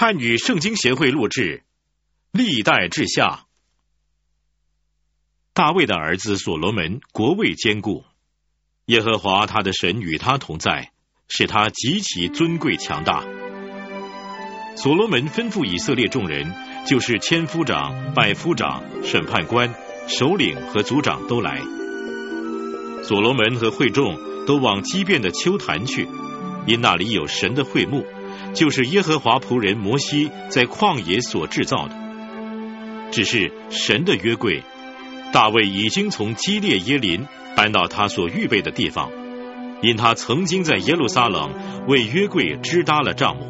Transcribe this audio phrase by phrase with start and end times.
[0.00, 1.62] 汉语圣经协会录制，
[2.32, 3.44] 历代志下。
[5.52, 8.06] 大卫的儿子所罗门国位坚固，
[8.86, 10.92] 耶和华他的神与他同在，
[11.28, 13.22] 使他极其尊贵强大。
[14.74, 16.50] 所罗门吩咐以色列众人，
[16.86, 19.74] 就是千夫长、百夫长、审判官、
[20.08, 21.60] 首领和族长都来。
[23.02, 26.08] 所罗门和会众都往基变的丘坛去，
[26.66, 28.06] 因那里有神的会幕。
[28.52, 31.94] 就是耶和华仆人摩西在旷野所制造的，
[33.10, 34.62] 只是神的约柜，
[35.32, 37.26] 大卫已经从基列耶林
[37.56, 39.10] 搬到他所预备的地方，
[39.82, 41.52] 因他曾经在耶路撒冷
[41.86, 43.46] 为约柜支搭了帐幕。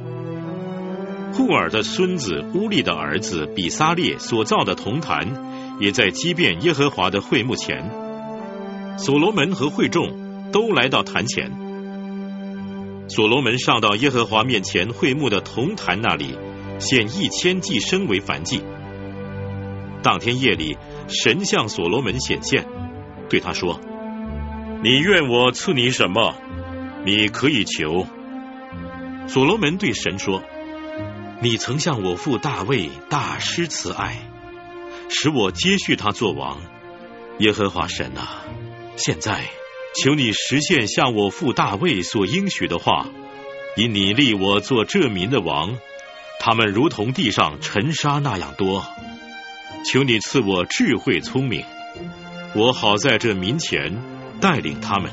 [1.32, 7.90] 户尔的孙子乌利的儿子比撒列所造的铜坛，也在基遍耶和华的会幕前，
[8.98, 11.50] 所罗门和会众都来到坛前。
[13.10, 16.38] 所罗门上到耶和华面前会幕的铜坛那里，
[16.78, 18.62] 献一千祭牲为燔祭。
[20.00, 22.68] 当天夜里，神向所罗门显现，
[23.28, 23.80] 对他说
[24.84, 26.36] ：“你愿我赐你什么？
[27.04, 28.06] 你可以求。”
[29.26, 30.44] 所罗门对神说
[31.42, 34.18] ：“你曾向我父大卫大施慈爱，
[35.08, 36.58] 使我接续他做王。
[37.40, 38.44] 耶和华神啊，
[38.94, 39.46] 现在。”
[39.92, 43.08] 求你实现向我父大卫所应许的话，
[43.76, 45.76] 因你立我做这民的王，
[46.38, 48.84] 他们如同地上尘沙那样多。
[49.84, 51.64] 求你赐我智慧聪明，
[52.54, 54.00] 我好在这民前
[54.40, 55.10] 带领他们。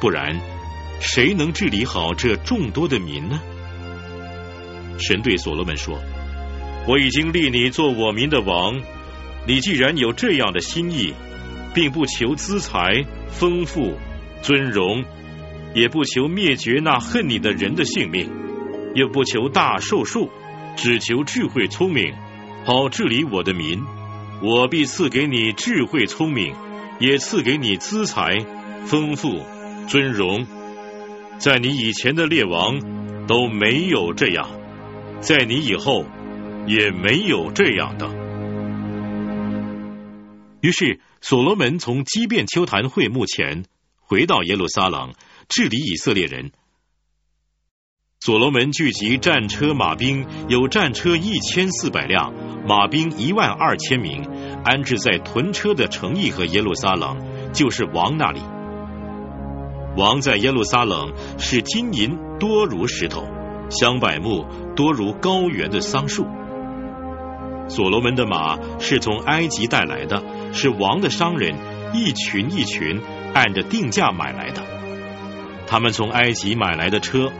[0.00, 0.40] 不然，
[1.00, 3.40] 谁能治理好这众多的民呢？
[4.98, 6.00] 神对所罗门说
[6.88, 8.82] ：“我已经立你做我民的王，
[9.46, 11.14] 你既然有这样的心意。”
[11.74, 13.94] 并不求资财、丰富、
[14.42, 15.04] 尊荣，
[15.74, 18.30] 也不求灭绝那恨你的人的性命，
[18.94, 20.30] 又不求大寿数，
[20.76, 22.14] 只求智慧聪明，
[22.64, 23.82] 好治理我的民。
[24.42, 26.54] 我必赐给你智慧聪明，
[27.00, 28.38] 也赐给你资财、
[28.84, 29.40] 丰富、
[29.88, 30.46] 尊荣。
[31.38, 34.48] 在你以前的列王都没有这样，
[35.20, 36.04] 在你以后
[36.66, 38.08] 也没有这样的。
[40.60, 41.00] 于是。
[41.26, 43.64] 所罗门从基变丘坛会幕前
[44.02, 45.14] 回到耶路撒冷，
[45.48, 46.52] 治理以色列人。
[48.20, 52.34] 所罗门聚集战车马兵，有战车一千四百辆，
[52.68, 54.22] 马兵一万二千名，
[54.66, 57.16] 安置在屯车的城邑和耶路撒冷，
[57.54, 58.42] 就是王那里。
[59.96, 63.26] 王在耶路撒冷是金银多如石头，
[63.70, 64.44] 香柏木
[64.76, 66.26] 多如高原的桑树。
[67.66, 70.22] 所罗门的马是从埃及带来的，
[70.54, 71.54] 是王的商人
[71.92, 73.00] 一群一群
[73.34, 74.62] 按着定价买来的。
[75.66, 77.32] 他们从埃及买来的车，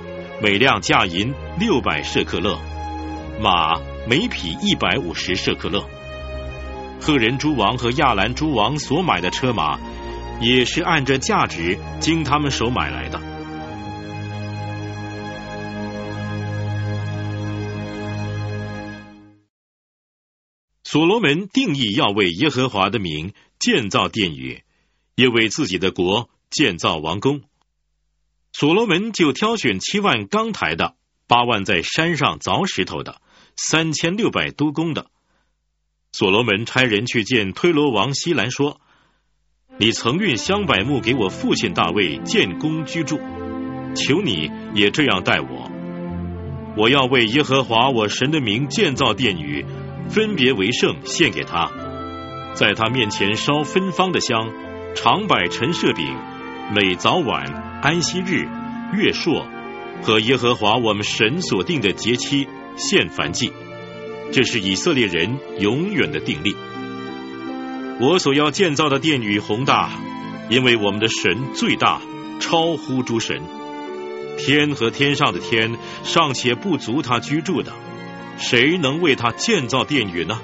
[0.42, 2.58] 每辆价银六百舍克勒，
[3.40, 5.84] 马每匹一百五十舍克勒。
[7.00, 9.78] 赫人诸王和亚兰诸王所买的车马，
[10.40, 13.20] 也是按着价值经他们手买来的。
[20.94, 24.62] 所罗门定义要为耶和华的名建造殿宇，
[25.16, 27.40] 也为自己的国建造王宫。
[28.52, 30.94] 所罗门就挑选七万钢台的，
[31.26, 33.20] 八万在山上凿石头的，
[33.56, 35.06] 三千六百督工的。
[36.12, 38.80] 所罗门差人去见推罗王西兰说
[39.78, 43.18] ：“你曾运香柏木给我父亲大卫建宫居住，
[43.96, 45.72] 求你也这样待我。
[46.76, 49.66] 我要为耶和华我神的名建造殿宇。”
[50.08, 51.70] 分别为圣，献给他，
[52.54, 54.50] 在他面前烧芬芳的香，
[54.94, 56.16] 常摆陈设饼，
[56.74, 57.44] 每早晚
[57.82, 58.46] 安息日、
[58.92, 59.46] 月朔
[60.02, 63.52] 和耶和华我们神所定的节期献燔祭，
[64.32, 66.54] 这是以色列人永远的定力。
[68.00, 69.90] 我所要建造的殿宇宏大，
[70.48, 72.00] 因为我们的神最大，
[72.40, 73.40] 超乎诸神，
[74.38, 77.72] 天和天上的天尚且不足他居住的。
[78.36, 80.40] 谁能为他建造殿宇呢？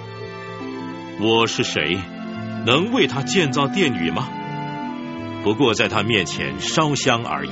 [1.20, 1.98] 我是谁，
[2.64, 4.28] 能为他建造殿宇吗？
[5.42, 7.50] 不过在他面前烧香而已。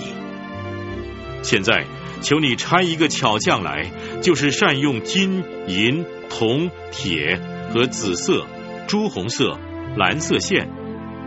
[1.43, 1.85] 现在
[2.23, 3.91] 求你差一个巧匠来，
[4.23, 7.41] 就是善用金银铜铁
[7.73, 8.47] 和紫色、
[8.87, 9.59] 朱红色、
[9.97, 10.71] 蓝色线，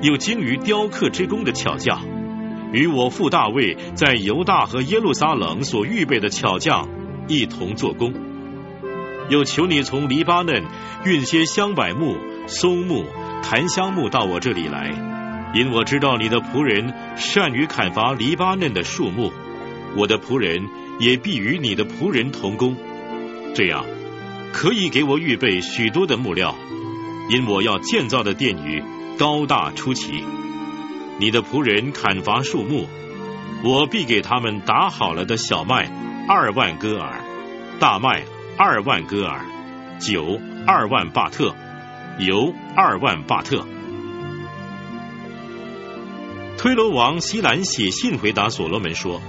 [0.02, 2.02] 又精于雕刻之功的巧匠，
[2.72, 6.88] 与我父大卫在犹大和耶路撒冷所预备的巧匠
[7.28, 8.31] 一同做工。
[9.32, 10.66] 又求你从黎巴嫩
[11.06, 12.18] 运些香柏木、
[12.48, 13.06] 松木、
[13.42, 14.92] 檀香木到我这里来，
[15.56, 19.32] 因我知道你的仆人善于砍伐黎巴嫩的树木，
[19.96, 20.68] 我的仆人
[21.00, 22.76] 也必与你的仆人同工。
[23.56, 23.86] 这样
[24.52, 26.54] 可以给我预备许多的木料，
[27.30, 28.84] 因我要建造的殿宇
[29.18, 30.26] 高大出奇。
[31.20, 32.86] 你的仆人砍伐树木，
[33.64, 35.90] 我必给他们打好了的小麦
[36.28, 37.22] 二万戈尔，
[37.80, 38.24] 大麦
[38.58, 39.46] 二万戈尔，
[40.00, 41.56] 酒二万巴特，
[42.20, 43.66] 油二万巴特。
[46.58, 49.20] 推罗王西兰写信回答所罗门说：“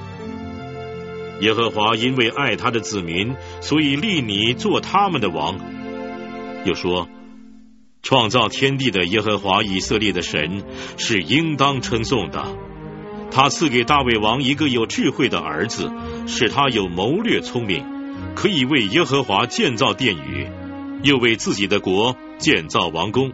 [1.40, 5.58] 耶和华因为爱他的子民，所以立你做他们的王。”
[6.66, 7.08] 又说
[8.02, 10.62] ：“创造天地的耶和华以色列的神
[10.98, 12.54] 是应当称颂的。
[13.30, 15.90] 他赐给大卫王一个有智慧的儿子，
[16.26, 17.82] 使他有谋略聪明，
[18.34, 20.48] 可以为耶和华建造殿宇，
[21.02, 23.32] 又为自己的国建造王宫。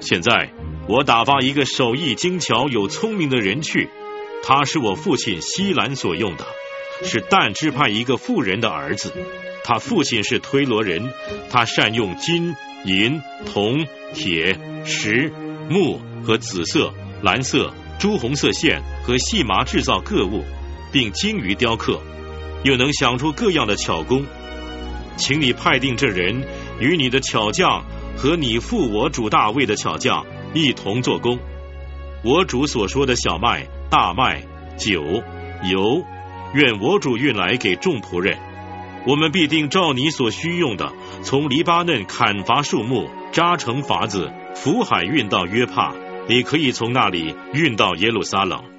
[0.00, 0.50] 现在。”
[0.86, 3.88] 我打发一个手艺精巧、有聪明的人去，
[4.42, 6.44] 他是我父亲西兰所用的，
[7.02, 9.14] 是但支派一个妇人的儿子。
[9.64, 11.10] 他父亲是推罗人，
[11.48, 12.54] 他善用金
[12.84, 15.32] 银铜铁石
[15.70, 16.92] 木和紫色、
[17.22, 20.44] 蓝色、朱红色线和细麻制造各物，
[20.92, 21.98] 并精于雕刻，
[22.64, 24.26] 又能想出各样的巧工。
[25.16, 26.42] 请你派定这人
[26.80, 27.84] 与你的巧匠
[28.16, 30.26] 和你父我主大卫的巧匠。
[30.56, 31.40] 一同做工。
[32.22, 34.44] 我主所说的小麦、大麦、
[34.76, 35.02] 酒、
[35.64, 36.04] 油，
[36.54, 38.38] 愿我主运来给众仆人。
[39.04, 40.92] 我们必定照你所需用的，
[41.24, 45.92] 从黎巴嫩砍伐树木，扎成筏子，浮海运到约帕。
[46.28, 48.73] 你可以从那里运到耶路撒冷。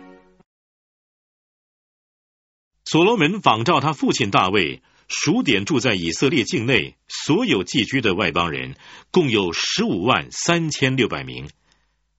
[2.86, 8.76] 所罗门仿照他父亲大卫，数点住在以色列境内所有寄居的外邦人，
[9.12, 11.50] 共有十五万三千六百名。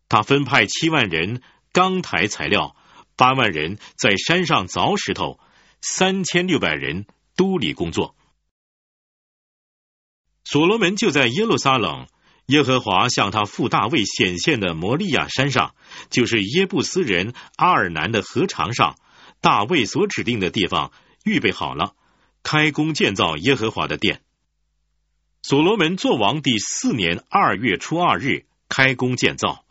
[0.08, 1.40] 他分派七万人
[1.72, 2.76] 钢抬材料，
[3.16, 5.38] 八万人在山上凿石头，
[5.80, 8.16] 三千六百人督理工作。
[10.44, 12.06] 所罗门就在耶路撒冷，
[12.46, 15.74] 耶和华向他父大卫显现的摩利亚山上，
[16.08, 18.96] 就是耶布斯人阿尔南的河床上，
[19.40, 20.92] 大卫所指定的地方
[21.24, 21.94] 预备好了，
[22.42, 24.20] 开工建造耶和华的殿。
[25.42, 29.64] 所罗门作王第四年二月初二日开工建造。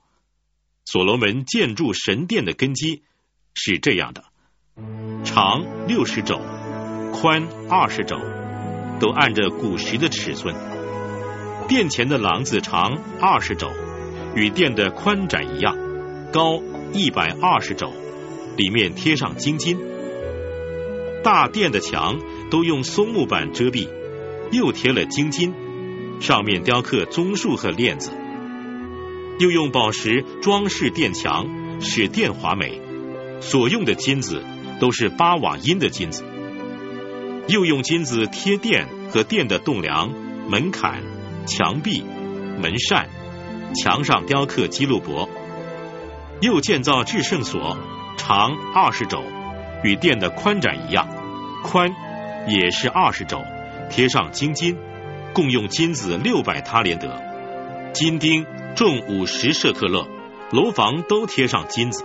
[0.85, 3.03] 所罗门建筑神殿的根基
[3.53, 4.23] 是这样的：
[5.25, 6.39] 长六十肘，
[7.11, 8.15] 宽二十肘，
[8.99, 10.55] 都按着古时的尺寸。
[11.67, 13.71] 殿前的廊子长二十肘，
[14.35, 15.75] 与殿的宽窄一样，
[16.31, 16.61] 高
[16.93, 17.91] 一百二十肘，
[18.57, 19.77] 里面贴上金金。
[21.23, 22.19] 大殿的墙
[22.51, 23.87] 都用松木板遮蔽，
[24.51, 25.53] 又贴了金金，
[26.19, 28.11] 上面雕刻棕树和链子。
[29.39, 31.47] 又用宝石装饰殿墙，
[31.81, 32.79] 使殿华美。
[33.41, 34.41] 所用的金子
[34.79, 36.23] 都是巴瓦因的金子。
[37.47, 40.13] 又用金子贴殿和殿的栋梁、
[40.49, 41.03] 门槛、
[41.45, 42.03] 墙壁、
[42.61, 43.09] 门扇，
[43.75, 45.29] 墙上雕刻基路伯。
[46.41, 47.77] 又建造至圣所，
[48.17, 49.23] 长二十肘，
[49.83, 51.07] 与殿的宽窄一样，
[51.63, 51.93] 宽
[52.47, 53.41] 也是二十肘，
[53.89, 54.77] 贴上金金，
[55.33, 57.21] 共用金子六百他连德，
[57.93, 58.45] 金钉。
[58.75, 60.05] 重五十舍克勒，
[60.51, 62.03] 楼房都贴上金子。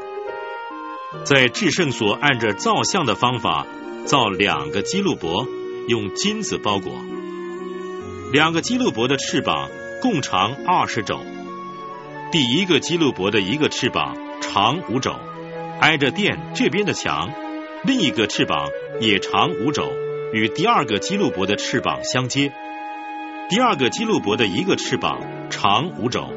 [1.25, 3.67] 在至圣所按着造像的方法
[4.05, 5.49] 造两个基路伯，
[5.89, 6.93] 用金子包裹。
[8.33, 9.69] 两个基路伯的翅膀
[10.01, 11.19] 共长二十肘。
[12.31, 15.17] 第一个基路伯的一个翅膀长五肘，
[15.81, 17.31] 挨着殿这边的墙；
[17.85, 18.69] 另一个翅膀
[19.01, 19.91] 也长五肘，
[20.33, 22.53] 与第二个基路伯的翅膀相接。
[23.49, 25.21] 第二个基路伯的一个翅膀
[25.51, 26.29] 长五肘。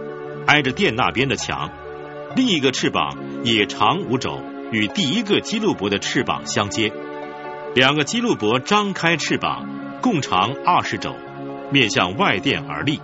[0.46, 1.72] 挨着殿那边的墙，
[2.36, 4.42] 另一个翅膀也长五肘，
[4.74, 6.92] 与第一个基路伯的翅膀相接。
[7.74, 9.66] 两个基路伯张开翅膀，
[10.02, 11.16] 共长二十肘，
[11.72, 13.00] 面向外殿而立。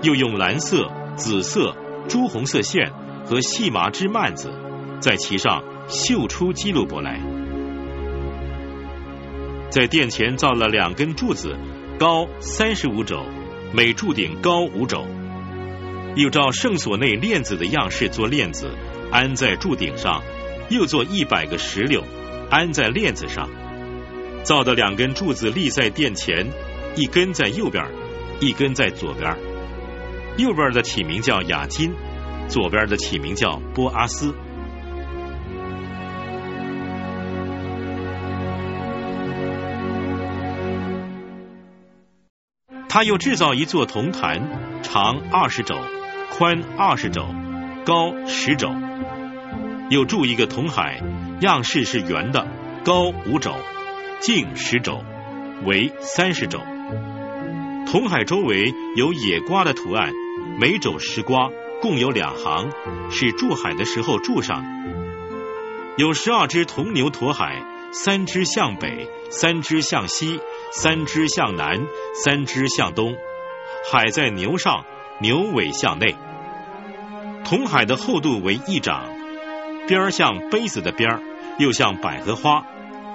[0.00, 1.76] 又用蓝色、紫色、
[2.08, 2.90] 朱红色线
[3.26, 4.50] 和细麻织幔子，
[5.00, 7.20] 在其上绣出基路伯来。
[9.70, 11.56] 在殿前造了两根柱子，
[11.98, 13.24] 高三十五肘，
[13.72, 15.06] 每柱顶高五肘。
[16.16, 18.70] 又照圣所内链子的样式做链子，
[19.12, 20.22] 安在柱顶上；
[20.70, 22.02] 又做一百个石榴，
[22.50, 23.48] 安在链子上。
[24.42, 26.48] 造的两根柱子立在殿前，
[26.96, 27.84] 一根在右边，
[28.40, 29.36] 一根在左边。
[30.38, 31.92] 右边的起名叫雅金，
[32.48, 34.34] 左边的起名叫波阿斯。
[42.88, 45.76] 他又制造一座铜坛，长二十肘。
[46.30, 47.26] 宽二十肘，
[47.84, 48.72] 高十肘，
[49.90, 51.02] 又铸一个铜海，
[51.40, 52.46] 样式是圆的，
[52.84, 53.54] 高五肘，
[54.20, 55.02] 径十肘，
[55.64, 56.60] 为三十肘。
[57.90, 60.12] 铜海周围有野瓜的图案，
[60.60, 62.70] 每肘十瓜，共有两行，
[63.10, 64.64] 是注海的时候注上。
[65.96, 70.38] 有十二只铜牛驮海，三只向北，三只向西，
[70.70, 73.16] 三只向南，三只向东。
[73.90, 74.84] 海在牛上，
[75.20, 76.14] 牛尾向内。
[77.44, 79.04] 铜海的厚度为一掌，
[79.86, 81.20] 边儿像杯子的边儿，
[81.58, 82.66] 又像百合花，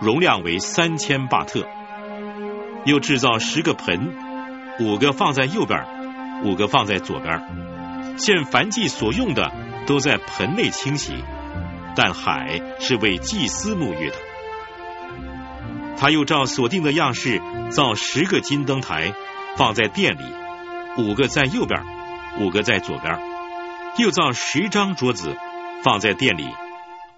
[0.02, 1.68] 容量为三千巴特。
[2.86, 4.14] 又制造十个盆，
[4.80, 5.86] 五个放在右边，
[6.44, 7.42] 五个放在左边。
[8.18, 9.52] 现凡祭所用的
[9.86, 11.14] 都在盆内清洗。
[11.96, 14.16] 但海是为祭司沐浴的。
[15.98, 19.14] 他又照所定的样式造十个金灯台，
[19.56, 20.24] 放在店里，
[20.98, 21.82] 五个在右边，
[22.42, 23.20] 五个在左边。
[23.98, 25.38] 又造十张桌子，
[25.84, 26.48] 放在店里，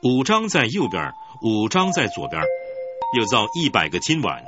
[0.03, 2.41] 五张在右边，五张在左边。
[3.17, 4.43] 又造一百个金碗。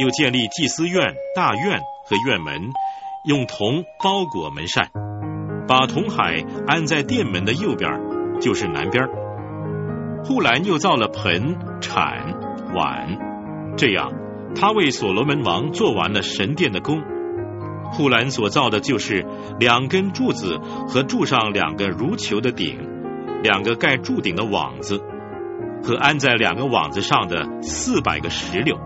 [0.00, 2.72] 又建立祭司院、大院和院门，
[3.28, 4.90] 用铜包裹门扇，
[5.68, 7.90] 把铜海安在殿门的右边。
[8.40, 9.06] 就是南边，
[10.24, 12.34] 护栏又造了盆、铲、
[12.74, 14.12] 碗，这样
[14.54, 17.02] 他为所罗门王做完了神殿的工。
[17.92, 19.24] 护栏所造的就是
[19.58, 22.78] 两根柱子和柱上两个如球的顶，
[23.42, 25.00] 两个盖柱顶的网子，
[25.82, 28.76] 和安在两个网子上的四百个石榴，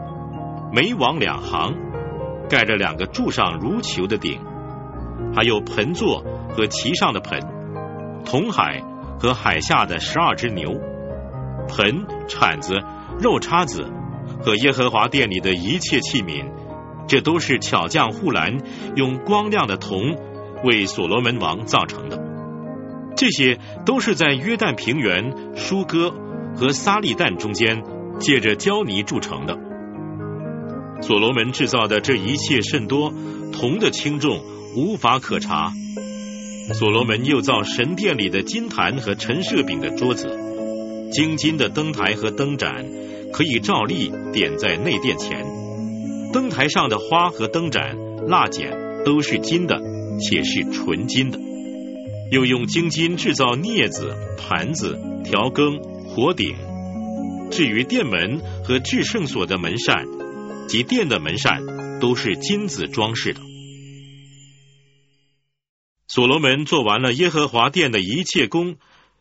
[0.73, 1.75] 每网两行，
[2.49, 4.41] 盖着两个柱上如球的顶，
[5.35, 7.41] 还有盆座和其上的盆，
[8.25, 8.85] 铜海。
[9.21, 10.71] 和海下的十二只牛、
[11.69, 12.81] 盆、铲子、
[13.21, 13.91] 肉叉子
[14.41, 16.47] 和耶和华殿里的一切器皿，
[17.09, 18.59] 这都是巧匠护栏
[18.97, 20.17] 用光亮的铜
[20.65, 22.23] 为所罗门王造成的。
[23.17, 26.15] 这些都是在约旦平原、舒哥
[26.55, 27.83] 和撒利旦中间
[28.21, 29.59] 借着胶泥铸成的。
[31.01, 33.13] 所罗门制造的这一切甚多，
[33.53, 34.41] 铜的轻重
[34.77, 35.73] 无法可查。
[36.75, 40.29] 所罗门又造神殿里的金坛和陈设饼的桌子，
[41.11, 42.87] 金金的灯台和灯盏
[43.33, 45.47] 可以照例点在内殿前。
[46.33, 47.97] 灯台上的花和灯盏、
[48.27, 48.71] 蜡剪
[49.05, 49.81] 都是金的，
[50.21, 51.39] 且是纯金的。
[52.31, 56.55] 又用金金制造镊子、盘子、调羹、火鼎。
[57.51, 60.07] 至于殿门和至圣所的门扇
[60.69, 63.41] 及殿的门扇，都是金子装饰的。
[66.07, 68.77] 所罗门做完了耶和华殿的一切工，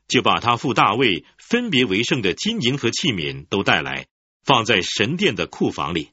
[0.10, 4.08] 就把他父大卫分别为圣的金银和器皿都带来，
[4.44, 6.10] 放在神殿的库房里。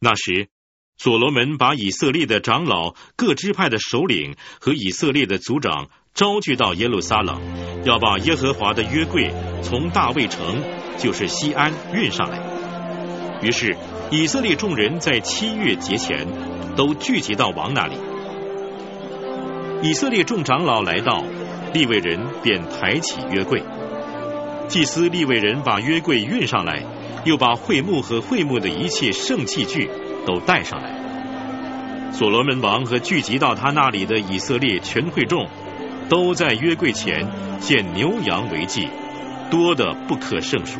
[0.00, 0.48] 那时，
[0.96, 7.38] 所罗门把以色列的长老、各支派的首领和以色列的族长招聚到耶路撒冷，
[7.84, 9.30] 要把耶和华的约柜
[9.62, 10.64] 从大卫城，
[10.96, 12.40] 就是西安运上来。
[13.42, 13.76] 于是，
[14.10, 16.26] 以色列众人在七月节前
[16.74, 17.96] 都聚集到王那里。
[19.82, 21.22] 以色列众长老来到，
[21.74, 23.62] 利未人便抬起约柜。
[24.68, 26.84] 祭司利未人把约柜运上来，
[27.24, 29.88] 又把会幕和会幕的一切圣器具
[30.26, 32.12] 都带上来。
[32.12, 35.48] 所罗门王和聚集到他那里的以色列全会众，
[36.10, 37.26] 都在约柜前
[37.60, 38.88] 献牛羊为祭，
[39.50, 40.78] 多的不可胜数。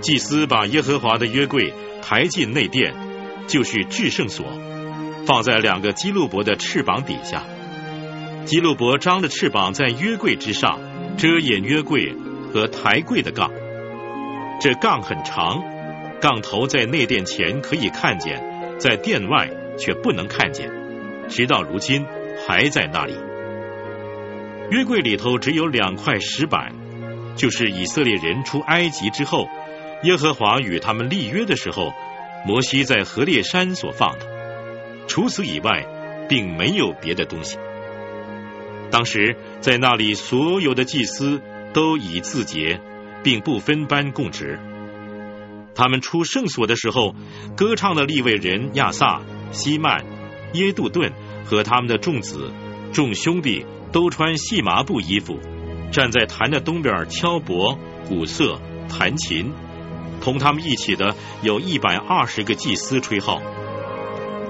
[0.00, 1.72] 祭司把耶和华的约柜
[2.02, 2.94] 抬进内殿，
[3.46, 4.46] 就是至圣所，
[5.26, 7.44] 放在两个基路伯的翅膀底下。
[8.44, 10.80] 基路伯张的翅膀在约柜之上，
[11.16, 12.14] 遮掩约柜
[12.52, 13.50] 和抬柜的杠。
[14.60, 15.62] 这杠很长，
[16.20, 18.42] 杠头在内殿前可以看见，
[18.78, 20.70] 在殿外却不能看见，
[21.28, 22.04] 直到如今
[22.46, 23.14] 还在那里。
[24.70, 26.74] 约柜里头只有两块石板，
[27.36, 29.48] 就是以色列人出埃及之后，
[30.02, 31.94] 耶和华与他们立约的时候，
[32.44, 34.26] 摩西在何烈山所放的。
[35.06, 35.86] 除此以外，
[36.28, 37.56] 并没有别的东西。
[38.90, 41.40] 当时在那里，所有的祭司
[41.78, 42.80] 都以自节，
[43.22, 44.58] 并不分班供职。
[45.76, 47.14] 他们出圣所的时候，
[47.56, 49.20] 歌唱的立位人亚萨、
[49.52, 50.04] 西曼、
[50.54, 51.12] 耶杜顿
[51.44, 52.50] 和他们的众子、
[52.92, 55.38] 众兄弟都穿细麻布衣服，
[55.92, 59.52] 站在坛的东边敲钹、鼓瑟、弹琴。
[60.20, 63.40] 同他们一起的有一百二十个祭司吹号，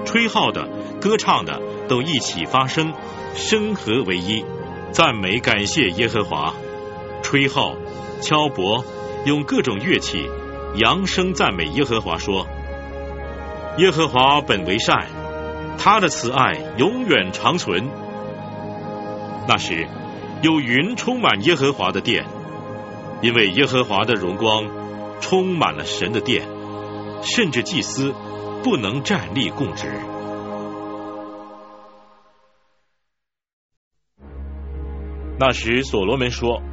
[0.03, 0.67] 吹号的、
[0.99, 2.91] 歌唱的都一起发声。
[3.35, 4.43] 声和为一，
[4.91, 6.55] 赞美感谢耶和华，
[7.29, 7.75] 吹号、
[8.21, 8.83] 敲钹，
[9.23, 10.27] 用各种乐器
[10.77, 12.47] 扬声赞美耶和华，说：
[13.77, 15.05] 耶和华本为善，
[15.77, 17.87] 他的慈爱永远长存。
[19.47, 19.87] 那时
[20.41, 22.25] 有云充满耶和华的殿，
[23.21, 24.65] 因为耶和华的荣光
[25.21, 26.47] 充满了神的殿，
[27.21, 28.11] 甚至祭司
[28.63, 29.85] 不能站立供职。
[35.37, 36.63] 那时，所罗门说：“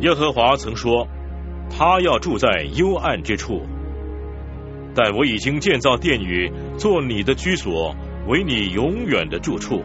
[0.00, 1.08] 耶和华曾说，
[1.70, 3.62] 他要住在幽暗之处，
[4.94, 7.94] 但我已经建造殿宇，做你的居所，
[8.28, 9.82] 为你永远的住处。”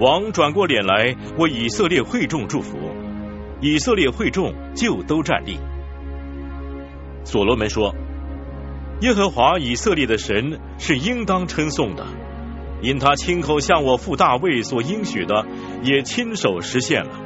[0.00, 2.76] 王转过脸来，为以色列会众祝福。
[3.60, 5.56] 以色列会众就都站立。
[7.24, 7.94] 所罗门说
[9.00, 12.04] ：“耶和华以色列的神是应当称颂的。”
[12.82, 15.46] 因他亲口向我父大卫所应许的，
[15.82, 17.23] 也亲手实现了。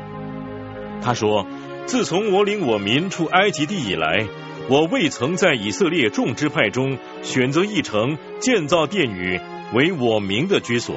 [1.03, 1.47] 他说
[1.87, 4.27] ：“自从我领我民出埃及地以来，
[4.69, 9.41] 我未曾在以色列众支派中选择一城建造殿宇
[9.73, 10.97] 为我民的居所，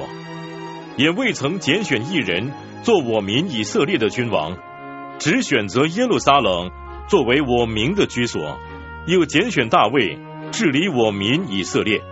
[0.96, 4.56] 也未曾拣选一人做我民以色列的君王，
[5.18, 6.70] 只选择耶路撒冷
[7.08, 8.58] 作为我民的居所，
[9.06, 10.18] 又拣选大卫
[10.50, 12.02] 治理我民以色列。”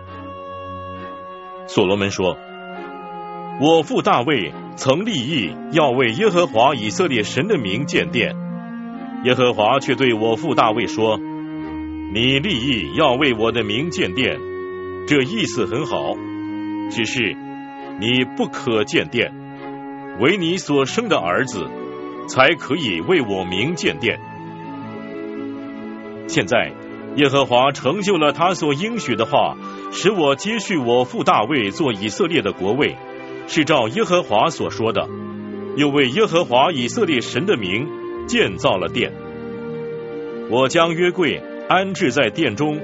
[1.67, 2.37] 所罗门说
[3.61, 4.51] ：“我父大卫
[4.83, 8.35] 曾立意要为耶和华以色列神的名建殿，
[9.23, 11.19] 耶和华却对我父大卫说
[12.11, 14.39] ：‘你立意要为我的名建殿，
[15.07, 16.15] 这意思很好，
[16.89, 17.37] 只是
[17.99, 19.31] 你不可建殿，
[20.19, 21.69] 为你所生的儿子
[22.27, 24.19] 才可以为我名建殿。’
[26.25, 26.71] 现在。”
[27.17, 29.57] 耶和华成就了他所应许的话，
[29.91, 32.95] 使我接续我父大卫做以色列的国位，
[33.53, 35.09] 是照耶和华所说的。
[35.75, 37.85] 又为耶和华以色列神的名
[38.25, 39.11] 建造了殿。
[40.49, 42.79] 我将约柜安置在殿中，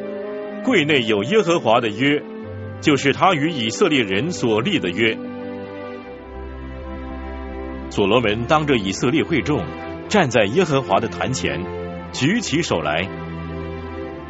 [0.66, 2.22] 柜内有耶和华的约，
[2.82, 5.18] 就是他与以色列人所立的约。
[7.90, 9.64] 所罗门当着以色列会众，
[10.10, 11.62] 站在耶和华的坛前，
[12.12, 13.08] 举起手来。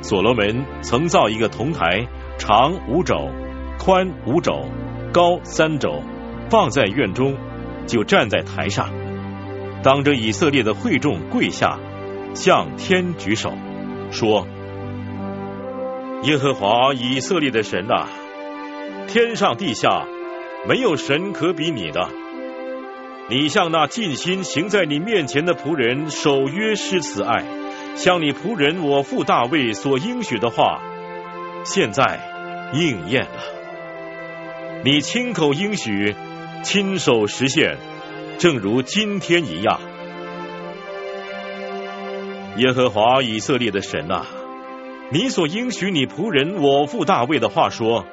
[0.01, 3.31] 所罗门曾造一个铜台，长五肘，
[3.79, 4.65] 宽五肘，
[5.11, 6.01] 高三肘，
[6.49, 7.35] 放在院中，
[7.87, 8.89] 就站在台上，
[9.83, 11.77] 当着以色列的会众跪下，
[12.33, 13.53] 向天举手，
[14.11, 14.47] 说
[16.23, 18.07] ：“耶和华以色列的神啊，
[19.07, 20.05] 天上地下
[20.67, 22.09] 没有神可比你的。
[23.29, 27.43] 你向那尽心行在你面前的仆人守约施慈爱。”
[27.97, 30.79] 像你仆人我父大卫所应许的话，
[31.63, 32.19] 现在
[32.71, 33.41] 应验了。
[34.83, 36.15] 你亲口应许，
[36.63, 37.77] 亲手实现，
[38.37, 39.79] 正如今天一样。
[42.57, 44.25] 耶和华以色列的神啊，
[45.11, 48.05] 你所应许你仆人我父大卫的话说：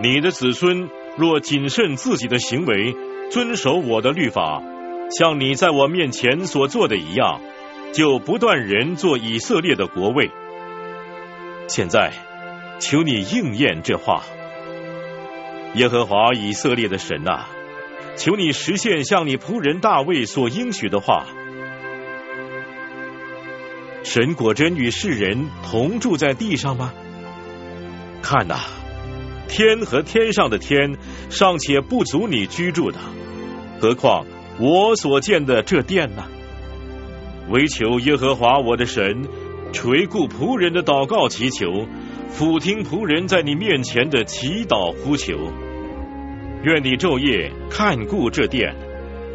[0.00, 2.94] 你的子孙若谨慎自己的行为，
[3.30, 4.62] 遵守我的律法，
[5.10, 7.40] 像你在我面前所做的一样。
[7.90, 10.30] 就不断人做以色列的国位。
[11.68, 12.12] 现在，
[12.78, 14.22] 求你应验这话，
[15.74, 17.46] 耶和华以色列的神呐，
[18.18, 21.24] 求你实现向你仆人大卫所应许的话。
[24.02, 26.92] 神果真与世人同住在地上吗？
[28.20, 28.56] 看呐，
[29.48, 30.96] 天和天上的天
[31.30, 32.98] 尚且不足你居住的，
[33.80, 34.26] 何况
[34.58, 36.24] 我所见的这殿呢？
[37.48, 39.28] 唯求耶和华我的神
[39.72, 41.86] 垂顾仆人的祷告祈求，
[42.28, 45.52] 俯听仆人在你面前的祈祷呼求。
[46.62, 48.74] 愿你昼夜看顾这殿，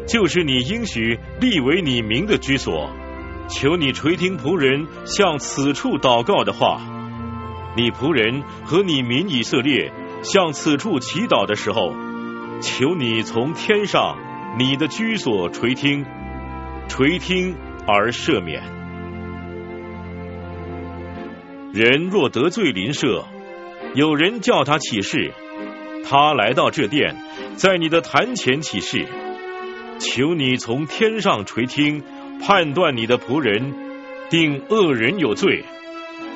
[0.06, 2.90] 就是你应许立为你名的居所。
[3.48, 6.80] 求你垂听仆人向此处祷告的话。
[7.76, 11.92] 你仆人和你民以色列向此处祈祷的时候，
[12.60, 14.16] 求你从天上
[14.58, 16.04] 你的居所垂听，
[16.88, 17.54] 垂听。
[17.86, 18.62] 而赦免。
[21.74, 23.26] 人若得罪邻舍，
[23.94, 25.34] 有人叫他起誓，
[26.08, 27.16] 他来到这殿，
[27.56, 29.06] 在你的坛前起誓，
[29.98, 32.02] 求你从天上垂听，
[32.40, 33.74] 判断你的仆人，
[34.28, 35.64] 定恶人有罪，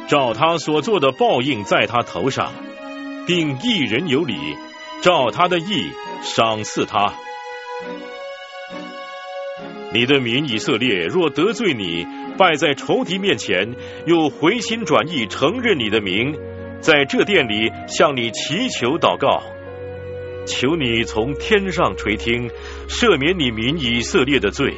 [0.09, 2.53] 照他所做的报应在他头上；
[3.27, 4.35] 定一人有理，
[5.03, 5.91] 照他的义
[6.23, 7.13] 赏赐他。
[9.93, 13.75] 你的民以色列若得罪你，败在仇敌面前，
[14.07, 16.37] 又回心转意承认你的名，
[16.81, 19.43] 在这殿里向你祈求祷告，
[20.49, 22.51] 求你从天上垂听，
[22.89, 24.75] 赦免你民以色列的罪，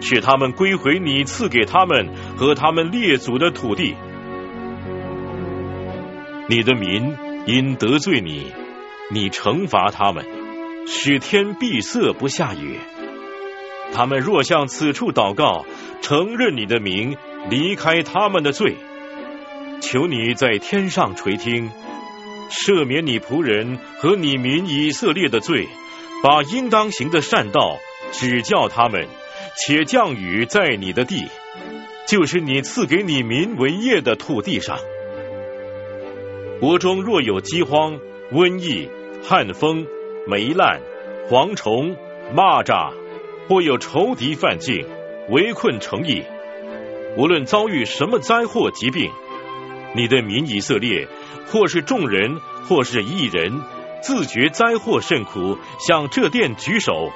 [0.00, 3.94] 使他们归回你赐给他们和他们列祖的土地。
[6.48, 8.46] 你的民因得罪你，
[9.10, 10.24] 你惩罚他们，
[10.86, 12.78] 使天闭塞不下雨。
[13.92, 15.66] 他们若向此处祷告，
[16.00, 17.16] 承认你的名，
[17.50, 18.76] 离开他们的罪，
[19.80, 21.70] 求你在天上垂听，
[22.50, 25.68] 赦免你仆人和你民以色列的罪，
[26.22, 27.78] 把应当行的善道
[28.12, 29.06] 指教他们，
[29.56, 31.24] 且降雨在你的地，
[32.06, 34.78] 就是你赐给你民为业的土地上。
[36.60, 37.98] 国中若有饥荒、
[38.32, 38.88] 瘟疫、
[39.22, 39.86] 旱风、
[40.26, 40.80] 霉烂、
[41.28, 41.96] 蝗虫、
[42.34, 42.94] 蚂蚱，
[43.48, 44.86] 或有仇敌犯境，
[45.28, 46.22] 围困城邑，
[47.18, 49.10] 无论遭遇什么灾祸疾病，
[49.94, 51.06] 你的民以色列，
[51.46, 53.60] 或是众人，或是一人，
[54.02, 57.10] 自觉灾祸甚苦，向这殿举手，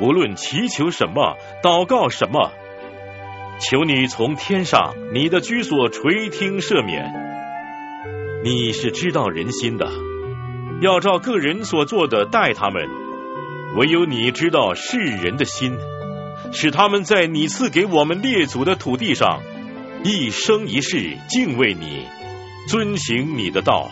[0.00, 2.50] 无论祈求什么，祷告什么，
[3.60, 7.12] 求你从天上你的居所垂听赦免。
[8.42, 9.90] 你是知道人心的，
[10.82, 12.88] 要照个人所做的待他们。
[13.76, 15.76] 唯有你知道世人的心，
[16.52, 19.40] 使他们在你赐给我们列祖的土地上，
[20.04, 22.06] 一生一世敬畏你，
[22.66, 23.90] 遵行你的道。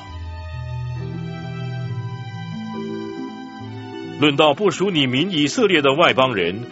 [4.21, 6.65] 论到不属你民以色列的外邦人，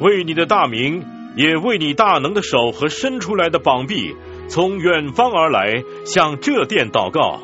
[0.00, 1.04] 为你的大名，
[1.36, 4.14] 也为你大能的手和伸出来的膀臂。
[4.48, 7.40] 从远方而来，向这殿祷告，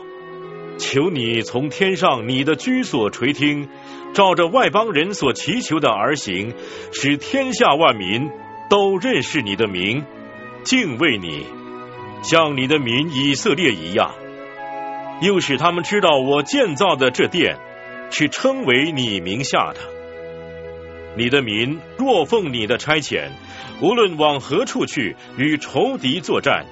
[0.77, 3.69] 求你从天上你的居所垂听，
[4.13, 6.53] 照着外邦人所祈求的而行，
[6.93, 8.29] 使天下万民
[8.69, 10.05] 都认识你的名，
[10.63, 11.47] 敬畏你，
[12.23, 14.15] 像你的民以色列一样，
[15.23, 17.57] 又使他们知道我建造的这殿
[18.11, 19.81] 是称为你名下的。
[21.17, 23.31] 你的民若奉你的差遣，
[23.81, 26.67] 无论往何处去，与仇敌作战。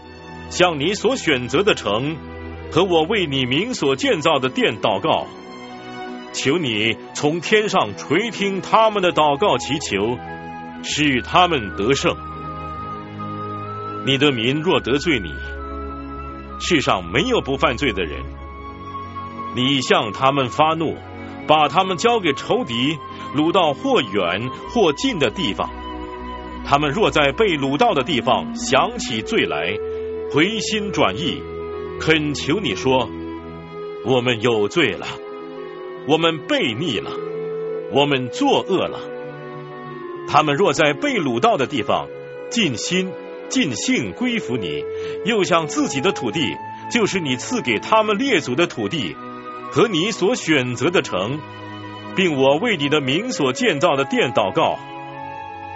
[0.49, 2.17] 向你所选择的城
[2.71, 5.27] 和我为你名所建造的殿祷告，
[6.33, 10.17] 求你从天上垂听他们的祷告祈求，
[10.85, 12.17] 使他们得胜。
[14.07, 15.35] 你的民若得罪你，
[16.61, 18.23] 世上没有不犯罪的人。
[19.57, 20.97] 你向他们发怒，
[21.49, 22.97] 把他们交给仇敌，
[23.35, 25.69] 掳到或远或近的地方。
[26.65, 29.77] 他们若在被掳到的地方想起罪来。
[30.33, 31.43] 回心转意，
[32.01, 33.09] 恳求你说：
[34.05, 35.07] 我们有罪了，
[36.07, 37.11] 我们悖逆了，
[37.93, 39.01] 我们作恶了。
[40.29, 42.09] 他们若在被掳到的地方
[42.51, 43.11] 尽心
[43.49, 44.83] 尽性归服你，
[45.25, 46.57] 又向自己的土地，
[46.91, 49.17] 就是你赐给他们列祖的土地
[49.71, 51.39] 和你所选择的城，
[52.15, 54.79] 并我为你的名所建造的殿祷告，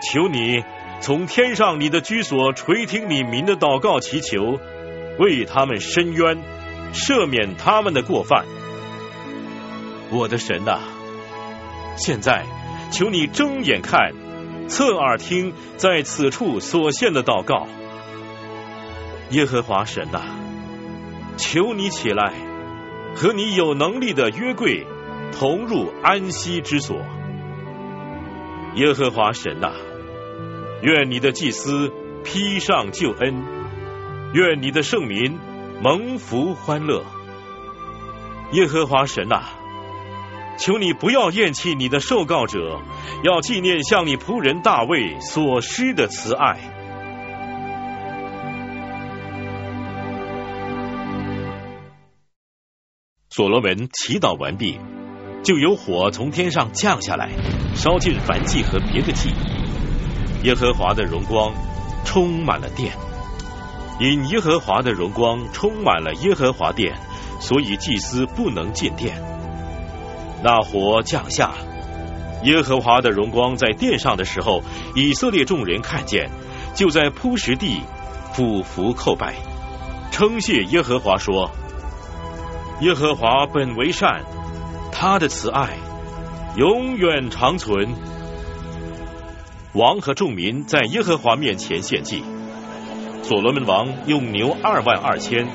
[0.02, 0.62] 求你。
[1.02, 4.60] 从天上，你的居所垂听你民的祷告祈求，
[5.18, 6.36] 为他们伸冤，
[6.92, 8.44] 赦免他们的过犯。
[10.10, 10.78] 我的神呐，
[11.96, 12.44] 现在
[12.92, 14.12] 求你睁眼看，
[14.70, 17.66] 侧耳听，在此处所献的祷告。
[19.30, 20.22] 耶和华神呐，
[21.36, 22.32] 求你起来，
[23.16, 24.86] 和你有能力的约柜
[25.32, 26.96] 同入安息之所。
[28.76, 29.72] 耶和华神呐。
[30.82, 31.92] 愿你的祭司
[32.24, 33.44] 披上救恩，
[34.32, 35.38] 愿你的圣民
[35.82, 37.04] 蒙福欢乐。
[38.52, 39.42] 耶和华神呐，
[40.60, 42.82] 求你不要厌弃你的受告者，
[43.24, 46.58] 要纪念向你仆人大卫所施的慈爱。
[53.30, 54.78] 所罗门祈祷完毕，
[55.42, 57.30] 就有火从天上降下来，
[57.74, 59.30] 烧尽燔祭和别的祭。
[60.42, 61.54] 耶和华的荣光
[62.04, 62.92] 充满了殿，
[63.98, 66.94] 因耶和华的荣光充满了耶和华殿，
[67.40, 69.39] 所以祭司不能进殿。
[70.42, 71.52] 那火降下，
[72.44, 74.62] 耶和华的荣光在殿上的时候，
[74.94, 76.30] 以色列众人看见，
[76.74, 77.82] 就在铺石地
[78.32, 79.34] 俯伏叩拜，
[80.10, 81.50] 称谢耶和华说
[82.80, 84.24] ：“耶和华本为善，
[84.90, 85.76] 他的慈爱
[86.56, 87.94] 永远长存。”
[89.74, 92.24] 王和众民在耶和华面前献祭，
[93.22, 95.46] 所罗门王用牛二万二千，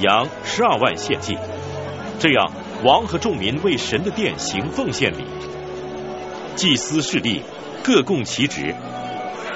[0.00, 1.36] 羊十二万献祭。
[2.18, 2.50] 这样，
[2.84, 5.24] 王和众民为神的殿行奉献礼。
[6.56, 7.42] 祭司势力
[7.82, 8.74] 各供其职，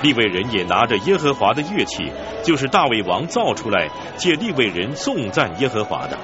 [0.03, 2.11] 立位人也拿着耶和华的乐器，
[2.45, 6.19] 就是大卫王造出来借立位人颂赞耶和华的。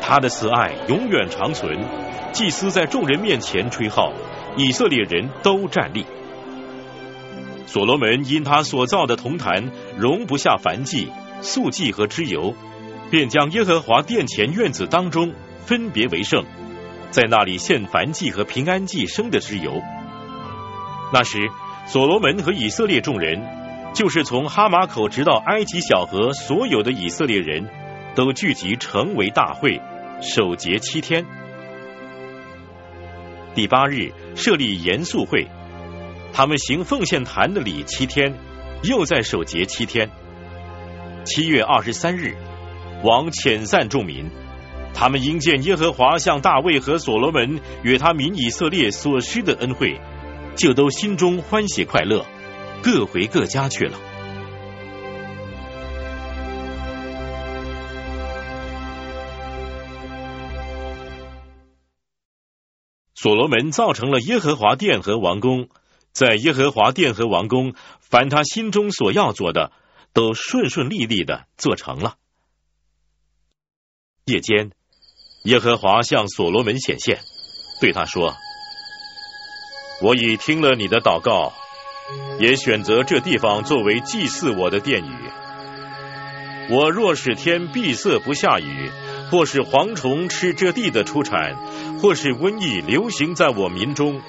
[0.00, 1.78] 他的慈爱永远长存。
[2.32, 4.12] 祭司在众人面前吹号，
[4.58, 6.04] 以色列人都站立。
[7.66, 12.54] 所罗门因他所造的铜坛容不下燔祭、素祭和脂油，
[13.10, 15.32] 便将耶和华殿前院子当中
[15.66, 16.44] 分别为圣，
[17.10, 19.82] 在那里献燔祭和平安祭生的脂油。
[21.12, 21.50] 那时，
[21.86, 23.42] 所罗门和以色列众人，
[23.92, 27.68] 就是从哈马口直到埃及小河所有的以色列人
[28.14, 29.80] 都聚集成为大会，
[30.22, 31.26] 守节七天。
[33.54, 35.48] 第八日设立严肃会，
[36.32, 38.34] 他们行奉献坛的礼七天，
[38.82, 40.08] 又在守节七天。
[41.24, 42.36] 七月二十三日，
[43.02, 44.30] 王遣散众民，
[44.98, 50.00] 他们因见耶和华向大卫和所罗门与他民以色列所施的恩惠，
[50.56, 52.24] 就都心中欢喜快乐，
[52.82, 53.98] 各回各家去了。
[63.14, 65.68] 所罗门造成了耶和华殿和王宫，
[66.12, 69.72] 在耶和华殿和王宫，凡他心中所要做的，
[70.14, 72.16] 都顺顺利利的做成了。
[74.24, 74.72] 夜间，
[75.46, 77.18] 耶和华向所罗门显现，
[77.80, 78.36] 对他说
[80.02, 81.54] ：“我已听了你的祷告，
[82.38, 85.14] 也选择这地方作为祭祀我的殿宇。
[86.70, 88.90] 我若是天闭塞不下雨。”
[89.28, 91.56] 或是蝗虫吃这地的出产，
[92.00, 94.20] 或是瘟疫流行在我民中，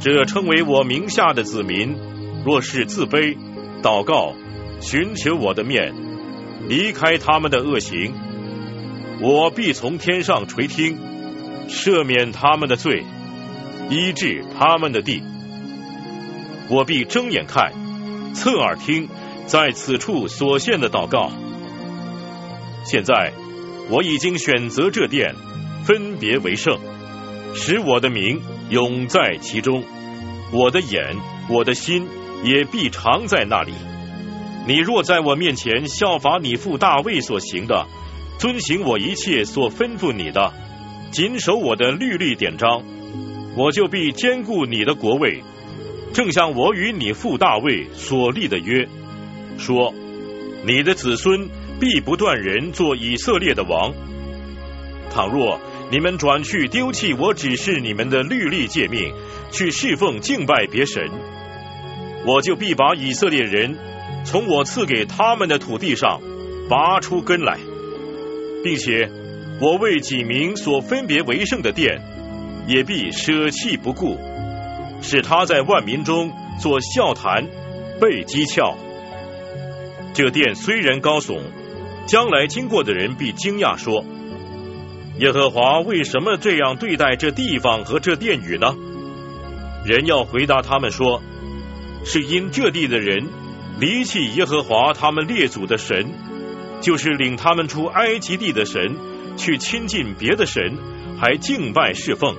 [0.00, 1.96] 这称为我名下的子民，
[2.44, 3.38] 若是自卑、
[3.84, 4.34] 祷告、
[4.80, 5.94] 寻求我的面，
[6.66, 8.12] 离开他们的恶行，
[9.26, 10.98] 我必从天上垂听，
[11.66, 13.06] 赦免他们的罪，
[13.88, 15.22] 医治他们的地。
[16.68, 17.72] 我必睁眼看，
[18.34, 19.08] 侧耳听，
[19.46, 21.32] 在此处所献的祷告。
[22.84, 23.32] 现在。
[23.90, 25.34] 我已经选择这殿，
[25.84, 26.78] 分别为圣，
[27.54, 29.84] 使我的名永在其中。
[30.52, 31.16] 我的眼，
[31.50, 32.08] 我的心
[32.42, 33.74] 也必常在那里。
[34.66, 37.86] 你若在我面前效法你父大卫所行的，
[38.38, 40.52] 遵行我一切所吩咐你的，
[41.10, 42.82] 谨守我的律例典章，
[43.56, 45.42] 我就必坚固你的国位，
[46.12, 48.88] 正像我与你父大卫所立的约，
[49.58, 49.94] 说
[50.66, 51.48] 你的子孙。
[51.80, 53.92] 必不断人做以色列的王。
[55.10, 55.58] 倘若
[55.90, 59.12] 你们转去丢弃我指示你们的律例诫命，
[59.50, 61.10] 去侍奉敬拜别神，
[62.24, 63.76] 我就必把以色列人
[64.24, 66.20] 从我赐给他们的土地上
[66.70, 67.58] 拔出根来，
[68.64, 69.08] 并且
[69.60, 72.00] 我为几名所分别为圣的殿，
[72.66, 74.18] 也必舍弃不顾，
[75.00, 77.46] 使他在万民中做笑谈，
[78.00, 78.74] 被讥诮。
[80.12, 81.40] 这殿虽然高耸。
[82.06, 84.04] 将来经过的人必惊讶说
[85.20, 88.74] ：“耶和华为什么这样对待这地方和这殿宇呢？”
[89.86, 91.22] 人要回答他们说
[92.04, 93.26] ：“是因这地的人
[93.80, 96.12] 离弃耶和华他们列祖的神，
[96.84, 98.94] 就是领他们出埃及地的神，
[99.38, 100.76] 去亲近别的神，
[101.18, 102.36] 还敬拜侍奉，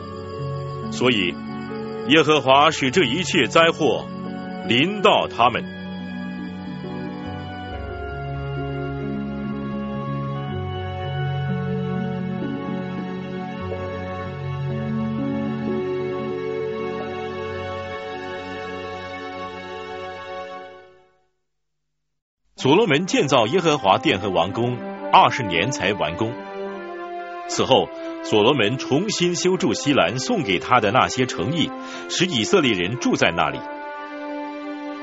[0.92, 1.34] 所以
[2.10, 4.08] 耶和华使这一切灾祸
[4.68, 5.66] 临到他们。”
[22.66, 24.76] 所罗门建造耶和华殿和王宫
[25.14, 26.34] 二十年才完工。
[27.48, 27.88] 此后，
[28.24, 31.70] 所罗门重新修筑西兰送给他的那些城邑，
[32.10, 33.60] 使以色列人住在那里。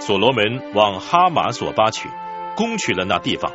[0.00, 2.08] 所罗门往哈马索巴去，
[2.56, 3.52] 攻取了那地方。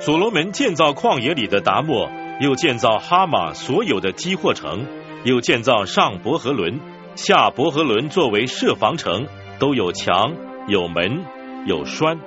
[0.00, 4.84] 所罗门建造旷野里的达莫，又建造哈马所有的基货城，
[5.22, 6.80] 又建造上伯和伦、
[7.14, 9.28] 下伯和伦作为设防城，
[9.60, 10.34] 都有墙、
[10.66, 11.24] 有门、
[11.64, 12.18] 有栓。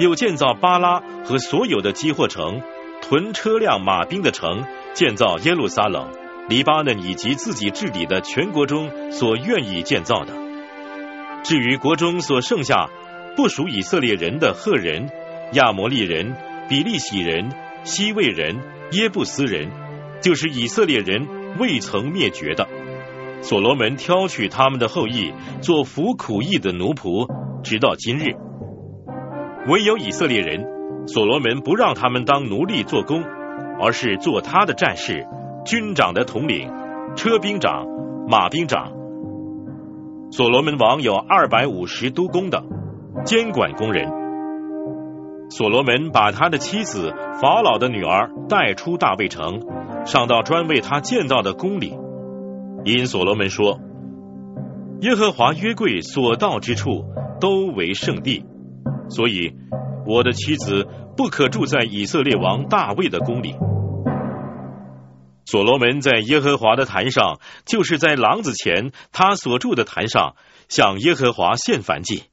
[0.00, 2.62] 又建造巴拉和所有的基货城，
[3.02, 6.10] 屯车辆马兵的城，建造耶路撒冷、
[6.48, 10.32] 黎巴嫩以及自己治理的全国中所愿意建造的。
[11.44, 12.88] 至于国中所剩下
[13.36, 15.10] 不属以色列人的赫人、
[15.52, 16.34] 亚摩利人、
[16.70, 17.50] 比利洗人、
[17.84, 18.56] 西魏人、
[18.92, 19.70] 耶布斯人，
[20.22, 22.66] 就是以色列人未曾灭绝的，
[23.42, 27.28] 所罗门挑取他们的后裔做服苦役的奴仆，
[27.62, 28.49] 直到今日。
[29.68, 30.66] 唯有以色列人，
[31.06, 33.22] 所罗门不让他们当奴隶做工，
[33.78, 35.26] 而是做他的战士、
[35.66, 36.72] 军长的统领、
[37.14, 37.86] 车兵长、
[38.26, 38.90] 马兵长。
[40.30, 42.64] 所罗门王有二百五十督工的
[43.24, 44.10] 监管工人。
[45.50, 49.60] 所罗门把他的妻子法老的女儿带出大卫城，
[50.06, 51.98] 上到专为他建造的宫里。
[52.84, 53.78] 因所罗门说
[55.02, 57.04] ：“耶和华约柜所到之处，
[57.40, 58.44] 都为圣地。”
[59.10, 59.52] 所以，
[60.06, 63.54] 我的妻子不可住在以色列王大卫的宫里。
[65.46, 70.36] 所罗门在耶和华的坛上，就是在廊子前他所住的坛上，
[70.68, 72.24] 向耶和华献燔祭，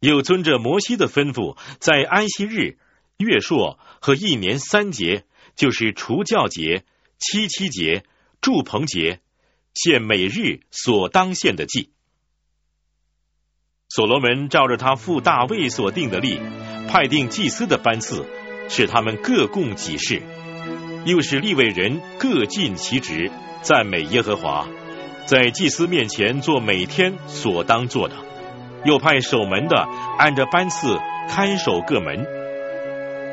[0.00, 2.78] 又遵着摩西的吩咐，在安息日、
[3.18, 6.84] 月朔和一年三节，就是除教节、
[7.18, 8.02] 七七节、
[8.40, 9.20] 祝棚节，
[9.74, 11.91] 献每日所当献的祭。
[13.94, 16.40] 所罗门照着他父大卫所定的例，
[16.88, 18.24] 派定祭司的班次，
[18.66, 20.22] 使他们各供己事，
[21.04, 24.66] 又使立位人各尽其职，赞美耶和华，
[25.26, 28.14] 在祭司面前做每天所当做的。
[28.86, 32.26] 又派守门的按着班次看守各门，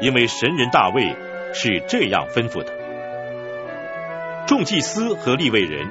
[0.01, 1.15] 因为神人大卫
[1.53, 2.73] 是这样吩咐的：
[4.45, 5.87] 众祭司和立位人，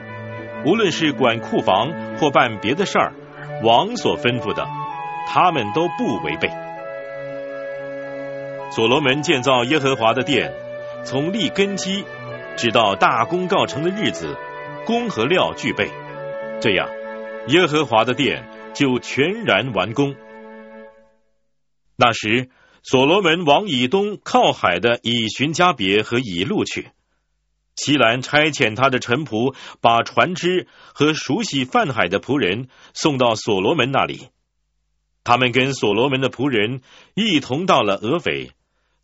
[0.66, 3.14] 无论是管库房或办别的事儿。
[3.62, 4.66] 王所吩咐的，
[5.26, 6.48] 他们都不违背。
[8.70, 10.52] 所罗门建造耶和华的殿，
[11.04, 12.04] 从立根基
[12.56, 14.36] 直到大功告成的日子，
[14.84, 15.90] 工和料具备，
[16.60, 16.88] 这样
[17.48, 18.44] 耶和华的殿
[18.74, 20.14] 就全然完工。
[21.96, 22.50] 那时，
[22.82, 26.90] 所罗门往以东靠海的以寻加别和以路去。
[27.78, 34.30] 西兰差遣他的臣仆，把船只和熟悉泛海的仆人送到所罗门那里。
[35.22, 36.82] 他们跟所罗门的仆人
[37.14, 38.50] 一同到了俄斐，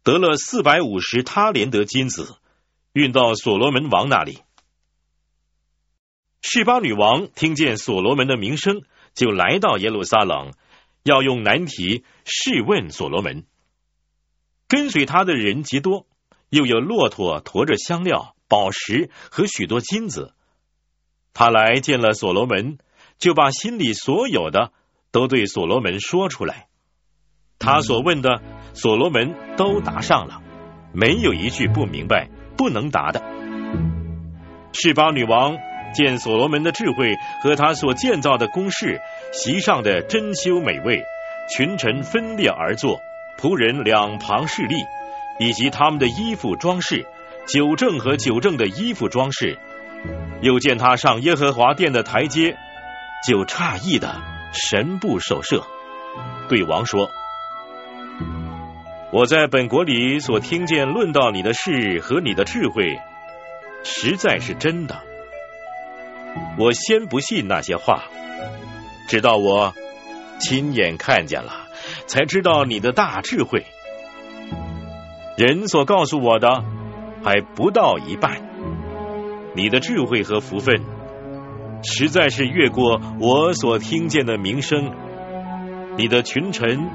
[0.03, 2.35] 得了四百五十他连得金子，
[2.93, 4.41] 运到所罗门王那里。
[6.43, 8.83] 示巴女王听见所罗门的名声，
[9.15, 10.53] 就来到耶路撒冷，
[11.05, 13.45] 要用难题试问所罗门。
[14.67, 16.09] 跟随他的人极多，
[16.49, 18.35] 又有骆驼驮着香料。
[18.55, 20.33] 宝石和许多金子，
[21.33, 22.79] 他来见了所罗门，
[23.19, 24.71] 就把心里所有的
[25.11, 26.69] 都对所罗门说出来。
[27.59, 28.41] 他所问的，
[28.73, 30.41] 所罗门都答上了，
[30.93, 33.21] 没有一句不明白、不能答的。
[34.73, 35.57] 示巴女王
[35.93, 39.01] 见所罗门的智慧和他所建造的宫室，
[39.33, 41.03] 席上的珍馐美味，
[41.51, 43.01] 群臣分列而坐，
[43.37, 44.77] 仆人两旁侍立，
[45.41, 47.05] 以及他们的衣服装饰。
[47.47, 49.59] 九正和九正的衣服装饰，
[50.41, 52.57] 又见他上耶和华殿的台阶，
[53.29, 55.63] 就诧异的神不守舍，
[56.49, 57.11] 对王说
[59.13, 62.99] ：“我在本国里所听见论到你的事和你的智慧，
[63.83, 65.03] 实在是真的。
[66.59, 68.05] 我先不信那些话，
[69.07, 69.75] 直到我
[70.41, 71.53] 亲眼看见了，
[72.07, 73.67] 才知道你的大智慧。
[75.37, 76.65] 人所告诉我的。”
[77.25, 78.43] 还不到一半，
[79.55, 80.83] 你的智慧和福分，
[81.83, 84.93] 实在是越过我所听见的名声。
[85.97, 86.87] 你的群臣，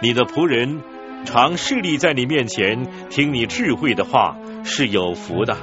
[0.00, 0.80] 你的仆人，
[1.26, 5.58] 常侍立在你面前，听你智慧的话，是有福的。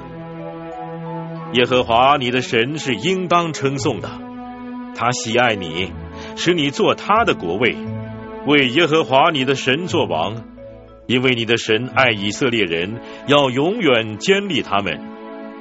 [1.54, 4.10] 耶和华你的神是应当称颂的，
[4.94, 5.91] 他喜爱你，
[6.36, 7.76] 使你做他的国位，
[8.46, 10.44] 为耶和华你的神做王。
[11.08, 15.00] 因为你的神爱以色列人，要永远坚立他们，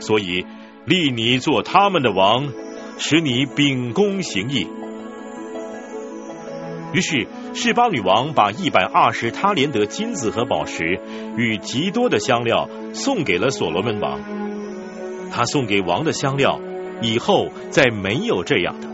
[0.00, 0.44] 所以
[0.86, 2.52] 立你做他们的王，
[2.98, 4.66] 使你秉公行义。
[6.94, 11.00] 于是示巴女王把一百二十他连得金子和宝石
[11.36, 14.20] 与极多的香料送给了所罗门王。
[15.30, 16.60] 他送给王的香料，
[17.02, 18.88] 以后再没有这样的。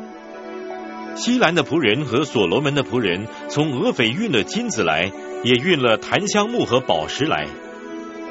[1.15, 5.13] 西兰的仆人和所罗门的仆人从俄斐运了金子来。
[5.42, 7.46] 也运了檀香木和宝石来，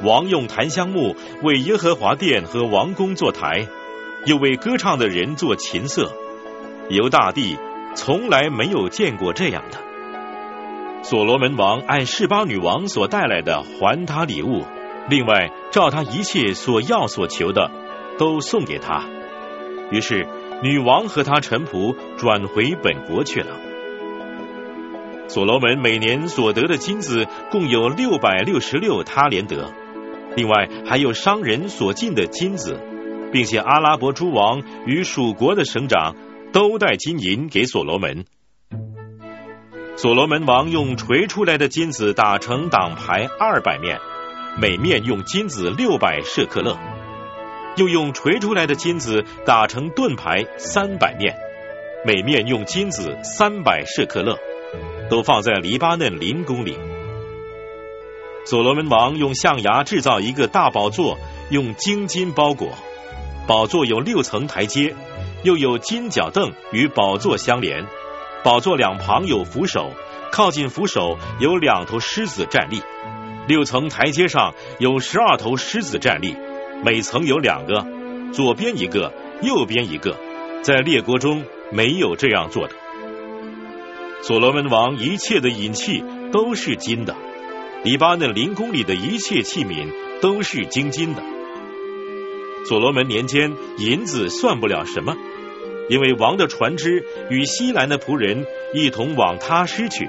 [0.04, 3.68] 王用檀香木为耶和华殿和王宫做台，
[4.26, 6.12] 又为歌唱的人做琴瑟。
[6.90, 7.58] 犹大帝
[7.96, 9.78] 从来没有见过这样的。
[11.04, 14.66] 所罗门王按示巴女王所带来的还他礼物，
[15.10, 17.72] 另外照他一切所要所求的
[18.18, 19.04] 都送给他。
[19.92, 20.28] 于是
[20.62, 23.69] 女王和他臣仆转回本国去了。
[25.30, 29.72] 所罗门每年所得的金子共有六百六十六他连德，
[30.36, 32.80] 另外还有商人所进的金子，
[33.32, 36.16] 并且阿拉伯诸王与属国的省长
[36.52, 38.26] 都带金银给所罗门。
[39.98, 44.00] 所罗门王用锤出来的金子打成挡牌二百面，
[44.60, 46.74] 每面用金子六百舍克勒；
[47.78, 51.36] 又用锤出来的金子打成盾牌三百面，
[52.04, 54.36] 每面用金子三百舍克勒。
[55.10, 56.78] 都放在黎巴嫩林宫里。
[58.46, 61.18] 所罗门王用象牙制造一个大宝座，
[61.50, 62.70] 用金金包裹。
[63.48, 64.96] 宝座有六层台阶，
[65.44, 67.86] 又有金脚凳与宝座相连。
[68.44, 69.92] 宝座两旁有扶手，
[70.32, 72.82] 靠近扶手有两头狮子站立。
[73.48, 76.36] 六层台阶上有十二头狮子站立，
[76.84, 77.86] 每层有两个，
[78.32, 80.16] 左边一个，右边一个。
[80.62, 82.76] 在列国中没有这样做的。
[84.22, 87.16] 所罗门王一切的银器都是金的，
[87.84, 89.88] 黎巴嫩林宫里的一切器皿
[90.22, 91.24] 都是精金的。
[92.66, 95.16] 所罗门年间，银子算不了什么，
[95.90, 98.46] 因为王的船只与西兰的仆人
[98.76, 100.08] 一同往他施去，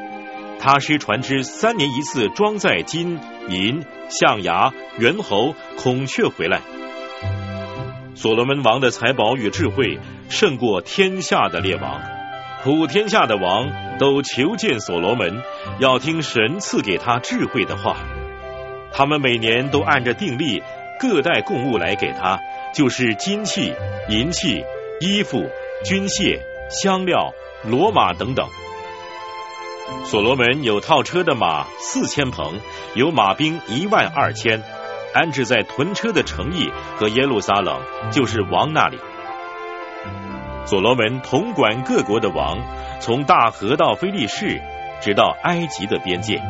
[0.58, 6.60] 他施船只三年一次装载金银、象牙、猿猴、孔雀回来。
[8.14, 9.98] 所罗门王的财宝与智慧
[10.28, 12.02] 胜过天下的列王，
[12.62, 15.42] 普天下的王都求见所罗门，
[15.78, 17.96] 要听神赐给他智慧的话。
[18.92, 20.62] 他们每年都按着定例
[21.00, 22.38] 各带贡物来给他，
[22.74, 23.72] 就是金器、
[24.10, 24.62] 银器、
[25.00, 25.48] 衣服、
[25.84, 26.38] 军械、
[26.68, 27.32] 香料、
[27.66, 28.46] 骡马等等。
[30.04, 32.60] 所罗门有套车的马四千棚，
[32.94, 34.62] 有马兵一万二千。
[35.12, 37.80] 安置在屯车的城邑和耶路撒冷，
[38.12, 38.98] 就是王那里。
[40.70, 42.56] 所罗门统管各国的王，
[43.00, 44.62] 从大河到菲利士，
[45.00, 46.40] 直到埃及的边界。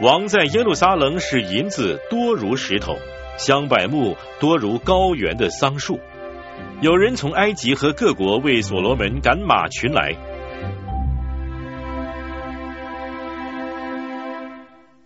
[0.00, 2.96] 王在耶路撒冷使银子多如石头，
[3.36, 6.00] 香柏木多如高原的桑树。
[6.80, 10.16] 有人从埃及和各国为所罗门赶马群来。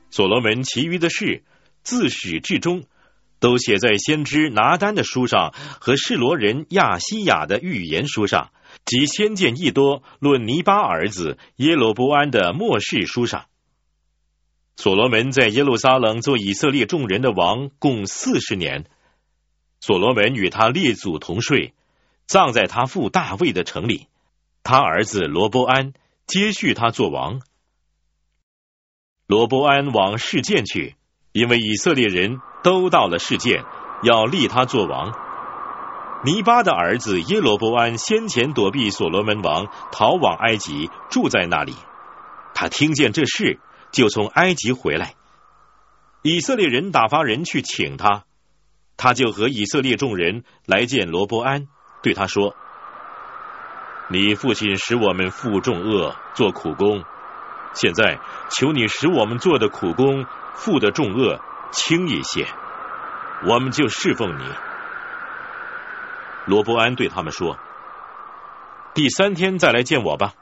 [0.08, 1.42] 所罗门其余的事。
[1.82, 2.84] 自始至终，
[3.42, 8.52] 都写在先知拿丹的书上和示罗人亚西亚的预言书上，
[8.84, 13.46] 及先见益多论尼巴儿子耶罗波安的末世书上。
[14.76, 18.84] 所罗门在耶路撒冷做以色列众人的王，共四十年。
[19.80, 21.74] 所罗门与他列祖同睡，
[22.26, 24.06] 葬在他父大卫的城里。
[24.62, 25.94] 他儿子罗波安
[26.28, 27.42] 接续他做王。
[29.26, 30.94] 罗伯安往事件去。
[31.32, 33.64] 因为以色列人都到了世界，
[34.02, 35.12] 要立他做王。
[36.24, 41.74] 尼巴的儿子耶罗波安先前躲避所罗门王，逃往埃及，住在那里。
[42.54, 43.58] 他听见这事，
[43.90, 45.14] 就从埃及回来。
[46.22, 48.24] 以色列人打发人去请他，
[48.96, 51.66] 他就和以色列众人来见罗伯安，
[52.02, 52.54] 对他说
[54.08, 57.02] ：“你父亲使我们负重恶，做苦工。
[57.74, 61.40] 现在求你使我们做的苦工。”负的重恶
[61.72, 62.46] 轻一些，
[63.48, 64.44] 我们就侍奉你。
[66.46, 67.58] 罗伯安对他们说
[68.94, 70.34] ：“第三天再来见我吧。”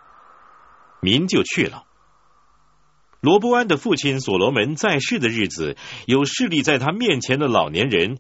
[1.01, 1.85] 民就去了。
[3.21, 5.77] 罗伯安的父亲所罗门在世的日子，
[6.07, 8.19] 有势力在他面前的老年人，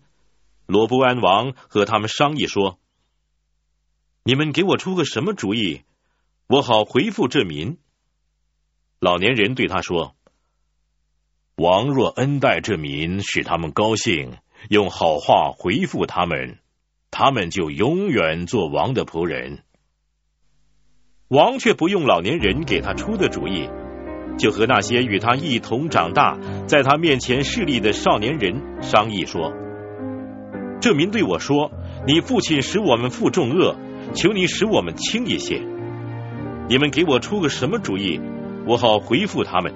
[0.66, 2.78] 罗伯安王和他们商议说
[4.24, 5.84] ：“你们给我出个什么主意，
[6.46, 7.78] 我好回复这民。”
[9.00, 10.14] 老年人对他说。
[11.60, 14.30] 王若恩待这民，使他们高兴，
[14.70, 16.56] 用好话回复他们，
[17.10, 19.58] 他们就永远做王的仆人。
[21.28, 23.68] 王却不用老年人给他出的主意，
[24.38, 29.52] 就和那些与他一同长大，在他面前势力的少年人商议说
[30.80, 31.70] ：“这民对我说，
[32.06, 33.76] 你父亲使我们负重恶，
[34.14, 35.60] 求你使我们轻一些。
[36.70, 38.18] 你们给我出个什么主意，
[38.66, 39.74] 我好回复他们。”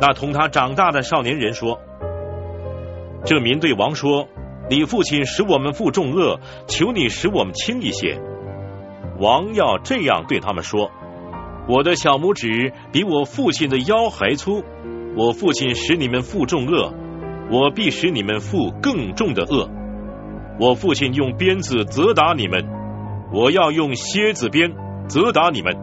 [0.00, 1.78] 那同他长大的少年人说
[3.24, 4.28] ：“这民对王说，
[4.70, 8.18] 你父亲使我们负重恶，求你使我们轻一些。
[9.18, 10.90] 王要这样对他们说：
[11.68, 14.64] 我的小拇指比我父亲的腰还粗，
[15.16, 16.94] 我父亲使你们负重恶，
[17.50, 19.68] 我必使你们负更重的恶。
[20.58, 22.66] 我父亲用鞭子责打你们，
[23.34, 24.74] 我要用蝎子鞭
[25.08, 25.76] 责打你们。”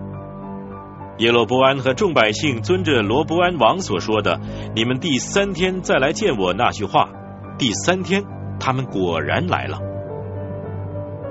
[1.20, 4.39] 耶罗波安和众百姓遵着罗伯安王所说的，
[4.76, 7.09] 你们第三天再来见我那句话。
[7.57, 8.24] 第三天，
[8.59, 9.80] 他们果然来了。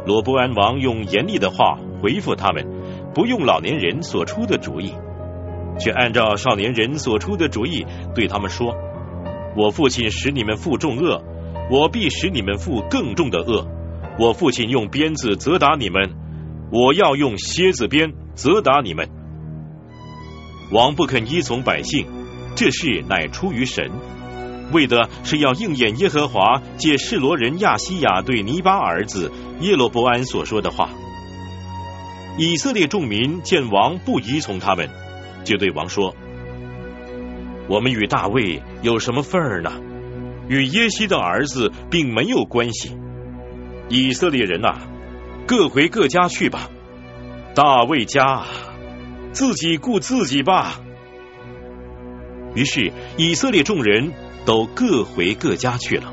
[0.05, 2.66] 罗伯安王用严厉的话回复他们，
[3.14, 4.93] 不用老年人所出的主意，
[5.78, 8.74] 却按照少年人所出的主意对他们说
[9.57, 11.22] ：“我父亲使你们负重恶，
[11.70, 13.64] 我必使你们负更重的恶。
[14.18, 16.11] 我父亲用鞭子责打你们，
[16.72, 19.09] 我要用蝎子鞭责打你们。”
[20.71, 22.07] 王不肯依从百姓，
[22.57, 23.89] 这事乃出于神，
[24.73, 30.91] 为的是要应验耶和华借示罗人亚西亚对尼巴儿子耶罗伯安所说的话。
[32.37, 34.91] 以色列众民见王不依从他们，
[35.45, 36.14] 就对王说
[37.69, 39.73] ：“我们与大卫有什么份儿呢？
[40.49, 42.97] 与耶西的儿子并没有关系。
[43.89, 44.75] 以色列人呐，
[45.47, 46.69] 各回各家去吧。
[47.55, 48.43] 大卫家。”
[49.37, 50.80] 自己顾自己吧。
[52.55, 54.14] 于是以色列众人
[54.47, 56.11] 都各回各家去了，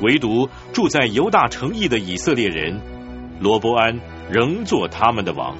[0.00, 2.80] 唯独住在犹大城邑的以色列人
[3.40, 4.00] 罗伯安
[4.30, 5.58] 仍做他们的王。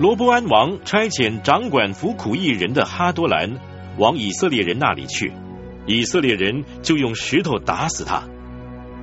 [0.00, 3.60] 罗伯安王差遣掌管服苦役人的哈多兰
[3.98, 5.30] 往以色列人那里去，
[5.86, 8.22] 以色列人就用石头打死他。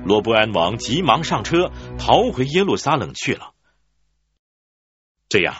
[0.04, 1.70] 罗伯安王急忙上车，
[2.00, 3.52] 逃回耶路撒冷去了。
[5.28, 5.54] 这样，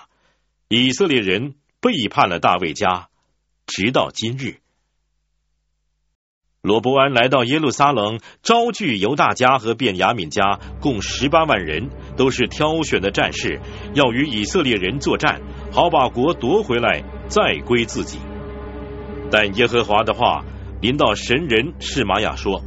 [0.75, 1.53] 以色列人
[1.83, 3.09] 背叛了大卫家，
[3.67, 4.57] 直到今日。
[6.63, 13.61] 罗伯安来到耶路撒冷，招聚犹大家和便雅悯家共十八万人，都是挑选的战士，
[13.93, 18.19] 要与以色列人作战，好把国夺回来，再归自己。
[19.31, 20.43] 但耶和华的话
[20.81, 22.63] 临到神人示玛雅说：“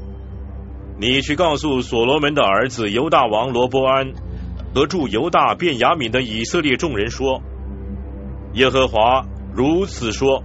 [1.02, 4.14] 你去告诉所罗门的儿子犹大王罗伯安
[4.76, 7.42] 和驻犹大便雅悯的以色列众人说：
[8.56, 10.44] 耶和华如此说：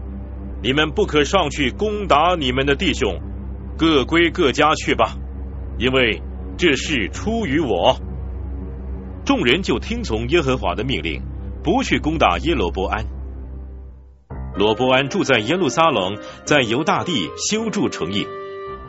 [0.62, 3.20] 你们不可上去攻打你们的弟兄。”
[3.78, 5.16] 各归各家去吧，
[5.78, 6.20] 因为
[6.58, 7.96] 这事出于我。
[9.24, 11.22] 众人就听从耶和华的命令，
[11.64, 13.06] 不去攻打耶罗伯安。
[14.54, 18.26] 罗伯安住在耶路撒冷，在犹大地修筑城邑，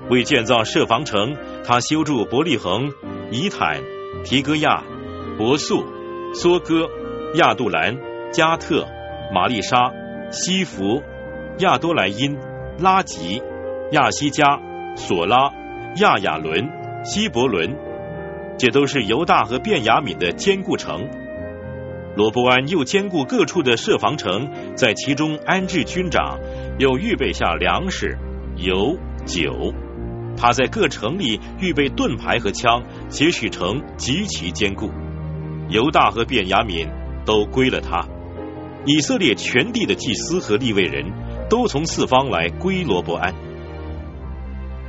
[0.10, 2.92] 为建造设防城，他修筑伯利恒、
[3.32, 3.82] 以坦、
[4.26, 4.84] 提戈亚、
[5.38, 5.86] 伯素、
[6.34, 6.90] 梭哥、
[7.36, 7.98] 亚杜兰、
[8.34, 8.86] 加特、
[9.32, 9.92] 玛丽莎、
[10.30, 11.02] 西弗、
[11.60, 12.38] 亚多莱因、
[12.80, 13.42] 拉吉、
[13.92, 14.60] 亚西加。
[14.94, 15.54] 索拉、
[16.02, 16.70] 亚亚伦、
[17.06, 17.78] 希伯伦，
[18.58, 21.08] 这都是犹大和便雅悯的坚固城。
[22.14, 26.38] 罗伯安又兼顾各处的设防城，在其中安置军长，
[26.78, 28.18] 又预备下粮食、
[28.58, 29.74] 油、酒。
[30.36, 34.92] 他在各城里预备盾牌和枪，且使城极其坚固。
[35.70, 36.86] 犹大和便雅悯
[37.26, 38.06] 都归了他。
[38.86, 41.06] 以色列全地的祭司和立位人
[41.50, 43.34] 都从四方来归罗伯安。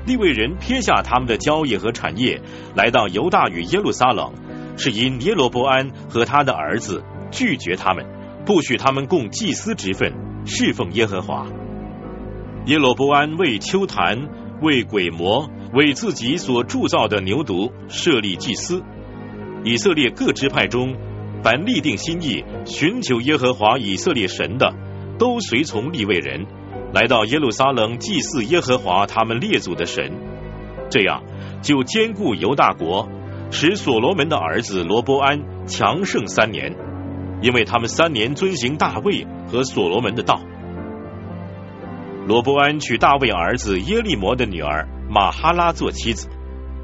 [0.07, 2.40] 利未人撇下他们的交易和产业，
[2.74, 4.32] 来到犹大与耶路撒冷，
[4.76, 8.05] 是因耶罗伯安和他的儿子拒绝他们，
[8.45, 10.12] 不许他们供祭司职分，
[10.45, 11.47] 侍奉耶和华。
[12.66, 14.28] 耶罗伯安为丘坛、
[14.61, 18.82] 为鬼魔、为自己所铸造的牛犊设立祭司。
[19.64, 20.97] 以色列各支派中，
[21.43, 24.72] 凡立定心意寻求耶和华以色列神的，
[25.18, 26.47] 都随从立位人。
[26.93, 30.12] 来到耶路撒冷祭祀耶和华他们列祖的神，
[30.90, 31.22] 这样
[31.62, 33.09] 就兼顾犹大国，
[33.51, 36.76] 使所罗门的儿子罗伯安强盛三年，
[37.40, 40.40] 因为他们三年遵行大卫和所罗门的道。
[42.26, 46.28] 罗伯安娶大卫儿子耶利摩的女儿玛哈拉做妻子，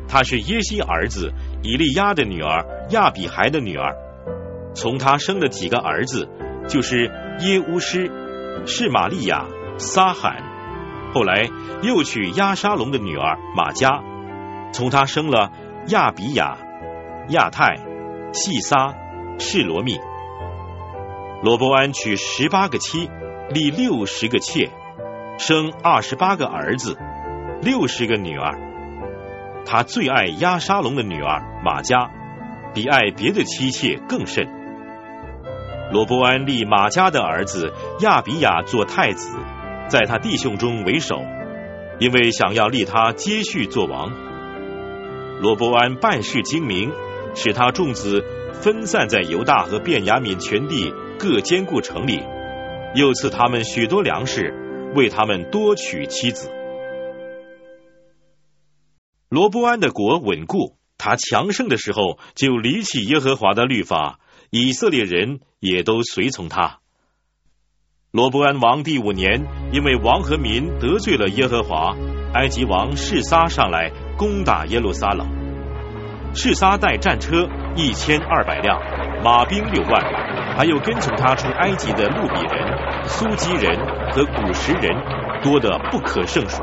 [0.09, 1.32] 她是耶西儿子
[1.62, 3.94] 以利亚的女儿亚比孩的女儿，
[4.81, 6.29] 从他生了几个儿子，
[6.68, 7.11] 就是
[7.41, 8.12] 耶乌施、
[8.64, 9.45] 是玛利亚。
[9.76, 10.43] 撒罕，
[11.14, 11.49] 后来
[11.83, 14.03] 又娶亚沙龙的女儿玛加，
[14.72, 15.53] 从他生了
[15.89, 16.59] 亚比亚、
[17.29, 17.76] 亚泰、
[18.33, 18.95] 细撒、
[19.39, 19.99] 示罗密。
[21.43, 23.09] 罗伯安娶十八个妻，
[23.51, 24.70] 立六十个妾，
[25.39, 26.99] 生二十八个儿子，
[27.62, 28.59] 六十个女儿。
[29.64, 32.11] 他最爱亚沙龙的女儿玛加，
[32.74, 34.57] 比爱别的妻妾更甚。
[35.91, 39.39] 罗伯安立马加的儿子亚比亚做太子。
[39.89, 41.22] 在他弟兄中为首，
[41.99, 44.12] 因为想要立他接续做王。
[45.41, 46.93] 罗伯安办事精明，
[47.34, 48.22] 使他众子
[48.53, 52.22] 分散在犹大和便雅悯全地各坚固城里，
[52.95, 54.53] 又赐他们许多粮食，
[54.95, 56.51] 为他们多娶妻子。
[59.30, 64.18] 罗伯安的国稳固，他强盛的时候就离弃耶和华的律法，
[64.51, 66.78] 以色列人也都随从他。
[68.11, 71.94] 罗伯安王第五年，因为王和民得罪了耶和华，
[72.32, 75.28] 埃及王示撒上来攻打耶路撒冷。
[76.34, 77.46] 示撒带战车
[77.76, 78.80] 一千二百辆，
[79.22, 83.76] 马兵六万，还有跟从他出埃及的路比人、苏基人
[84.12, 84.90] 和古时人，
[85.42, 86.62] 多得不可胜数。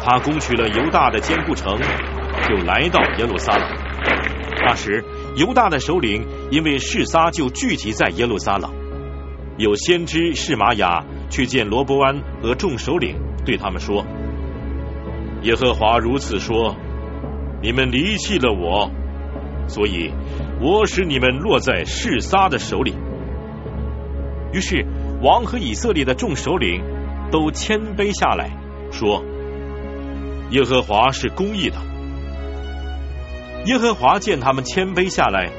[0.00, 1.76] 他攻取了犹大的坚固城，
[2.48, 3.68] 就来到耶路撒冷。
[4.62, 5.04] 那时，
[5.36, 8.70] 犹大的首领因为示撒就聚集在耶路撒冷。
[9.56, 14.04] 有先知示玛雅去见罗伯安和众首领，对他们说
[15.42, 16.74] ：“耶和华如此说：
[17.62, 18.90] 你们离弃了我，
[19.68, 20.12] 所以
[20.60, 22.94] 我使你们落在示撒的手里。”
[24.52, 24.84] 于是
[25.22, 26.82] 王和以色列的众首领
[27.30, 28.50] 都谦卑下来，
[28.90, 29.22] 说
[30.50, 31.76] ：“耶和华是公义的。”
[33.66, 35.50] 耶和华见他们谦卑下来，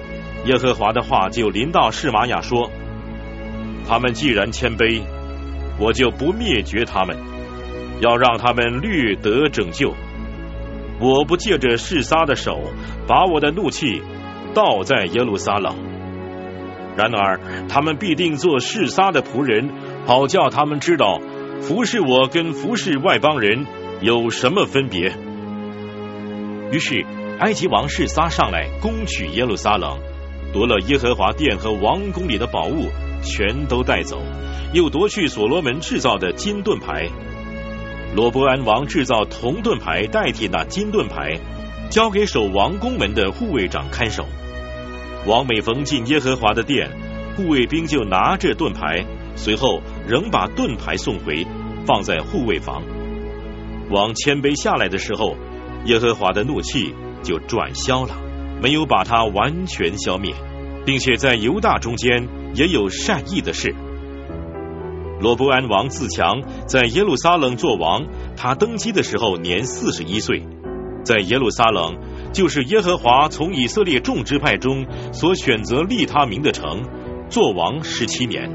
[0.45, 2.71] 耶和华的话就临到示玛雅说。
[3.87, 5.01] 他们既然谦卑，
[5.79, 7.17] 我就不灭绝他们，
[7.99, 9.93] 要让他们略得拯救。
[10.99, 12.61] 我不借着示撒的手，
[13.07, 14.01] 把我的怒气
[14.53, 15.75] 倒在耶路撒冷。
[16.95, 19.69] 然而，他们必定做示撒的仆人，
[20.05, 21.19] 好叫他们知道，
[21.61, 23.65] 服侍我跟服侍外邦人
[24.01, 25.11] 有什么分别？
[26.71, 27.05] 于是
[27.39, 29.97] 埃及王示撒上来攻取耶路撒冷，
[30.53, 32.89] 夺了耶和华殿和王宫里的宝物，
[33.23, 34.21] 全都带走，
[34.73, 37.07] 又夺去所罗门制造的金盾牌。
[38.15, 41.39] 罗伯安王制造铜盾牌代替那金盾牌，
[41.89, 44.25] 交给守王宫门的护卫长看守。
[45.25, 46.89] 王每逢进耶和华的殿，
[47.37, 51.45] 护卫兵就拿着盾牌，随后仍把盾牌送回，
[51.85, 52.83] 放在护卫房。
[53.89, 55.37] 王谦卑下来的时候，
[55.85, 56.93] 耶和华的怒气
[57.23, 58.15] 就转消了，
[58.61, 60.33] 没有把他完全消灭，
[60.85, 63.73] 并且在犹大中间也有善意的事。
[65.19, 68.05] 罗伯安王自强，在耶路撒冷做王。
[68.35, 70.43] 他登基的时候年四十一岁，
[71.03, 71.95] 在耶路撒冷，
[72.33, 76.83] 就是耶和华从以色列众支派中所选择立他名的城，
[77.29, 78.49] 做王十七年。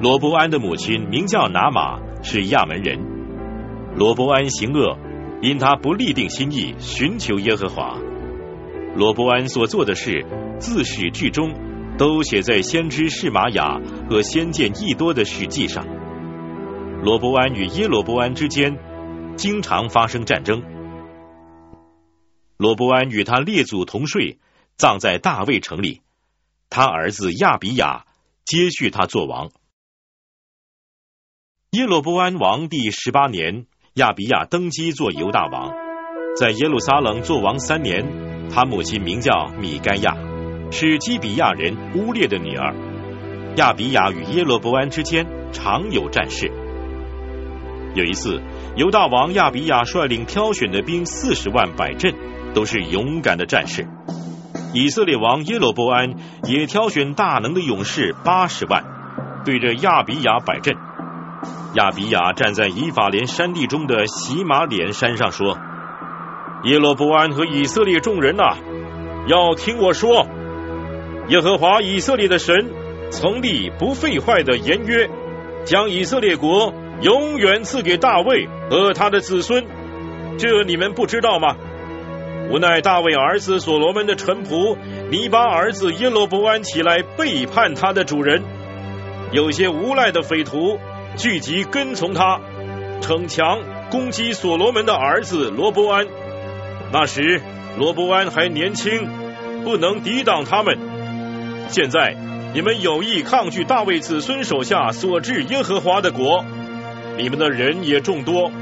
[0.00, 2.98] 罗伯安的母亲名叫拿玛，是亚门人。
[3.94, 4.98] 罗伯安行恶，
[5.42, 7.96] 因他不立定心意寻求耶和华。
[8.96, 10.26] 罗伯安所做的事，
[10.58, 11.52] 自始至终。
[11.98, 13.78] 都写在先知示玛雅
[14.08, 15.86] 和先见益多的史记上。
[17.02, 18.78] 罗伯安与耶罗伯安之间
[19.36, 20.62] 经常发生战争。
[22.56, 24.38] 罗伯安与他列祖同睡，
[24.76, 26.00] 葬在大卫城里。
[26.70, 28.06] 他儿子亚比亚
[28.46, 29.50] 接续他做王。
[31.72, 35.72] 耶罗伯安王第十八年，亚比亚登基做犹大王，
[36.36, 38.31] 在耶路撒冷做王三年。
[38.52, 40.14] 他母亲名叫米该亚。
[40.70, 42.74] 是基比亚人乌列的女儿
[43.56, 46.50] 亚比亚与耶罗伯安之间常有战事。
[47.94, 48.40] 有一次，
[48.74, 52.14] 犹大王亚比亚率领挑选的兵四十万摆阵，
[52.54, 53.86] 都是勇敢的战士。
[54.72, 58.82] 以色列王耶罗伯安也挑选大能的勇士八十万，
[59.44, 60.74] 对着亚比亚摆阵。
[61.74, 65.58] 亚比亚站在以法莲山地中的喜马脸山上说
[66.64, 68.56] ：“耶罗伯安和以色列众人呐，
[69.26, 70.26] 要听我说。”
[71.28, 72.70] 耶和华以色列的神
[73.10, 75.08] 曾立不废坏的言约，
[75.64, 79.64] 将以色列国永远赐给大卫和他的子孙。
[80.38, 81.56] 这你们不知道吗？
[82.50, 84.76] 无奈大卫儿子所罗门的臣仆
[85.10, 88.42] 尼巴儿子耶罗伯安起来背叛他的主人，
[89.30, 90.78] 有些无赖的匪徒
[91.16, 92.40] 聚集跟从他，
[93.00, 93.60] 逞强
[93.90, 96.06] 攻击所罗门的儿子罗伯安。
[96.92, 97.40] 那时
[97.78, 99.08] 罗伯安还年轻，
[99.64, 100.78] 不能抵挡他们。
[101.68, 102.14] 现在
[102.52, 106.44] 你们有意抗拒大卫子孙手下所治耶和华的国，
[107.16, 108.52] 你们的人也众多，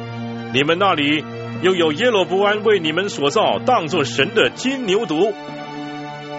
[0.55, 1.25] 你们那里
[1.63, 5.33] 又有耶罗伯安为你们所造当作神的金牛犊，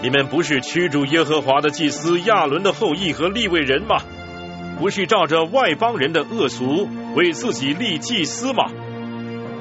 [0.02, 3.98] 你们不是驱逐耶和华的祭司亚伦的后裔和立位人吗？
[4.80, 8.64] 不是照着外邦人的恶俗为自己立祭司吗？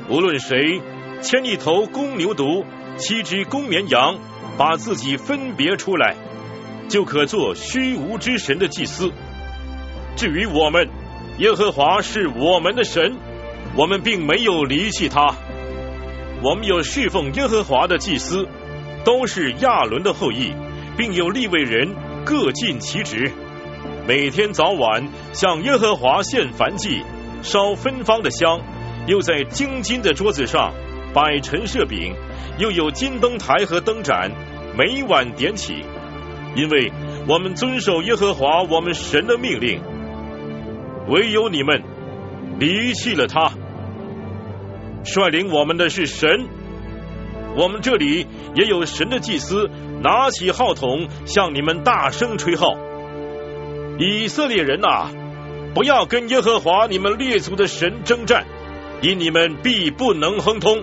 [0.08, 0.80] 无论谁
[1.20, 2.64] 牵一头公牛犊，
[2.96, 4.18] 七只公绵羊，
[4.56, 6.16] 把自己分别出来。
[6.88, 9.12] 就可做虚无之神的祭司。
[10.16, 10.88] 至于我们，
[11.38, 13.16] 耶和华是我们的神，
[13.76, 15.36] 我们并没有离弃他。
[16.42, 18.48] 我们有侍奉耶和华的祭司，
[19.04, 20.52] 都是亚伦的后裔，
[20.96, 21.94] 并有立位人
[22.24, 23.30] 各尽其职，
[24.08, 27.04] 每天早晚向耶和华献燔祭，
[27.42, 28.60] 烧芬芳的香，
[29.06, 30.72] 又在精金的桌子上
[31.12, 32.14] 摆陈设饼，
[32.58, 34.30] 又有金灯台和灯盏，
[34.76, 35.84] 每晚点起。
[36.54, 36.92] 因为
[37.28, 39.80] 我们遵守耶和华我们神的命令，
[41.08, 41.82] 唯有你们
[42.58, 43.52] 离弃了他。
[45.04, 46.46] 率领我们的是神，
[47.56, 49.70] 我们这里也有神的祭司，
[50.02, 52.76] 拿起号筒向你们大声吹号。
[53.98, 55.08] 以色列人呐，
[55.74, 58.44] 不要跟耶和华你们列祖的神征战，
[59.02, 60.82] 因你们必不能亨通。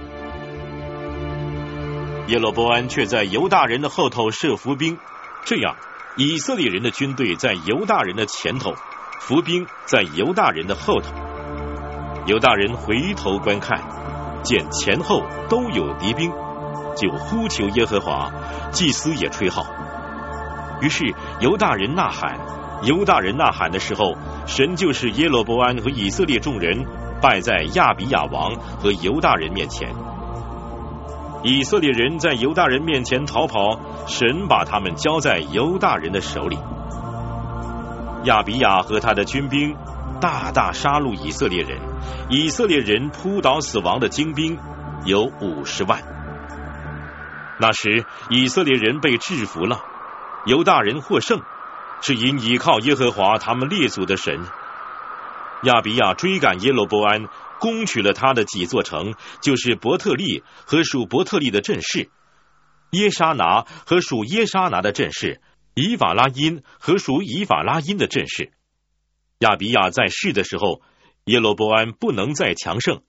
[2.28, 4.98] 耶罗波安却在犹大人的后头设伏兵。
[5.46, 5.76] 这样，
[6.18, 8.74] 以色列人的军队在犹大人的前头，
[9.20, 11.14] 伏兵在犹大人的后头。
[12.26, 13.82] 犹大人回头观看，
[14.44, 16.30] 见前后都有敌兵，
[16.98, 18.30] 就呼求耶和华，
[18.72, 19.66] 祭司也吹号。
[20.82, 22.38] 于是犹大人呐喊，
[22.84, 24.16] 犹大人呐喊的时候，
[24.46, 26.86] 神就是耶罗伯安和以色列众人
[27.22, 29.96] 拜在亚比亚王和犹大人面前。
[31.44, 36.58] 以色列人在犹大人面前逃跑，神把他们交在犹大人的手里。
[38.24, 39.78] 亚比亚和他的军兵
[40.20, 41.80] 大大杀戮以色列人，
[42.30, 44.58] 以色列人扑倒死亡的精兵
[45.06, 46.02] 有五十万。
[47.60, 49.82] 那时以色列人被制服了，
[50.46, 51.42] 犹大人获胜，
[52.02, 54.42] 是因倚靠耶和华他们列祖的神。
[55.64, 57.28] 亚比亚追赶耶罗波安，
[57.60, 62.10] 攻取了他的几座城，就是伯特利和属伯特利的阵势，
[62.92, 65.42] 耶沙拿和属耶沙拿的阵势，
[65.74, 68.52] 以法拉因和属以法拉因的阵势。
[69.40, 70.82] 亚比亚在世的时候，
[71.26, 73.02] 耶罗伯安不能再强盛，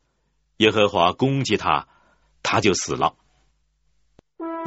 [0.58, 1.86] 耶和华攻击他，
[2.42, 3.14] 他就死了。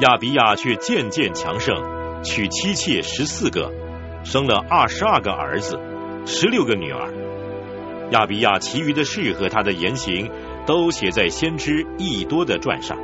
[0.00, 3.72] 亚比亚却渐渐强盛，娶妻妾十四个，
[4.24, 5.78] 生了二十二个儿子，
[6.26, 7.31] 十六个女儿。
[8.12, 10.30] 亚比亚其余的事和他的言行，
[10.66, 12.98] 都写在先知益多的传上。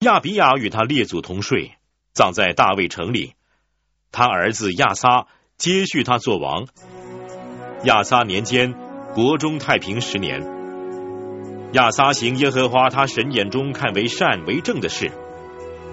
[0.00, 1.72] 亚比亚与他列祖同睡，
[2.12, 3.32] 葬在大卫城里。
[4.12, 6.66] 他儿子亚撒接续他做王。
[7.84, 8.74] 亚撒年间，
[9.14, 10.59] 国中太平十年。
[11.72, 15.10] 亚撒行耶和华他神眼中看为善为正的事，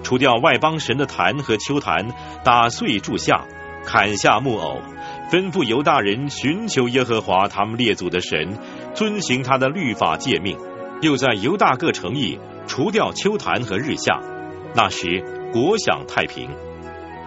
[0.02, 2.08] 除掉外邦神的坛和丘坛，
[2.44, 3.46] 打碎柱像，
[3.84, 4.82] 砍下木偶，
[5.30, 8.58] 吩咐犹大人寻求耶和华他们列祖的神，
[8.94, 10.58] 遵行他的律法诫命，
[11.00, 12.38] 又在犹大各城邑。
[12.66, 14.20] 除掉丘坛和日下，
[14.74, 15.24] 那时
[15.54, 16.50] 国享太平。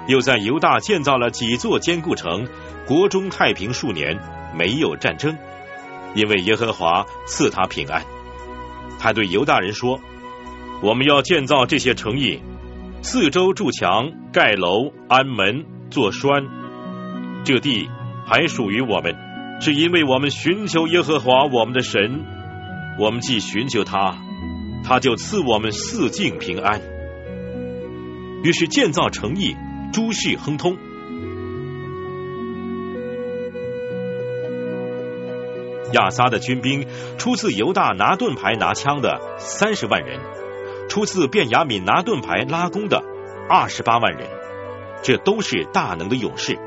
[0.07, 2.47] 又在犹大建造了几座坚固城，
[2.85, 4.19] 国中太平数年，
[4.53, 5.35] 没有战争，
[6.13, 8.05] 因为耶和华赐他平安。
[8.99, 9.99] 他对犹大人说
[10.81, 12.39] ：“我们要建造这些城邑，
[13.01, 16.43] 四周筑墙、盖楼、安门、做栓。
[17.43, 17.89] 这地
[18.25, 19.15] 还属于我们，
[19.59, 22.23] 是因为我们寻求耶和华我们的神。
[22.99, 24.17] 我们既寻求他。”
[24.83, 26.81] 他就赐我们四境平安。
[28.43, 29.55] 于是建造城邑，
[29.93, 30.75] 诸事亨通。
[35.93, 36.85] 亚撒的军兵
[37.17, 40.19] 出自犹大拿盾牌拿枪的三十万人，
[40.89, 43.03] 出自便雅敏拿盾牌拉弓的
[43.49, 44.27] 二十八万人，
[45.03, 46.57] 这都是大能的勇士。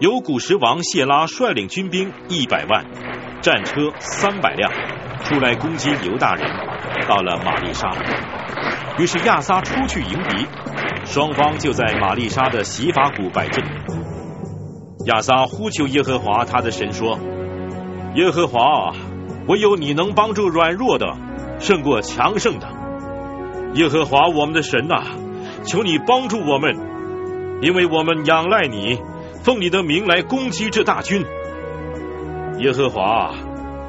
[0.00, 2.84] 由古时王谢拉率领军兵一百万，
[3.42, 4.70] 战车三百辆。
[5.24, 6.48] 出来攻击犹大人，
[7.06, 7.92] 到了玛丽莎，
[8.98, 10.46] 于是亚撒出去迎敌，
[11.04, 13.62] 双方就在玛丽莎的洗法谷摆阵。
[15.04, 17.18] 亚撒呼求耶和华他的神说
[18.14, 18.92] ：“耶和华，
[19.46, 21.16] 唯有你能帮助软弱的，
[21.58, 22.68] 胜过强盛的。
[23.74, 25.02] 耶和华我们的神呐，
[25.64, 26.76] 求你帮助我们，
[27.62, 28.98] 因为我们仰赖你，
[29.42, 31.24] 奉你的名来攻击这大军。
[32.58, 33.34] 耶和华。”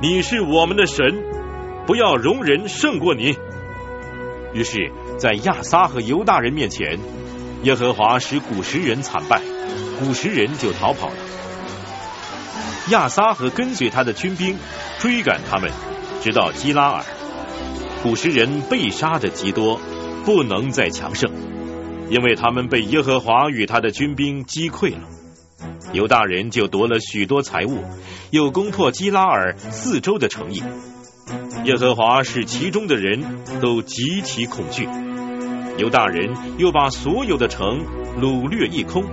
[0.01, 1.25] 你是我们的神，
[1.85, 3.35] 不要容人胜过你。
[4.53, 6.97] 于是，在亚撒和犹大人面前，
[7.63, 9.41] 耶和华使古时人惨败，
[9.99, 11.15] 古时人就逃跑了。
[12.89, 14.57] 亚撒和跟随他的军兵
[14.99, 15.69] 追赶他们，
[16.21, 17.03] 直到基拉尔。
[18.01, 19.79] 古时人被杀的极多，
[20.25, 21.31] 不能再强盛，
[22.09, 25.01] 因为他们被耶和华与他的军兵击溃了。
[25.91, 27.83] 犹大人就夺了许多财物，
[28.31, 30.63] 又攻破基拉尔四周的城邑。
[31.65, 34.87] 耶和华使其中的人都极其恐惧。
[35.77, 37.85] 犹大人又把所有的城
[38.19, 39.03] 掳掠一空，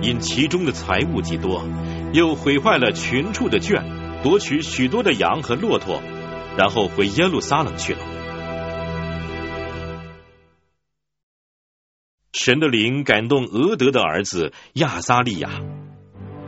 [0.00, 1.64] 因其中的财物极多，
[2.12, 3.84] 又毁坏了群畜的圈，
[4.22, 6.00] 夺取许多的羊和骆驼，
[6.56, 7.98] 然后回耶路撒冷去了。
[12.32, 15.50] 神的灵感动俄德的儿子亚撒利亚。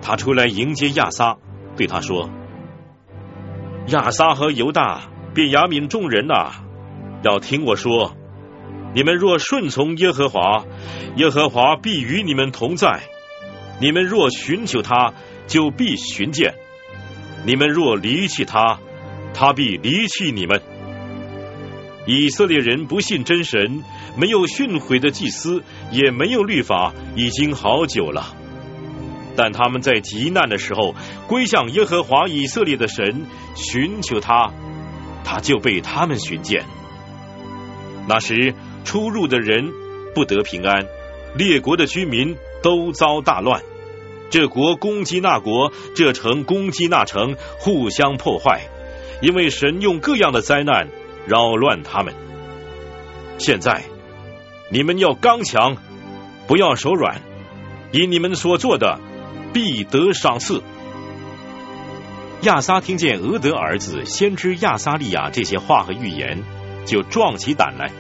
[0.03, 1.37] 他出来迎接亚撒，
[1.77, 2.31] 对他说
[3.89, 5.03] ：“亚撒和犹大、
[5.35, 6.53] 便雅悯众人呐，
[7.23, 8.17] 要听我说。
[8.95, 10.65] 你们若顺从耶和华，
[11.17, 13.01] 耶和华必与你们同在；
[13.81, 15.15] 你们若寻求他，
[15.47, 16.53] 就必寻见；
[17.47, 18.79] 你们若离弃他，
[19.33, 20.61] 他必离弃你们。
[22.07, 23.83] 以色列人不信真神，
[24.17, 28.37] 没有训诲的祭司，也没有律法，已经好久了。”
[29.37, 30.95] 但他们在极难的时候
[31.27, 33.25] 归向耶和华以色列的神，
[33.55, 34.53] 寻求他，
[35.25, 36.65] 他就被他们寻见。
[38.07, 38.55] 那时
[38.85, 39.71] 出入的人
[40.15, 40.85] 不得平安，
[41.37, 43.63] 列国的居民都遭大乱。
[44.31, 48.63] 这国攻击那国，这城攻击那城，互相破坏，
[49.21, 50.89] 因为神用各样的灾难
[51.27, 52.15] 扰乱他们。
[53.37, 53.83] 现在
[54.71, 55.77] 你们要刚强，
[56.47, 57.21] 不要手软，
[57.93, 58.99] 以你们所做的。
[59.53, 60.63] 必得赏赐。
[62.43, 66.45] 亚撒听见俄德儿子先知亚撒利亚这些话和预言，
[66.87, 67.91] 就壮起胆来，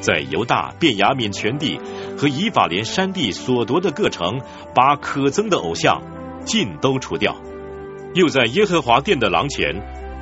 [0.00, 1.78] 在犹大、便雅悯全地
[2.16, 4.40] 和以法莲山地所夺的各城，
[4.74, 6.00] 把可憎的偶像
[6.44, 7.36] 尽都除掉，
[8.14, 9.74] 又在耶和华殿的廊前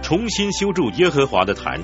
[0.02, 1.80] 重新修筑耶和华的坛，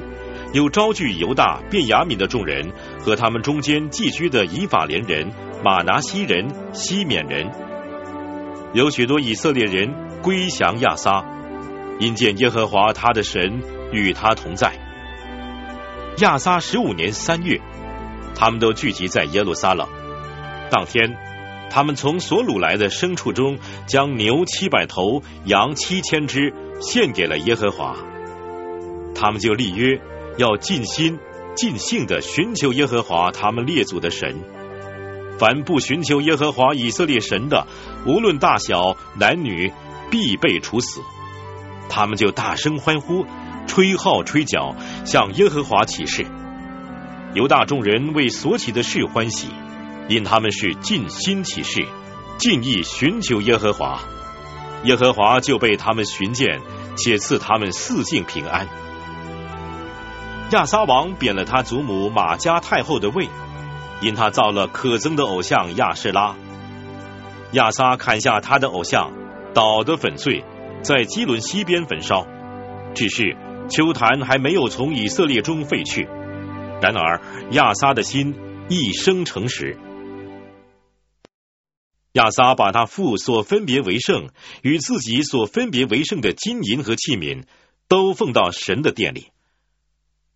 [0.53, 5.31] 又招聚犹大、便雅悯的众人和他们中间寄居的以法莲人、
[5.63, 7.51] 马拿西人、西缅人，
[8.73, 11.25] 有许多以色列人归降亚撒，
[12.01, 14.73] 因见耶和华他的神与他同在。
[16.19, 17.61] 亚撒十五年三月，
[18.39, 19.89] 他们都聚集在耶路撒冷。
[20.71, 21.17] 当天，
[21.71, 27.97] 他们从所掳来的牲畜中，将牛七百头、羊七千只献给了耶和华。
[29.15, 30.01] 他们就立约。
[30.39, 31.19] 要尽心
[31.57, 34.37] 尽性的寻求耶和华他们列祖的神，
[35.37, 37.67] 凡不寻求耶和华以色列神的，
[38.07, 39.73] 无论大小男女，
[40.13, 41.01] 必被处死。
[41.89, 43.27] 他们就大声欢呼，
[43.67, 46.25] 吹号吹角，向耶和华起誓。
[47.35, 49.49] 犹大众人为所起的事欢喜，
[50.09, 51.85] 因他们是尽心起事，
[52.39, 54.01] 尽意寻求耶和华。
[54.85, 56.61] 耶和华就被他们寻见，
[56.97, 58.67] 且赐他们四境平安。
[60.53, 63.29] 亚撒王贬了他祖母马加太后的位，
[64.01, 66.35] 因他造了可憎的偶像亚士拉。
[67.53, 69.13] 亚撒砍下他的偶像，
[69.53, 70.45] 捣得粉碎，
[70.81, 72.27] 在基伦西边焚烧。
[72.95, 73.37] 只是
[73.69, 76.09] 秋坛还没有从以色列中废去。
[76.81, 77.21] 然而
[77.53, 78.35] 亚撒的心
[78.69, 79.77] 一生诚实。
[82.13, 84.31] 亚撒把他父所分别为圣
[84.63, 87.45] 与自己所分别为圣的金银和器皿，
[87.87, 89.29] 都奉到神的殿里。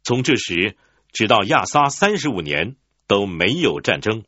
[0.04, 0.76] 从这时
[1.12, 2.76] 直到亚撒三十五年
[3.06, 4.24] 都没有战争。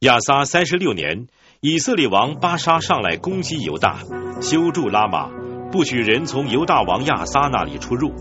[0.00, 1.28] 亚撒三十六年，
[1.60, 4.02] 以色列王巴沙上来攻击犹大，
[4.42, 5.30] 修筑拉玛，
[5.70, 8.12] 不许人从犹大王亚撒那里出入。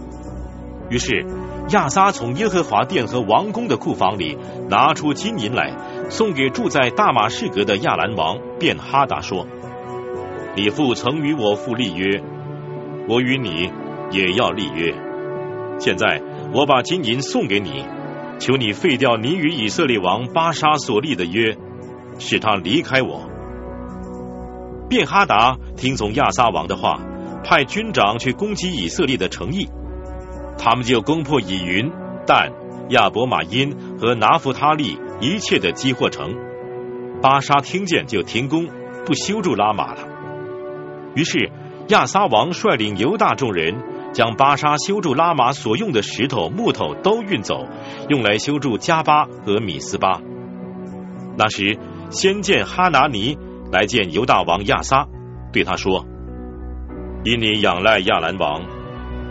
[0.90, 1.26] 于是
[1.70, 4.38] 亚撒从耶和华殿和王宫的库房里
[4.70, 5.74] 拿出金银来，
[6.10, 9.48] 送给住在大马士革的亚兰王便哈达说
[10.56, 12.22] ：“你父曾与我父立约，
[13.08, 13.72] 我与你
[14.12, 14.94] 也要立约。”
[15.80, 16.22] 现在
[16.54, 17.86] 我把金银送给你，
[18.40, 21.58] 求你废掉你与以色列王巴沙所立的约，
[22.20, 23.30] 使他离开我。
[24.90, 27.00] 便哈达听从亚撒王的话，
[27.44, 29.68] 派军长去攻击以色列的城邑，
[30.58, 31.92] 他们就攻破以云、
[32.26, 32.52] 但、
[32.90, 36.36] 亚伯马因和拿弗他利一切的基货城。
[37.22, 38.68] 巴沙听见就停工，
[39.06, 40.08] 不修筑拉玛了。
[41.16, 41.52] 于是
[41.88, 43.94] 亚撒王率领犹大众人。
[44.14, 47.66] 将巴沙修筑拉玛所用的石头、木头都运走，
[48.10, 50.22] 用来修筑加巴和米斯巴。
[51.36, 51.80] 那时，
[52.12, 53.40] 先见哈拿尼
[53.72, 55.08] 来见犹大王亚撒，
[55.52, 56.06] 对他说
[57.26, 58.62] ：“因你仰赖亚兰王，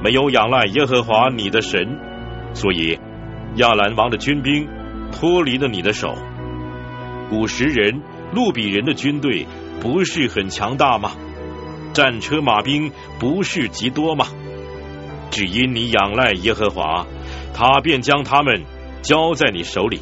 [0.03, 1.98] 没有仰赖耶和华你的神，
[2.55, 2.98] 所以
[3.57, 4.68] 亚兰王的军兵
[5.12, 6.16] 脱离了你的手。
[7.30, 9.46] 五十人路比人的军队
[9.80, 11.12] 不是很强大吗？
[11.92, 12.90] 战车马兵
[13.20, 14.26] 不是极多吗？”
[15.30, 17.07] 只因你仰赖耶和华，
[17.55, 18.64] 他便将他们
[19.00, 20.00] 交在你手里。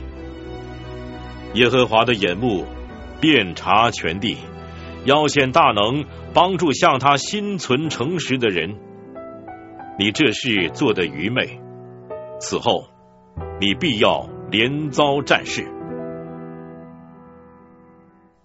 [1.55, 2.67] 耶和华的眼目
[3.21, 4.39] 遍察全地，
[5.05, 8.77] 要显大能，帮助向他心存诚实的人。
[10.01, 11.61] 你这事做的愚昧，
[12.41, 12.89] 此后
[13.61, 15.71] 你必要连遭战事。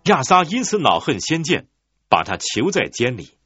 [0.03, 1.70] 亚撒因此恼恨先见，
[2.10, 3.38] 把他囚在监里。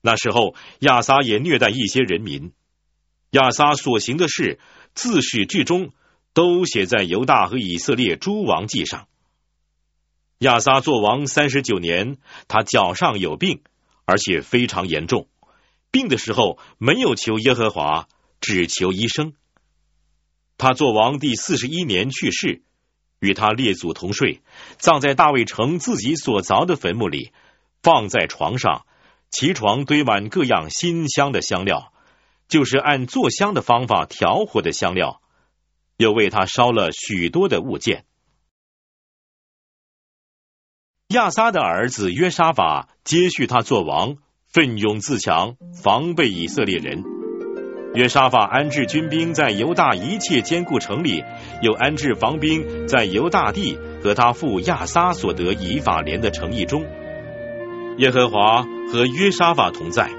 [0.00, 2.50] 那时候，亚撒也虐待一些人民。
[3.30, 4.58] 亚撒所行的事，
[4.92, 5.92] 自始至终
[6.34, 9.06] 都写在犹大和以色列诸王记上。
[10.38, 12.16] 亚撒做王三十九年，
[12.48, 13.62] 他脚上有病，
[14.06, 15.28] 而且非常严重。
[15.92, 18.08] 病的时候没有求耶和华，
[18.40, 19.34] 只求医生。
[20.58, 22.62] 他做王第四十一年去世，
[23.20, 24.42] 与他列祖同睡，
[24.78, 27.32] 葬在大卫城自己所凿的坟墓里，
[27.82, 28.86] 放在床上。
[29.30, 31.92] 其床堆满各样新香的香料，
[32.48, 35.22] 就是按做香的方法调和的香料，
[35.96, 38.04] 又为他烧了许多的物件。
[41.08, 44.18] 亚撒的儿子约沙法接续他做王，
[44.52, 47.02] 奋勇自强，防备以色列人。
[47.94, 51.24] 约沙法安置军兵在犹大一切坚固城里，
[51.62, 56.84] 又安置防兵在犹大地和他父亚撒所得以法莲的城邑中。
[57.96, 60.10] 耶和华和约沙法同在，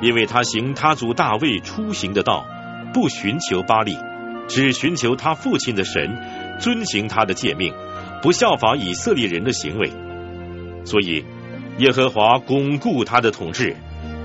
[0.00, 2.46] 因为他行他祖大卫出行的道，
[2.92, 3.98] 不寻求巴利，
[4.46, 6.16] 只寻求他父亲的神，
[6.60, 7.74] 遵行他的诫命，
[8.22, 9.90] 不效法以色列人的行为。
[10.84, 11.24] 所以
[11.78, 13.76] 耶和华巩固他的统治，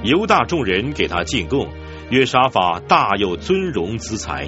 [0.03, 1.67] 犹大众人给他进贡，
[2.11, 4.47] 约沙法大有尊荣资财。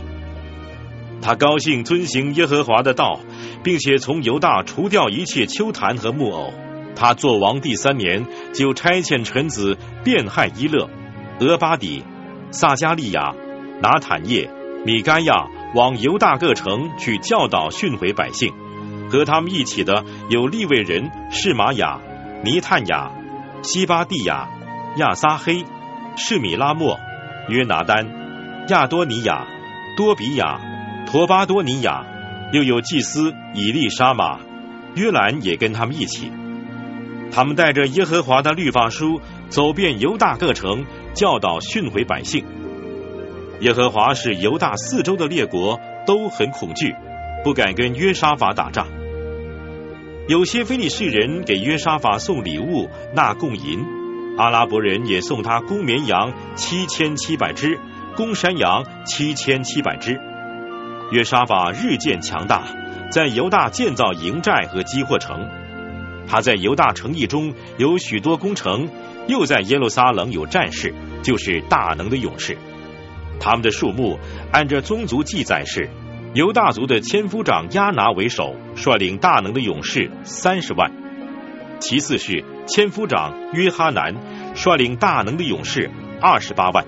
[1.20, 3.20] 他高兴遵行耶和华的道，
[3.64, 6.54] 并且从犹大除掉一切丘坛和木偶。
[6.95, 10.88] 他做王第三年，就差遣臣子变害伊勒、
[11.39, 12.04] 俄巴底、
[12.52, 13.34] 撒加利亚、
[13.82, 14.49] 拿坦叶、
[14.86, 18.54] 米该亚往犹大各城去教导训诲百姓。
[19.10, 21.99] 和他们一起的有利未人士玛雅、
[22.44, 23.12] 尼探雅、
[23.62, 24.50] 西巴蒂亚、
[24.98, 25.64] 亚撒黑、
[26.18, 27.00] 士米拉莫、
[27.48, 28.10] 约拿丹、
[28.70, 29.46] 亚多尼亚、
[29.96, 30.60] 多比亚、
[31.06, 32.04] 陀巴多尼亚，
[32.52, 34.39] 又有祭司以利沙玛、
[34.96, 36.32] 约兰也跟他们一起。
[37.32, 40.84] 他们带着耶和华的律法书，走遍犹大各城，
[41.14, 42.44] 教导训诲百姓。
[43.60, 46.96] 耶和华使犹大四周的列国都很恐惧，
[47.44, 48.88] 不敢跟约沙法打仗。
[50.28, 53.84] 有些非利士人给约沙法送礼物纳贡银，
[54.38, 57.80] 阿拉伯人也送他公绵羊七千七百只，
[58.15, 60.19] 公山羊七千七百只。
[61.11, 62.63] 约沙法日渐强大，
[63.09, 65.49] 在犹大建造营寨和积货城。
[66.28, 68.88] 他在犹大城邑中有许多工程，
[69.28, 70.93] 又在耶路撒冷有战士，
[71.24, 72.57] 就是大能的勇士。
[73.39, 74.19] 他们的数目
[74.51, 75.89] 按着宗族记载是。
[76.34, 80.89] 犹大族的千夫长亚拿为首，率领大能的勇士三十万；
[81.82, 84.15] 其次是千夫长约哈南，
[84.55, 86.86] 率领大能的勇士二十八万；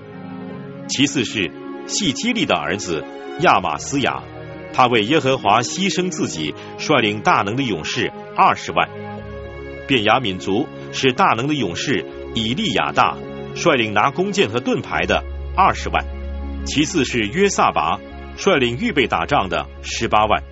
[0.88, 1.50] 其次是
[1.86, 3.04] 细基利的儿子
[3.40, 4.22] 亚玛斯雅，
[4.72, 8.88] 他为耶和华牺牲自己，率领大能的勇士二十万；
[9.86, 13.18] 便雅悯族是大能的勇士以利亚大，
[13.54, 15.22] 率领拿弓箭和盾牌的
[15.54, 16.02] 二十万；
[16.64, 18.00] 其次是约萨拔。
[18.36, 20.42] 率领预备打仗的十八万，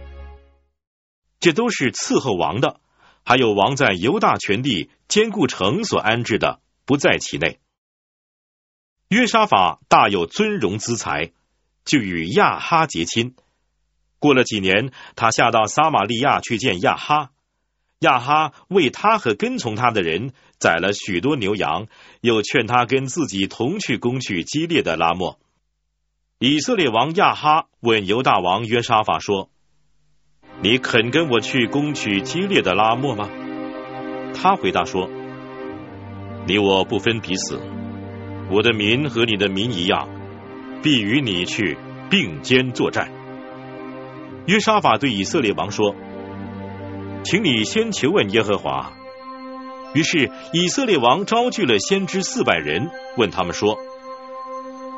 [1.40, 2.80] 这都是伺候王的，
[3.24, 7.58] 还有王在犹大全地坚固城所安置的，不在其内。
[9.08, 11.32] 约沙法大有尊荣资财，
[11.84, 13.34] 就与亚哈结亲。
[14.18, 17.32] 过了几年，他下到撒玛利亚去见亚哈，
[17.98, 21.88] 亚哈为他和跟从他的人宰了许多牛羊，
[22.20, 25.38] 又劝他跟自己同去攻取激烈的拉莫。
[26.44, 29.48] 以色列王亚哈问犹大王约沙法说
[30.60, 33.30] ：“你肯跟我去攻取激烈的拉莫吗？”
[34.34, 35.08] 他回答说
[36.48, 37.60] ：“你我不分彼此，
[38.50, 40.08] 我的民和你的民一样，
[40.82, 41.78] 必与你去
[42.10, 43.08] 并肩作战。”
[44.46, 45.94] 约沙法对以色列王说
[47.22, 48.92] ：“请你先求问耶和华。”
[49.94, 53.78] 于是以色列王招聚了先知四百人，问他们说。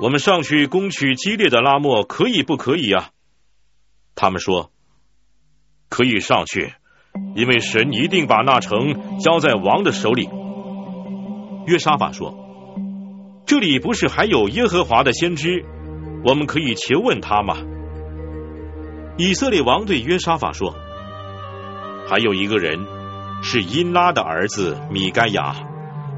[0.00, 3.10] 我们上去攻取激烈的拉莫，可以不可以啊？
[4.16, 4.70] 他们说
[5.88, 6.72] 可以上去，
[7.36, 10.28] 因为神一定把那城交在王的手里。
[11.66, 12.34] 约沙法说
[13.46, 15.64] ：“这里不是还有耶和华的先知，
[16.24, 17.56] 我们可以求问他吗？”
[19.16, 20.74] 以色列王对约沙法说
[22.10, 22.84] ：“还有一个人
[23.42, 25.54] 是因拉的儿子米该亚，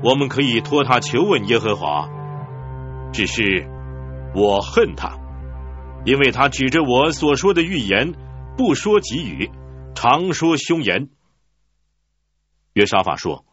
[0.02, 2.08] 我们可以托他求问耶和华。”
[3.16, 3.66] 只是
[4.34, 5.16] 我恨他，
[6.04, 8.12] 因为他指着我所说的预言
[8.58, 9.50] 不说给予，
[9.94, 11.08] 常说凶言。
[12.74, 13.46] 约沙法说：“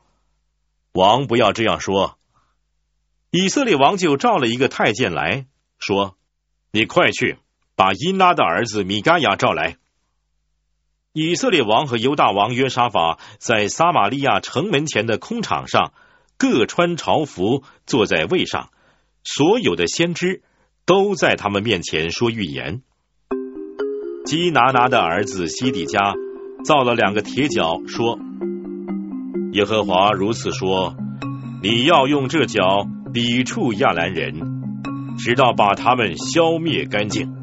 [0.91, 2.18] 王不要这样说。”
[3.32, 5.45] 以色列王就召了一个太监来
[5.80, 6.18] 说
[6.74, 7.38] ：“你快去
[7.78, 9.78] 把因拉的儿子米迦亚召来。”
[11.14, 15.93] 以色列王和犹大王约沙法在撒玛利亚城门前的空场上，
[16.38, 18.72] 各穿朝服，坐在位上。
[19.24, 20.41] 所有的先知
[20.86, 22.82] 都在他们面前说预言。
[24.26, 26.13] 基拿拿的儿子西底家
[26.63, 28.19] 造了两个铁脚，说
[29.51, 30.95] ：“耶和华如此说，
[31.61, 34.34] 你要用这脚抵触亚兰人，
[35.17, 37.34] 直到把他们消灭干净。”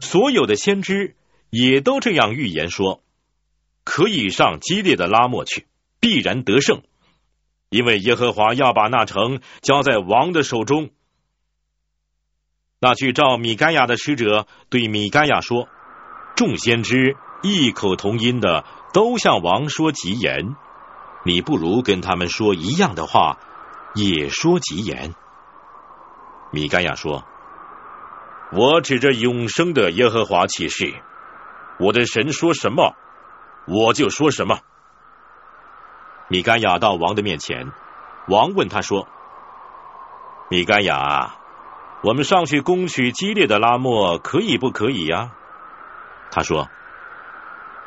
[0.00, 1.16] 所有的先知
[1.50, 3.02] 也都这样预言说
[3.84, 5.66] ：“可以上激烈的拉莫去，
[5.98, 6.82] 必然得胜。”
[7.74, 10.90] 因为耶和华要把那城交在王的手中。
[12.78, 15.68] 那去召米该亚的使者对米该亚说
[16.36, 20.54] ：“众先知异口同音的都向王说吉言，
[21.24, 23.38] 你不如跟他们说一样的话，
[23.96, 25.16] 也说吉言。”
[26.52, 27.24] 米该亚说
[28.54, 30.94] ：“我指着永生的耶和华起誓，
[31.80, 32.94] 我的神说什么，
[33.66, 34.60] 我就说什么。”
[36.34, 37.70] 米甘雅到王的面前，
[38.26, 39.06] 王问他说
[40.50, 41.36] ：“米甘雅，
[42.02, 45.30] 我们上去攻取激烈的拉莫，可以不可以呀？”
[46.34, 46.68] 他说：“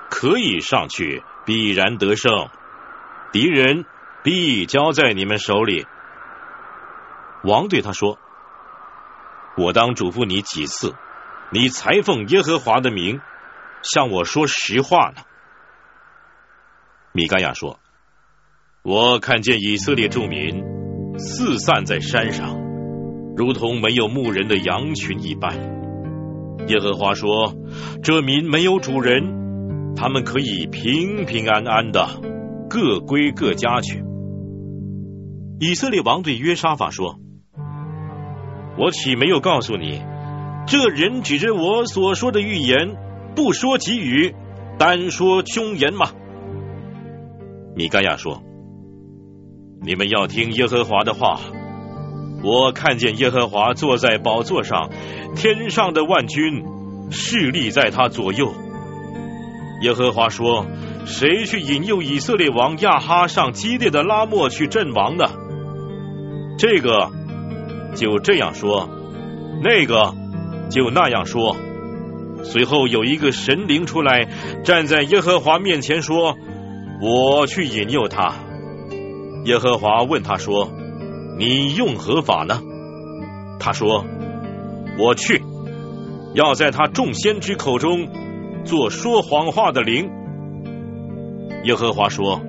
[0.09, 2.47] 可以上去，必然得胜，
[3.33, 3.83] 敌人
[4.23, 5.85] 必交在你们手里。”
[7.43, 8.17] 王对他说
[9.59, 10.95] ：“我当嘱咐你几次，
[11.49, 13.19] 你才奉耶和华的名
[13.81, 15.23] 向我说实话呢？”
[17.11, 17.77] 米甘雅说。
[18.89, 20.63] 我看见以色列众民
[21.19, 22.57] 四散在山上，
[23.35, 25.57] 如同没有牧人的羊群一般。
[26.69, 27.53] 耶和华说
[28.01, 32.07] ：“这民没有主人，他们可以平平安安的
[32.69, 34.05] 各归各家去。”
[35.59, 37.19] 以色列王对约沙法说
[38.79, 40.01] ：“我岂没有告诉你，
[40.65, 42.95] 这人指着我所说的预言，
[43.35, 44.33] 不说给语，
[44.79, 46.11] 单说凶言吗？”
[47.75, 48.41] 米盖亚说
[49.81, 51.39] ：“你们要听耶和华的话。
[52.43, 54.89] 我看见耶和华坐在宝座上，
[55.35, 56.63] 天上的万军
[57.09, 58.53] 势力在他左右。
[59.81, 60.65] 耶和华说：
[61.05, 65.25] 谁去引诱以色列王亚哈上激烈的拉莫去阵亡呢？
[66.57, 67.11] 这个
[67.95, 68.89] 就这样说，
[69.63, 70.13] 那个
[70.69, 71.55] 就那样说。
[72.43, 74.27] 随后有一个神灵出来，
[74.63, 76.35] 站在耶和华面前说。”
[76.99, 78.33] 我去引诱他。
[79.47, 80.69] 耶和华问他说
[81.39, 82.61] ：“你用何法呢？”
[83.61, 84.03] 他说
[84.99, 85.41] ：“我去，
[86.33, 88.09] 要在他众先知口中
[88.65, 90.09] 做说谎话的灵。”
[91.63, 92.41] 耶和华说：“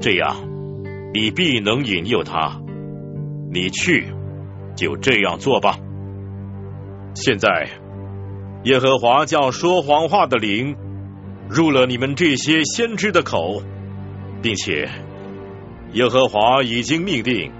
[0.00, 0.34] 这样，
[1.12, 2.58] 你必能引诱他。
[3.52, 4.06] 你去，
[4.74, 5.76] 就这样做吧。
[7.14, 7.68] 现在，
[8.64, 10.74] 耶和华叫说谎话的灵。”
[11.50, 13.60] 入了你们这些先知的口，
[14.40, 14.88] 并且
[15.94, 17.50] 耶和华已经命令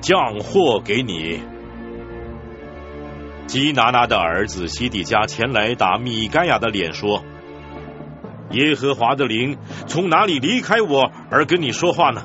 [0.00, 1.40] 降祸给你。
[3.46, 7.24] 基拿拿的儿子西底家前来打米该亚的脸，说
[8.52, 9.56] ：“耶和华的灵
[9.86, 12.22] 从哪里离开我而跟你说话呢？”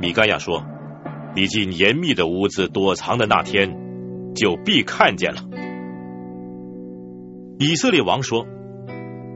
[0.00, 0.64] 米该亚说
[1.36, 3.76] ：“你进严密的屋子躲藏的那天，
[4.34, 5.42] 就必看见了。”
[7.60, 8.46] 以色列王说。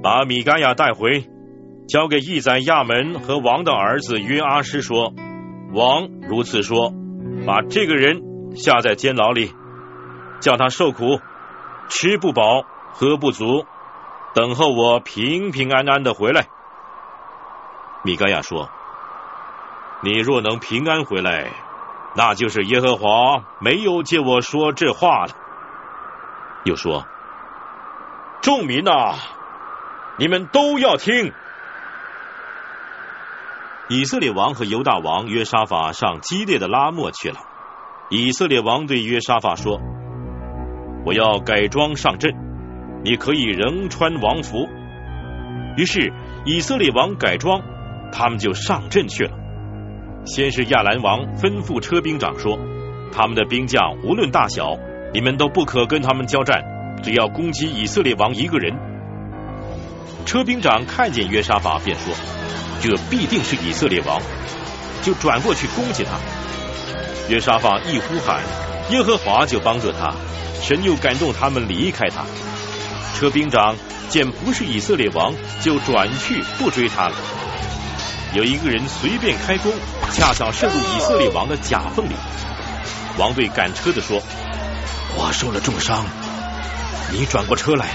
[0.00, 1.24] 把米盖亚带回，
[1.88, 5.14] 交给义宰亚门和王的儿子约阿施说
[5.72, 6.92] ：“王如此说，
[7.46, 8.20] 把这个人
[8.54, 9.54] 下在监牢里，
[10.38, 11.18] 叫他受苦，
[11.88, 13.64] 吃不饱，喝不足，
[14.34, 16.48] 等候我平平安安的回来。”
[18.04, 18.68] 米盖亚说
[20.04, 21.54] ：“你若能平安回来，
[22.14, 25.30] 那就是耶和华没有借我说这话了。”
[26.64, 27.06] 又说
[28.42, 29.14] ：“众民呐！”
[30.20, 31.32] 你们都要听。
[33.90, 37.36] 以色列王和犹大王约沙法上激烈的拉莫去了。
[38.10, 39.80] 以色列王对约沙法说
[41.06, 42.34] ：“我要改装上阵，
[43.02, 44.68] 你可以仍穿王服。”
[45.78, 46.12] 于是
[46.44, 47.62] 以色列王改装，
[48.12, 49.30] 他们就上阵去了。
[50.26, 52.58] 先是亚兰王吩咐车兵长说
[53.10, 54.76] ：“他们的兵将无论大小，
[55.14, 56.62] 你们都不可跟他们交战，
[57.02, 58.76] 只要攻击以色列王一个人。”
[60.28, 62.14] 车兵长看见约沙法，便说
[62.84, 64.20] ：“这必定是以色列王。”
[65.02, 66.18] 就转过去攻击他。
[67.30, 68.42] 约沙法一呼喊，
[68.90, 70.14] 耶和华就帮助他，
[70.60, 72.26] 神又感动他们离开他。
[73.18, 73.74] 车兵长
[74.10, 77.14] 见不是以色列王，就转去不追他了。
[78.34, 79.72] 有一个人随便开弓，
[80.12, 82.12] 恰巧射入以色列王的甲缝里。
[83.16, 84.20] 王对赶车的说
[85.16, 86.04] ：“我受了重伤，
[87.12, 87.86] 你转过车来，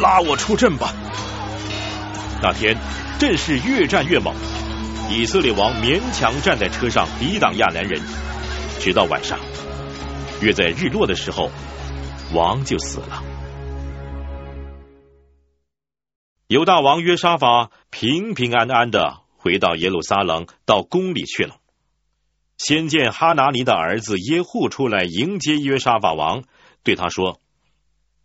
[0.00, 0.92] 拉我出阵吧。”
[2.42, 2.76] 那天
[3.18, 4.34] 阵势越战越猛，
[5.10, 8.00] 以色列王勉强站在车上抵挡亚南人，
[8.80, 9.38] 直到晚上，
[10.42, 11.50] 约在日落的时候，
[12.34, 13.22] 王就死了。
[16.48, 21.56] 犹大王约沙法平平安安的回到耶路撒冷，到宫里去了。
[22.58, 26.44] 先见哈拿尼的儿子耶户出来迎接约沙法王，
[26.82, 27.40] 对他说：“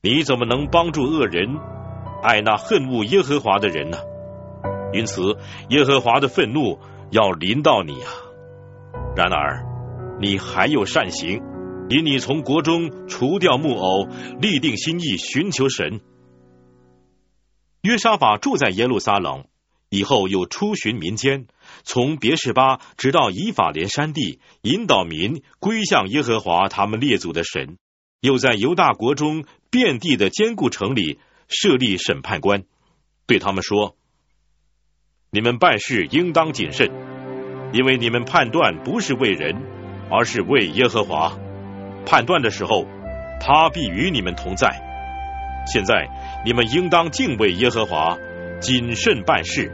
[0.02, 1.58] 你怎么能帮助恶人，
[2.24, 3.98] 爱那恨恶耶和华的人呢？”
[4.94, 5.38] 因此，
[5.70, 6.80] 耶和华的愤怒
[7.12, 8.10] 要临到你啊！
[9.16, 9.66] 然而，
[10.22, 11.42] 你还有善行，
[11.90, 14.08] 因你从国中除掉木偶，
[14.40, 16.02] 立定心意寻求神。
[17.82, 19.46] 约沙法住在耶路撒冷，
[19.90, 21.48] 以后又出巡民间，
[21.84, 27.78] 从别是巴直到以法莲山地，引导民归向耶和华他们列祖的神。
[28.22, 32.64] 又在犹大国中遍地的坚固城里设立审判官，
[33.28, 33.96] 对他们说。
[35.32, 36.90] 你们办事应当谨慎，
[37.72, 39.62] 因为你们判断不是为人，
[40.10, 41.38] 而是为耶和华。
[42.04, 42.88] 判断的时候，
[43.40, 44.82] 他必与你们同在。
[45.72, 46.08] 现在
[46.44, 48.18] 你们应当敬畏耶和华，
[48.60, 49.72] 谨慎办事，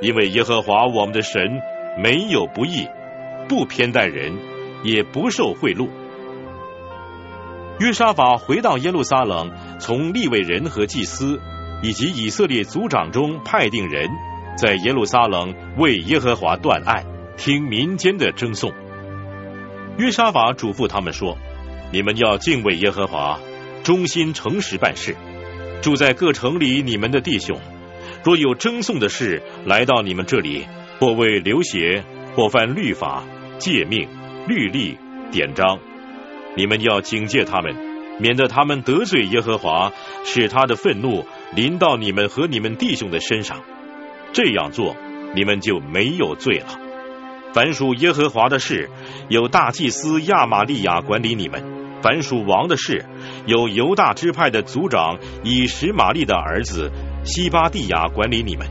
[0.00, 1.60] 因为耶和华我们的神
[1.98, 2.88] 没有不义，
[3.48, 4.32] 不偏待人，
[4.82, 5.90] 也不受贿赂。
[7.80, 11.40] 约沙法回到耶路撒冷，从立位人和祭司
[11.82, 14.08] 以及以色列族长中派定人。
[14.56, 17.04] 在耶路撒冷为耶和华断案，
[17.36, 18.72] 听民间的争讼。
[19.98, 21.36] 约沙法嘱咐他们说
[21.92, 23.40] ：“你们要敬畏耶和华，
[23.82, 25.16] 忠心诚实办事。
[25.82, 27.58] 住在各城里，你们的弟兄，
[28.22, 30.66] 若有争讼的事来到你们这里，
[31.00, 32.04] 或为流血，
[32.36, 33.24] 或犯律法、
[33.58, 34.08] 诫命、
[34.46, 34.96] 律例、
[35.32, 35.80] 典章，
[36.56, 37.74] 你们要警戒他们，
[38.20, 39.92] 免得他们得罪耶和华，
[40.24, 41.24] 使他的愤怒
[41.54, 43.62] 临到你们和你们弟兄的身上。
[44.32, 44.96] 这样做，
[45.34, 46.66] 你们就没有罪了。
[47.52, 48.90] 凡属耶和华的事，
[49.28, 51.60] 有大祭司亚玛利亚管理你们；
[52.02, 53.04] 凡属王的事，
[53.46, 56.90] 有犹大支派的族长以实玛利的儿子
[57.24, 58.66] 西巴蒂亚管理你们。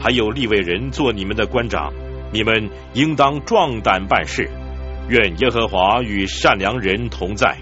[0.00, 1.92] 还有立位人做你们的官长，
[2.32, 4.50] 你们应当壮胆办事。
[5.06, 7.58] 愿耶和华与善良人同在。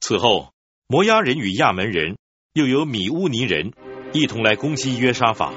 [0.00, 0.52] 此后，
[0.86, 2.16] 摩押人与亚门人，
[2.54, 3.72] 又有米乌尼人，
[4.14, 5.52] 一同来攻击约沙法。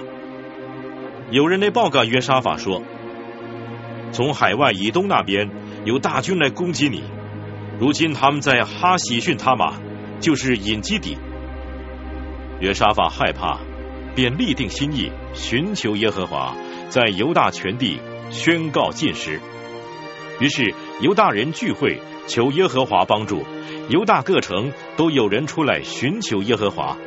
[1.31, 2.83] 有人来报告约沙法说
[4.11, 5.49] ：“从海外以东那边
[5.85, 7.01] 有大军来攻击你，
[7.79, 9.79] 如今他们在哈喜逊他玛，
[10.19, 11.17] 就是隐基底。”
[12.59, 13.59] 约沙法害怕，
[14.15, 16.55] 便立定心意，寻求耶和华，
[16.89, 17.99] 在犹大全地
[18.35, 19.39] 宣告禁食。
[20.41, 23.43] 于是犹大人聚会，求耶和华帮助。
[23.87, 26.97] 犹大各城都有人出来寻求耶和华。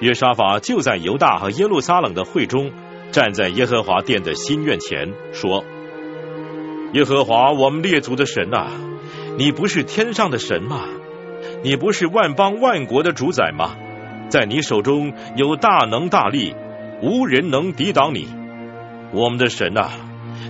[0.00, 2.72] 约沙法就在犹大和耶路撒冷的会中，
[3.12, 5.62] 站在耶和华殿的新院前，说
[6.94, 8.68] ：“耶和华，我们列祖的神呐，
[9.36, 10.84] 你不是天上的神吗？
[11.62, 13.76] 你不是万邦万国的主宰吗？”
[14.30, 16.54] 在你手中有大能大力，
[17.02, 18.28] 无人能抵挡你。
[19.12, 19.90] 我们的神啊，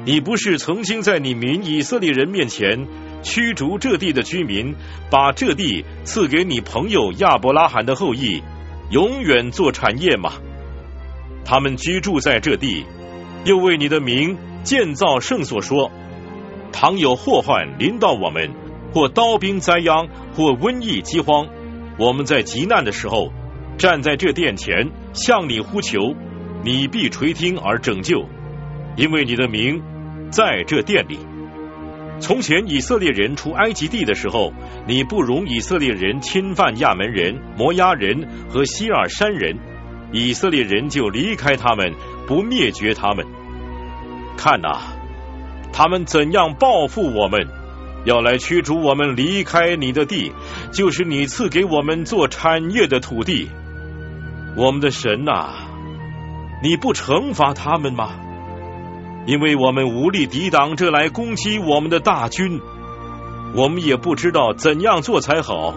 [0.04, 2.86] 你不是曾经在你民以色列人面前
[3.22, 4.74] 驱逐这地的居民，
[5.10, 8.42] 把这地赐给你朋友亚伯拉罕的后裔，
[8.90, 10.32] 永远做产业吗？
[11.44, 12.84] 他们居住在这地，
[13.44, 15.90] 又为你的名建造圣所，说：
[16.72, 18.50] 倘有祸患临到我们，
[18.92, 21.48] 或刀兵灾殃，或瘟疫饥荒，
[21.98, 23.32] 我们在极难的时候。
[23.78, 26.14] 站在这殿前向你呼求，
[26.62, 28.28] 你必垂听而拯救，
[28.96, 29.82] 因为你的名
[30.30, 31.18] 在这殿里。
[32.20, 34.52] 从前以色列人出埃及地的时候，
[34.86, 39.56] 你不容以色列人侵犯亚门人、摩押人和希尔山人，
[40.12, 41.94] 以色列人就离开他们，
[42.26, 43.24] 不灭绝他们。
[44.36, 44.80] 看呐，
[45.72, 47.48] 他们怎样报复我们，
[48.04, 50.32] 要来驱逐我们离开你的地，
[50.72, 53.48] 就是你赐给我们做产业的土地。
[54.56, 55.54] 我们的神呐，
[56.62, 58.10] 你不惩罚他们吗？
[59.26, 62.60] 因为我们无力抵挡这来攻击我们的大军，
[63.54, 65.74] 我们也不知道怎样做才好。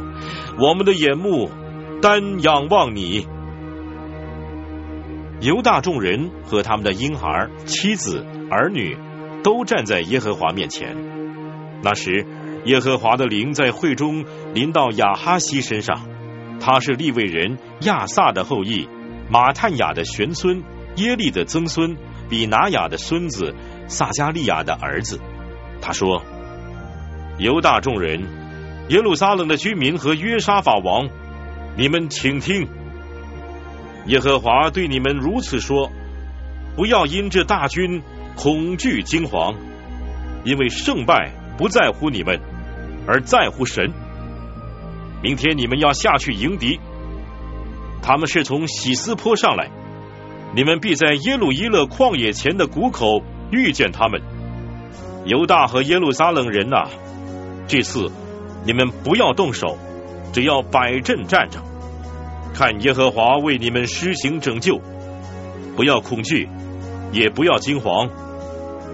[0.60, 1.49] 我们的眼目
[2.02, 3.28] 单仰望你。
[5.41, 8.98] 犹大众人和他们的婴孩、妻子、儿女
[9.44, 10.95] 都站在耶和华面前。
[11.82, 12.26] 那时，
[12.64, 16.07] 耶和华的灵在会中临到亚哈西身上。
[16.61, 18.88] 他是利未人亚萨的后裔，
[19.30, 20.64] 马探雅的玄孙，
[20.95, 21.98] 耶利的曾孙，
[22.30, 23.54] 比拿雅的孙子，
[23.88, 25.20] 撒加利亚的儿子。
[25.82, 26.24] 他说
[27.38, 28.24] ：“犹大众人，
[28.90, 31.10] 耶路撒冷的居民和约沙法王，
[31.76, 32.68] 你们请听，
[34.06, 35.91] 耶和华对你们如此说：
[36.76, 38.02] 不要因这大军
[38.36, 39.56] 恐惧惊惶，
[40.44, 42.40] 因为胜败不在乎你们，
[43.08, 43.91] 而在乎神。”
[45.22, 46.80] 明天你们要下去迎敌，
[48.02, 49.70] 他们是从喜斯坡上来，
[50.55, 54.21] 你们必在耶路伊勒旷野前的谷口遇见他们。
[55.25, 56.89] 犹大和耶路撒冷人呐，
[57.67, 58.11] 这次
[58.65, 59.77] 你们不要动手，
[60.31, 61.59] 只要摆阵站着，
[62.53, 64.80] 看耶和华为你们施行拯救。
[65.75, 66.47] 不要恐惧，
[67.11, 68.09] 也不要惊慌。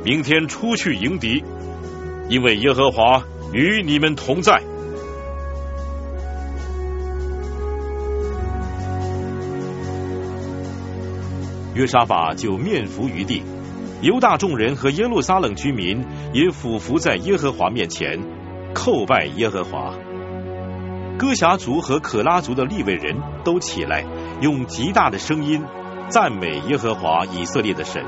[0.05, 1.43] 明天出去迎敌，
[2.29, 4.61] 因为耶和华与你们同在。
[11.79, 13.41] 约沙法就面伏于地，
[14.01, 18.19] 犹大众人和耶路撒冷居民也俯伏在耶和华面前，
[18.75, 19.93] 叩拜耶和华。
[21.17, 23.15] 哥辖族和可拉族的立位人
[23.45, 24.03] 都起来，
[24.41, 25.63] 用极大的声音
[26.09, 28.03] 赞美耶和华以色列的神。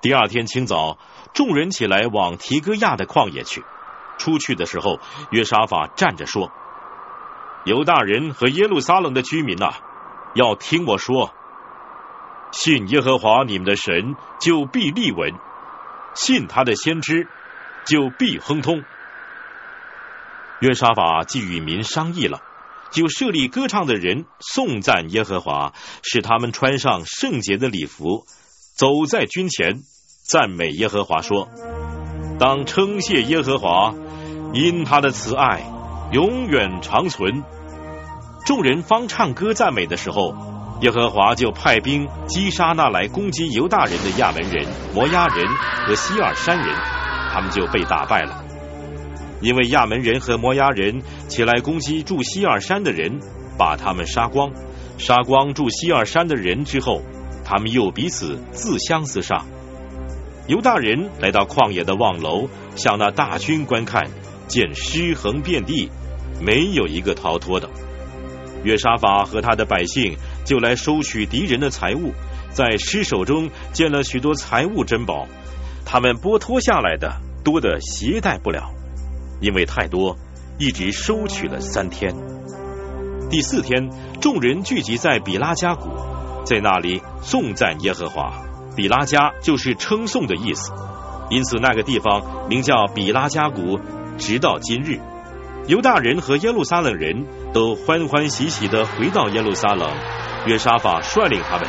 [0.00, 0.96] 第二天清早，
[1.34, 3.62] 众人起来往提戈亚的旷野去。
[4.16, 4.98] 出去的时候，
[5.30, 6.50] 约沙法站着说。
[7.66, 9.74] 犹大人和耶路撒冷的居民呐，
[10.36, 11.34] 要听我说：
[12.52, 15.34] 信耶和华你们的神，就必立稳；
[16.14, 17.26] 信他的先知，
[17.84, 18.84] 就必亨通。
[20.60, 22.40] 约沙法既与民商议了，
[22.92, 25.72] 就设立歌唱的人颂赞耶和华，
[26.04, 28.26] 使他们穿上圣洁的礼服，
[28.76, 29.80] 走在军前，
[30.22, 31.48] 赞美耶和华说
[32.38, 33.92] ：“当称谢耶和华，
[34.54, 35.64] 因他的慈爱
[36.12, 37.42] 永远长存。”
[38.46, 40.32] 众人方唱歌赞美的时候，
[40.80, 44.64] 耶和华就派兵击杀那来攻击犹大人的亚门人、
[44.94, 45.44] 摩押人
[45.84, 46.68] 和希尔山人，
[47.32, 48.44] 他们就被打败了。
[49.40, 53.18] 因为亚门人和摩押人起来攻击住希尔山的人，
[53.58, 54.52] 把他们杀光，
[54.96, 57.02] 杀光住希尔山的人之后，
[57.44, 59.44] 他们又彼此自相厮杀。
[60.46, 64.04] 犹大人来到旷野的望楼，向那大军观看，
[64.46, 65.90] 见尸横遍地，
[66.40, 67.68] 没有一个逃脱的。
[68.64, 72.12] 约沙法和他的百姓就来收取敌人的财物，
[72.50, 75.26] 在尸首中见了许多财物珍宝，
[75.84, 78.70] 他们剥脱下来的多的携带不了。
[79.40, 80.16] 因为太多，
[80.58, 82.14] 一直收取了三天。
[83.28, 85.90] 第四天，众人聚集在比拉加谷，
[86.44, 88.32] 在那里颂赞耶和华。
[88.76, 90.72] 比拉加就是称颂的意思，
[91.28, 93.78] 因此那个地方名叫比拉加谷，
[94.16, 95.00] 直到今日。
[95.68, 99.90] 犹大人和耶路撒冷人都欢欢喜喜的回到耶路撒冷。
[100.46, 101.66] 约沙法率领他们，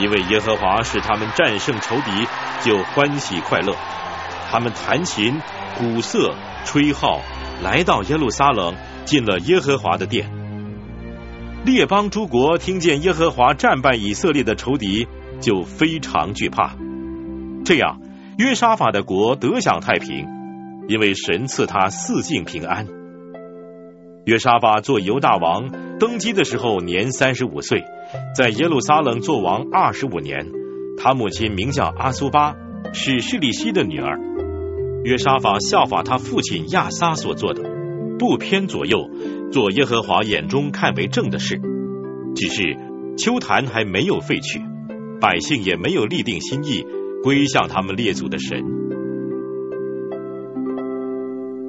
[0.00, 2.26] 因为耶和华使他们战胜仇敌，
[2.62, 3.74] 就欢喜快乐。
[4.50, 5.40] 他们弹琴、
[5.76, 6.34] 鼓瑟。
[6.66, 7.20] 吹号
[7.62, 8.74] 来到耶路撒冷，
[9.04, 10.30] 进了耶和华的殿。
[11.62, 15.06] 列邦诸国听见耶和华战败以色列的仇敌，
[15.42, 16.74] 就非常惧怕。
[17.66, 18.00] 这样，
[18.38, 20.26] 约沙法的国得享太平，
[20.88, 22.86] 因为神赐他四境平安。
[24.24, 27.84] 约沙法做犹大王，登基的时候年三十五岁，
[28.34, 30.50] 在耶路撒冷做王二十五年。
[30.96, 32.54] 他母亲名叫阿苏巴，
[32.94, 34.18] 是示利希的女儿。
[35.04, 37.62] 约沙法效法他父亲亚撒所做的，
[38.18, 39.10] 不偏左右，
[39.52, 41.60] 做耶和华眼中看为正的事。
[42.34, 42.78] 只是
[43.18, 44.58] 秋坛还没有废去，
[45.20, 46.86] 百姓也没有立定心意
[47.22, 48.83] 归向他们列祖的神。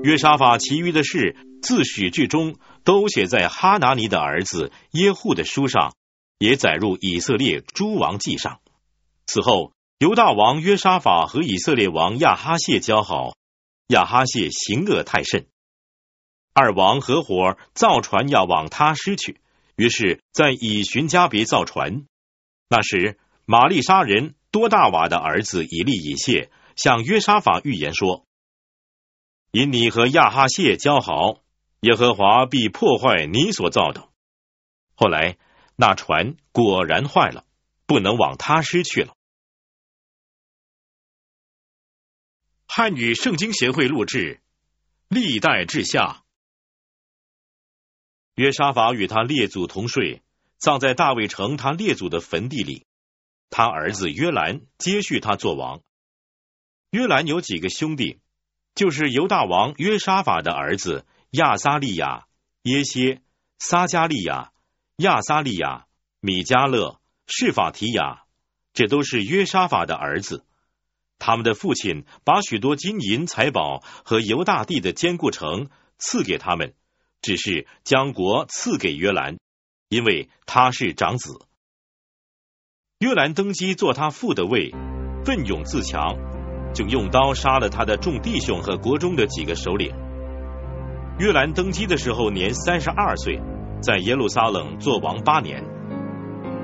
[0.06, 5.96] 约沙法其余的事，自始至终都写在哈拿尼的儿子耶户的书上，
[6.38, 8.60] 也载入以色列诸王记上。
[9.26, 9.74] 此后。
[9.98, 13.38] 犹大王约沙法和以色列王亚哈谢交好，
[13.88, 15.48] 亚哈谢行恶太甚，
[16.54, 19.40] 二王合伙造船要往他失去，
[19.78, 22.06] 于是，在以寻加别造船。
[22.68, 28.26] 那时，玛丽莎人多大瓦的儿子以利以谢向约沙法预言说
[29.56, 31.42] ：“因你和亚哈谢交好，
[31.80, 34.10] 耶和华必破坏你所造的。”
[34.96, 35.38] 后来，
[35.78, 37.46] 那船果然坏了，
[37.86, 39.16] 不能往他失去了。
[42.68, 44.42] 汉语圣经协会录制，
[45.08, 46.26] 历代志下。
[48.34, 50.22] 约沙法与他列祖同睡，
[50.58, 52.86] 葬在大卫城他列祖的坟地里。
[53.50, 55.82] 他儿子约兰接续他做王。
[56.90, 58.20] 约兰有几个兄弟，
[58.76, 62.26] 就是犹大王约沙法的儿子亚撒利亚、
[62.64, 63.22] 耶歇、
[63.58, 64.52] 撒加利亚、
[64.98, 65.86] 亚撒利亚、
[66.20, 68.24] 米迦勒、示法提亚，
[68.74, 70.46] 这都是约沙法的儿子。
[71.18, 76.74] 他们的父亲把许多金银财宝和犹大地的坚固城赐给他们，
[77.22, 79.38] 只是将国赐给约兰，
[79.88, 81.40] 因为他是长子。
[83.00, 84.72] 约兰登基做他父的位，
[85.24, 86.18] 奋勇自强，
[86.76, 89.92] 就用刀杀了他的众弟兄和国中的几个首领。
[91.18, 93.42] 约兰登基的时候年三十二岁，
[93.82, 95.64] 在耶路撒冷做王八年。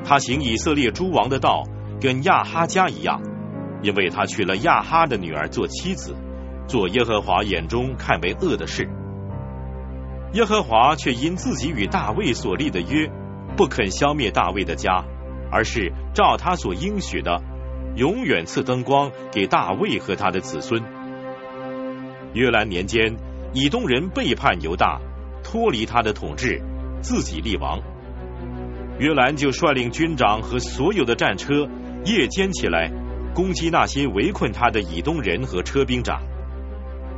[0.04, 1.64] 他行以色列诸王的道，
[2.02, 3.22] 跟亚哈家一样。
[3.82, 6.16] 因为他娶了亚哈的女儿做妻子，
[6.68, 8.88] 做耶和华眼中看为恶的事。
[10.34, 13.10] 耶和华却因自己与大卫所立的约，
[13.58, 15.04] 不肯消灭大卫的家，
[15.52, 17.42] 而是照他所应许的，
[17.96, 20.82] 永远赐灯光给大卫和他的子孙。
[22.34, 23.16] 约兰年间，
[23.54, 25.00] 以东人背叛犹大，
[25.44, 26.62] 脱离他的统治，
[27.02, 27.80] 自己立王。
[29.00, 31.68] 约兰就率领军长和所有的战车，
[32.06, 32.92] 夜间起来。
[33.34, 36.22] 攻击那些围困他的以东人和车兵长，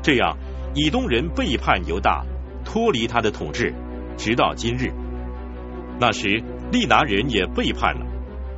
[0.04, 0.38] 这样
[0.76, 2.24] 以东人背叛犹大，
[2.64, 3.74] 脱离他的统治，
[4.16, 4.92] 直到今日。
[6.00, 8.06] 那时利拿人也背叛了，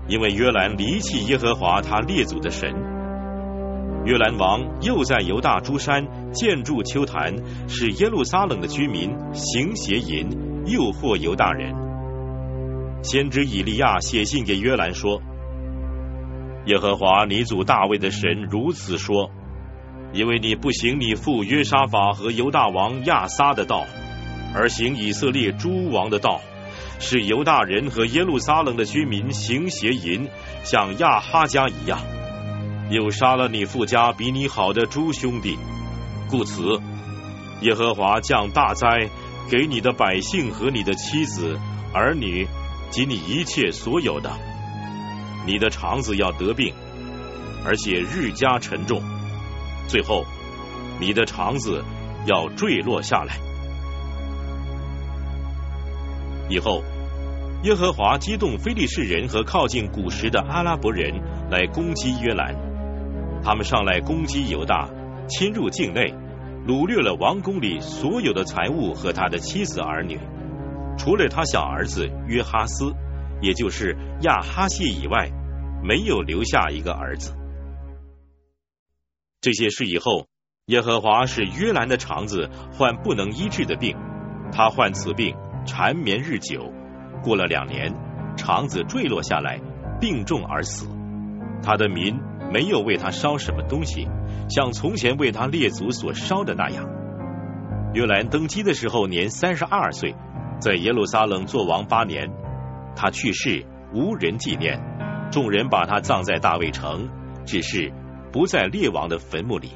[0.08, 2.74] 因为约兰离弃耶和华他列祖的神。
[4.06, 7.34] 约兰王又在犹大诸山建筑丘坛，
[7.68, 10.30] 使耶路撒冷的居民行邪淫，
[10.68, 11.74] 诱惑犹大人。
[13.02, 15.22] 先知以利亚写信给约兰说。
[16.66, 19.32] 耶和华你祖大卫的神如此说：
[20.14, 23.86] 因为你不行你父约沙法和犹大王亚撒的道，
[24.56, 26.42] 而行以色列诸王的道，
[27.00, 30.28] 是犹大人和耶路撒冷的居民行邪淫，
[30.64, 32.00] 像亚哈家一样，
[32.90, 35.58] 又杀了你父家比你好的诸兄弟，
[36.30, 36.82] 故此
[37.62, 39.10] 耶和华降大灾
[39.50, 41.60] 给你的百姓和你的妻子、
[41.94, 42.48] 儿女
[42.90, 44.32] 及你一切所有的，
[45.46, 46.74] 你的肠子要得病，
[47.66, 49.02] 而且日加沉重，
[49.88, 50.26] 最后
[51.00, 51.84] 你的肠子
[52.26, 53.45] 要坠落下来。
[56.50, 56.84] 以后，
[57.64, 61.12] 耶和华激动非利士人和靠近古时的阿拉伯人
[61.50, 62.56] 来攻击约兰。
[63.44, 64.90] 他们上来攻击犹大，
[65.28, 66.14] 侵入境内，
[66.68, 70.20] 掳掠了王宫里所有的财物和他的妻子儿女，
[70.98, 72.94] 除了他小儿子约哈斯，
[73.42, 75.32] 也就是亚哈谢以外，
[75.84, 77.36] 没有留下一个儿子。
[79.42, 80.28] 这些事以后，
[80.68, 83.96] 耶和华使约兰的肠子患不能医治的病，
[84.52, 85.36] 他患此病。
[85.66, 86.72] 缠绵日久，
[87.24, 87.94] 过了两年，
[88.38, 89.60] 肠子坠落下来，
[90.00, 90.88] 病重而死。
[91.64, 92.20] 他的民
[92.54, 94.08] 没有为他烧什么东西，
[94.50, 96.88] 像从前为他列祖所烧的那样。
[97.94, 100.16] 约兰登基的时候年三十二岁，
[100.60, 102.32] 在耶路撒冷做王八年。
[102.96, 104.80] 他去世，无人纪念，
[105.32, 107.10] 众人把他葬在大卫城，
[107.46, 107.92] 只是
[108.32, 109.72] 不在列王的坟墓里。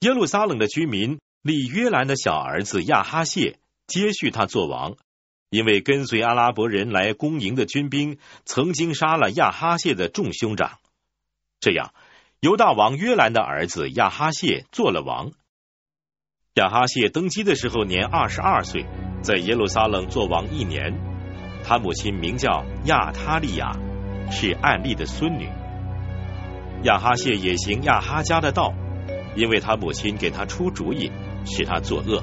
[0.00, 1.18] 耶路撒冷的居民。
[1.42, 4.96] 立约兰的小儿子亚哈谢接续他做王，
[5.50, 10.78] 因为跟随阿拉伯人来攻营的军兵曾经杀了亚哈谢的众兄长。
[11.60, 11.92] 这样，
[12.40, 15.32] 犹大王约兰的儿子亚哈谢做了王。
[16.54, 18.84] 亚哈谢登基的时候年二十二岁，
[19.22, 20.92] 在耶路撒冷做王一年。
[21.64, 23.76] 他母亲名叫亚他利亚，
[24.30, 25.48] 是暗利的孙女。
[26.82, 28.74] 亚哈谢也行亚哈家的道，
[29.36, 31.10] 因为他母亲给他出主意。
[31.48, 32.22] 使他作恶，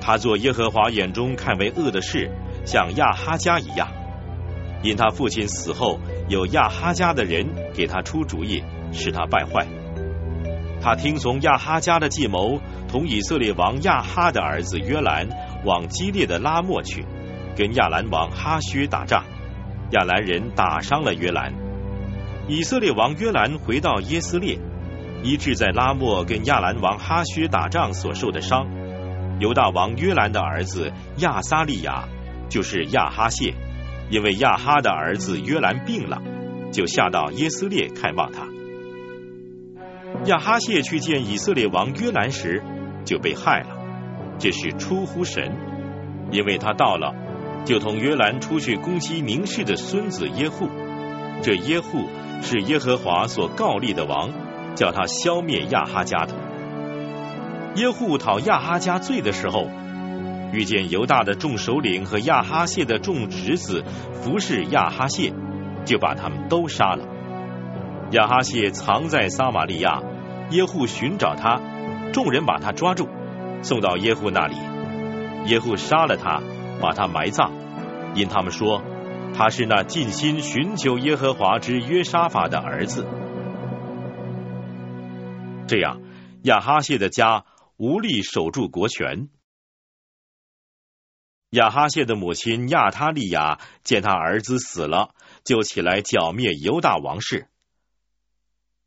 [0.00, 2.30] 他做耶和华眼中看为恶的事，
[2.64, 3.88] 像亚哈家一样。
[4.82, 9.64] 因他父亲死后，有亚哈家的人给他出主意，使他败坏。
[10.80, 15.28] 他听从亚哈家的计谋，同以色列王亚哈的儿子约兰
[15.64, 17.04] 往激烈的拉莫去，
[17.56, 19.24] 跟亚兰王哈薛打仗。
[19.92, 21.52] 亚兰人打伤了约兰。
[22.48, 24.58] 以色列王约兰回到耶斯列。
[25.22, 28.66] 医治在拉莫跟亚兰王哈薛打仗所受的伤，
[29.38, 32.08] 犹大王约兰的儿子亚撒利亚
[32.48, 33.54] 就是亚哈谢，
[34.10, 36.20] 因为亚哈的儿子约兰病了，
[36.72, 38.48] 就下到耶斯列看望他。
[40.26, 42.62] 亚哈谢去见以色列王约兰时，
[43.04, 43.68] 就被害了，
[44.38, 45.56] 这是出乎神，
[46.30, 47.14] 因为他到了，
[47.64, 50.68] 就同约兰出去攻击宁氏的孙子耶户，
[51.42, 52.08] 这耶户
[52.42, 54.41] 是耶和华所告立的王。
[54.74, 56.34] 叫他消灭亚哈家的
[57.76, 59.68] 耶户讨亚哈家罪的时候，
[60.52, 63.82] 遇见犹大的众首领和亚哈谢的众侄子
[64.12, 65.32] 服侍亚哈谢，
[65.86, 67.04] 就把他们都杀了。
[68.10, 70.02] 亚哈谢藏在撒玛利亚，
[70.50, 71.60] 耶户寻找他，
[72.12, 73.08] 众人把他抓住，
[73.62, 74.56] 送到耶户那里。
[75.46, 76.42] 耶户杀了他，
[76.78, 77.50] 把他埋葬，
[78.14, 78.82] 因他们说
[79.34, 83.06] 他是那尽心寻求耶和华之约沙法的儿子。
[85.66, 86.02] 这样，
[86.42, 87.44] 亚哈谢的家
[87.76, 89.28] 无力守住国权。
[91.50, 95.14] 亚哈谢的母亲亚他利亚见他儿子死了，
[95.44, 97.48] 就起来剿灭犹大王室。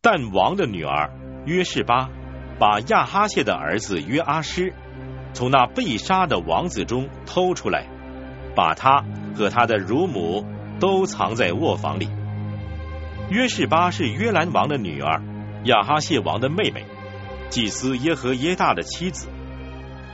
[0.02, 1.12] 但王的女儿
[1.46, 2.10] 约士巴
[2.60, 4.74] 把亚哈谢的儿子约阿施
[5.34, 7.88] 从那被杀的王子中偷出来，
[8.56, 9.04] 把他
[9.36, 10.46] 和他的乳母
[10.80, 12.10] 都藏在卧房里。
[13.30, 15.22] 约士巴是约兰王的女儿。
[15.66, 16.86] 亚哈谢王的妹妹，
[17.50, 19.28] 祭司耶和耶大的妻子，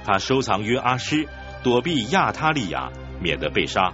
[0.05, 1.27] 他收藏约阿施，
[1.61, 2.89] 躲避亚他利亚，
[3.21, 3.93] 免得被杀。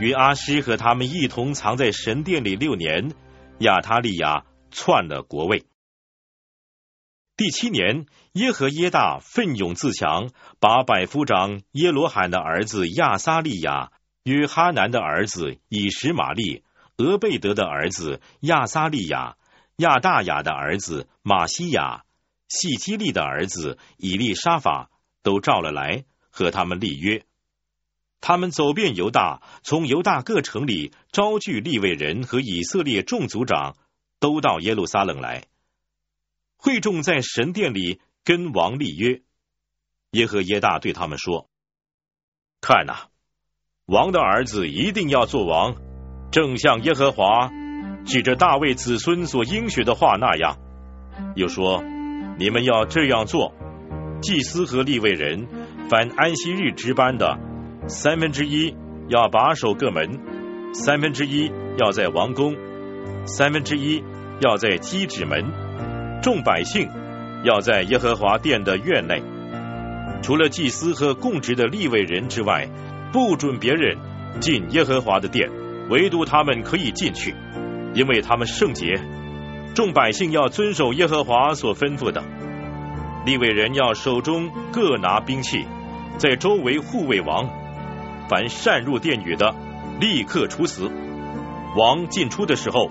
[0.00, 3.12] 约阿施和他们一同藏在神殿里六年。
[3.58, 5.66] 亚他利亚篡了国位。
[7.36, 13.92] 第七年，耶和耶大奋勇自强，把百夫长耶罗罕的儿子亚撒利亚、
[14.24, 16.64] 约哈南的儿子以实玛利、
[16.96, 19.36] 俄贝德的儿子亚撒利亚。
[19.80, 22.04] 亚大雅的儿子马西亚、
[22.48, 24.90] 细基利的儿子以利沙法
[25.22, 27.24] 都召了来，和他们立约。
[28.20, 33.76] 他们走遍犹大，从犹大各城里招聚立位人和以色列众族长，
[34.18, 35.46] 都到耶路撒冷来。
[36.58, 39.22] 会众在神殿里跟王立约。
[40.10, 41.48] 耶和耶大对他们说
[42.60, 43.08] ：“看呐，
[43.86, 45.76] 王的儿子一定要做王，
[46.30, 47.50] 正像耶和华。”
[48.04, 50.56] 指着大卫子孙所应许的话那样，
[51.36, 51.82] 又说
[52.38, 53.52] ：“你们要这样做，
[54.20, 55.46] 祭司和立位人，
[55.88, 57.38] 凡安息日值班的，
[57.86, 58.74] 三分之一
[59.08, 60.18] 要把守各门，
[60.72, 62.56] 三分之一要在王宫，
[63.26, 64.02] 三分之一
[64.40, 65.44] 要在基址门，
[66.22, 66.88] 众百姓
[67.44, 69.22] 要在耶和华殿的院内。
[70.22, 72.68] 除了祭司和供职的立位人之外，
[73.12, 73.96] 不准别人
[74.40, 75.50] 进耶和华的殿，
[75.88, 77.34] 唯独他们可以进去，
[77.94, 79.00] 因为他们圣洁。
[79.74, 82.22] 众百姓要遵守耶和华所吩咐的。
[83.24, 85.64] 立位人要手中各拿兵器，
[86.18, 87.48] 在周围护卫王。
[88.28, 89.54] 凡擅入殿宇的，
[90.00, 90.90] 立刻处死。
[91.76, 92.90] 王进出的时候，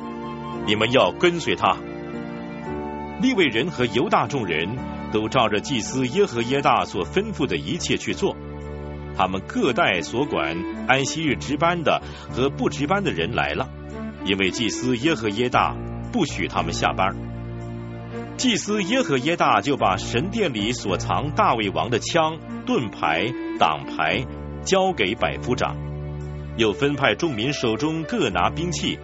[0.66, 1.78] 你们要跟随他。
[3.22, 4.78] 立位人和犹大众人
[5.12, 8.36] 都照着祭司耶和耶大所吩咐的一切去做。
[9.18, 10.56] 他们各带所管
[10.88, 12.02] 安息日值班的
[12.32, 13.70] 和不值班的人来了，
[14.26, 15.76] 因为祭司耶和耶大
[16.12, 17.16] 不许他们下班。
[18.38, 23.28] 祭司耶和耶大就把神殿里所藏大卫王的枪、盾牌、
[23.60, 24.26] 挡牌
[24.64, 25.76] 交给百夫长，
[26.58, 28.98] 又分派众民手中各拿兵器，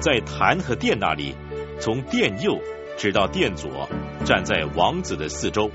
[0.00, 1.34] 在坛和殿那里，
[1.78, 2.58] 从殿右
[2.96, 3.88] 直到殿左，
[4.24, 5.70] 站在王子的四周。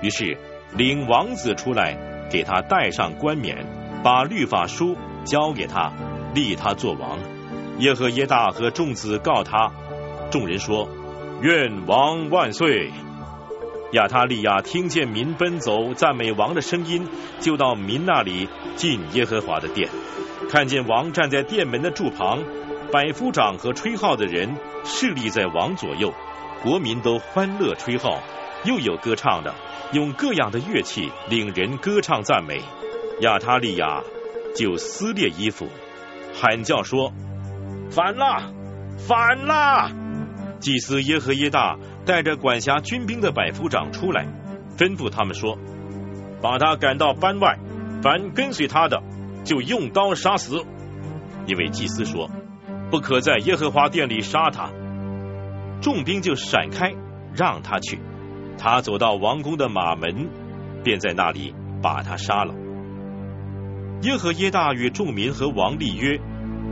[0.00, 0.36] 于是
[0.76, 2.12] 领王子出来。
[2.32, 3.58] 给他戴上冠冕，
[4.02, 5.92] 把律法书交给他，
[6.34, 7.18] 立他做王。
[7.78, 9.72] 耶和耶大和众子告他，
[10.30, 10.88] 众人说
[11.42, 12.92] ：“愿王万岁！”
[13.92, 17.06] 亚他利亚听见民奔走赞美王的声音，
[17.40, 19.88] 就到民那里进耶和华的殿，
[20.48, 22.42] 看见王站在殿门的柱旁，
[22.92, 26.12] 百夫长和吹号的人侍立在王左右，
[26.62, 28.18] 国民都欢乐吹号，
[28.64, 29.54] 又有歌唱的。
[29.92, 32.62] 用各样的乐器领人歌唱赞美，
[33.20, 34.02] 亚他利亚
[34.56, 35.68] 就撕裂衣服，
[36.32, 37.12] 喊叫说
[37.94, 38.52] ：“反了，
[38.98, 39.90] 反了！”
[40.58, 44.26] 祭司耶和耶大带着管辖军兵的百夫长出来，
[44.76, 45.58] 吩咐他们说
[46.40, 47.58] ：“把他赶到班外，
[48.02, 49.02] 凡跟随他的，
[49.44, 50.64] 就用刀杀死。
[51.46, 52.30] 因为祭司说，
[52.90, 54.70] 不可在耶和华殿里杀他。”
[55.82, 56.94] 众兵就闪开，
[57.34, 57.98] 让他去。
[58.56, 60.28] 他走到王宫的马门，
[60.84, 61.52] 便在那里
[61.82, 62.54] 把他杀了。
[64.02, 66.20] 耶和耶大与众民和王立约，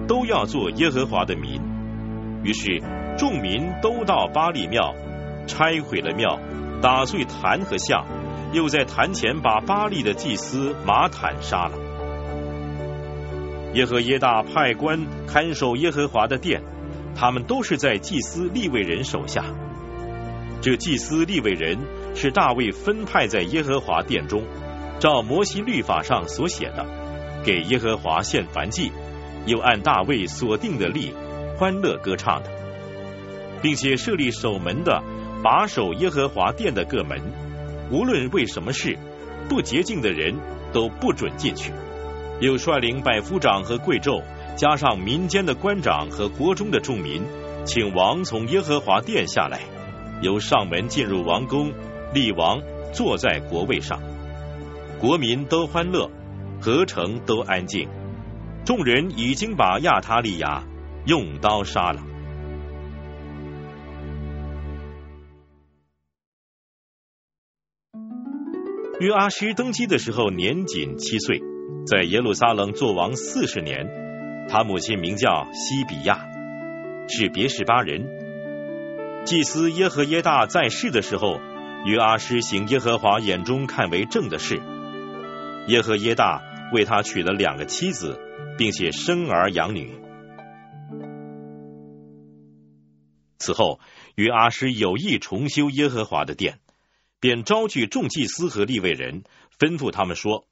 [0.06, 1.60] 都要做耶和华的民。
[2.42, 2.82] 于是
[3.18, 4.94] 众民都到巴利庙，
[5.46, 6.38] 拆毁了庙，
[6.80, 8.06] 打碎坛和像，
[8.52, 11.78] 又在坛前把巴利的祭司马坦杀了。
[13.74, 16.62] 耶和耶大派官看守耶和华的殿，
[17.14, 19.44] 他们都是在祭司立位人手下。
[20.60, 21.78] 这祭司立位人
[22.14, 24.42] 是大卫分派在耶和华殿中，
[24.98, 26.84] 照摩西律法上所写的，
[27.44, 28.90] 给耶和华献燔祭，
[29.46, 31.12] 又按大卫所定的例
[31.56, 32.50] 欢乐歌唱的，
[33.62, 35.02] 并且设立守门的，
[35.42, 37.20] 把守耶和华殿的各门，
[37.90, 38.98] 无论为什么事，
[39.48, 40.34] 不洁净的人
[40.72, 41.72] 都不准进去。
[42.40, 44.22] 又率领百夫长和贵胄，
[44.56, 47.22] 加上民间的官长和国中的众民，
[47.66, 49.60] 请王从耶和华殿下来。
[50.22, 51.72] 由上门进入王宫，
[52.14, 52.62] 立王
[52.92, 54.00] 坐在国位上，
[54.98, 56.10] 国民都欢乐，
[56.60, 57.88] 何城都安静。
[58.64, 60.64] 众人已经把亚他利亚
[61.06, 62.02] 用刀杀了。
[69.00, 71.40] 约阿施登基的时候年仅七岁，
[71.86, 73.86] 在耶路撒冷做王四十年。
[74.46, 76.28] 他母亲名叫西比亚，
[77.08, 78.04] 是别是巴人。
[79.24, 81.40] 祭司耶和耶大在世的时候，
[81.86, 84.60] 约阿施行耶和华眼中看为正的事。
[85.68, 86.42] 耶和耶大
[86.72, 88.18] 为他娶了两个妻子，
[88.60, 89.90] 并且生儿养女。
[93.38, 93.80] 此后，
[94.16, 96.58] 约阿施有意重修耶和华的殿，
[97.20, 99.22] 便招聚众祭司和立位人，
[99.58, 100.46] 吩咐他们说：“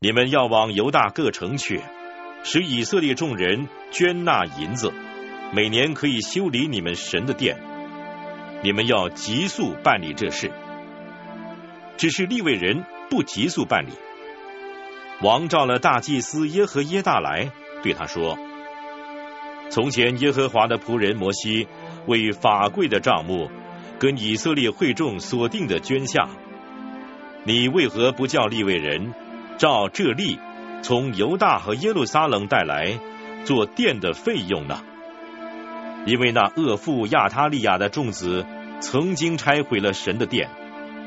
[0.00, 1.82] 你们要往犹大各城去，
[2.44, 4.90] 使以色列众人捐纳银子。”
[5.52, 7.60] 每年可以修理你们神的殿，
[8.64, 10.50] 你们要急速办理这事。
[11.98, 13.92] 只是立位人不急速办理。
[15.22, 17.50] 王召了大祭司耶和耶大来，
[17.82, 18.38] 对他说
[19.70, 21.66] ：“从前耶和华的仆人摩西
[22.06, 23.50] 为法柜的账目，
[23.98, 26.28] 跟以色列会众所定的捐项，
[27.44, 29.14] 你为何不叫立位人
[29.56, 30.38] 照这例
[30.82, 32.98] 从犹大和耶路撒冷带来
[33.44, 34.82] 做殿的费用呢？”
[36.04, 38.44] 因为那恶妇亚他利亚的众子
[38.80, 40.50] 曾经拆毁了神的殿，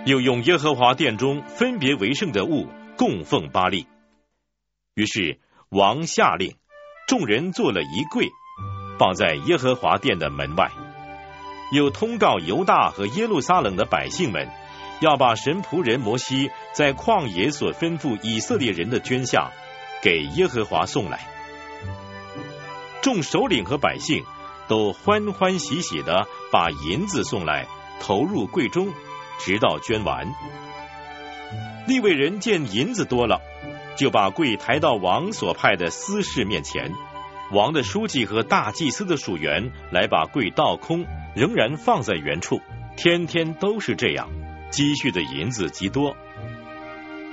[0.05, 2.67] 又用耶和华殿中分别为圣的物
[2.97, 3.85] 供奉巴利。
[4.99, 5.39] 于是
[5.69, 6.57] 王下令，
[7.07, 8.27] 众人做了一柜，
[8.99, 10.69] 放在耶和华殿的门外，
[11.71, 14.49] 又通告犹大和耶路撒冷的百姓们，
[14.99, 19.51] 要把神仆人摩西在旷野所吩咐以色列人的捐项
[20.01, 21.21] 给耶和华送来。
[23.01, 24.25] 众首领和百姓
[24.67, 27.65] 都欢欢喜喜的把银子送来，
[28.01, 28.91] 投入柜中，
[29.39, 30.27] 直到捐完。
[31.87, 33.39] 利未人见银子多了，
[33.99, 36.93] 就把柜抬到王所派的司事面前。
[37.51, 41.05] 王的书记和大祭司的属员来把柜倒空，
[41.35, 42.61] 仍然放在原处。
[42.95, 44.29] 天天都是这样，
[44.69, 46.15] 积蓄的银子极多。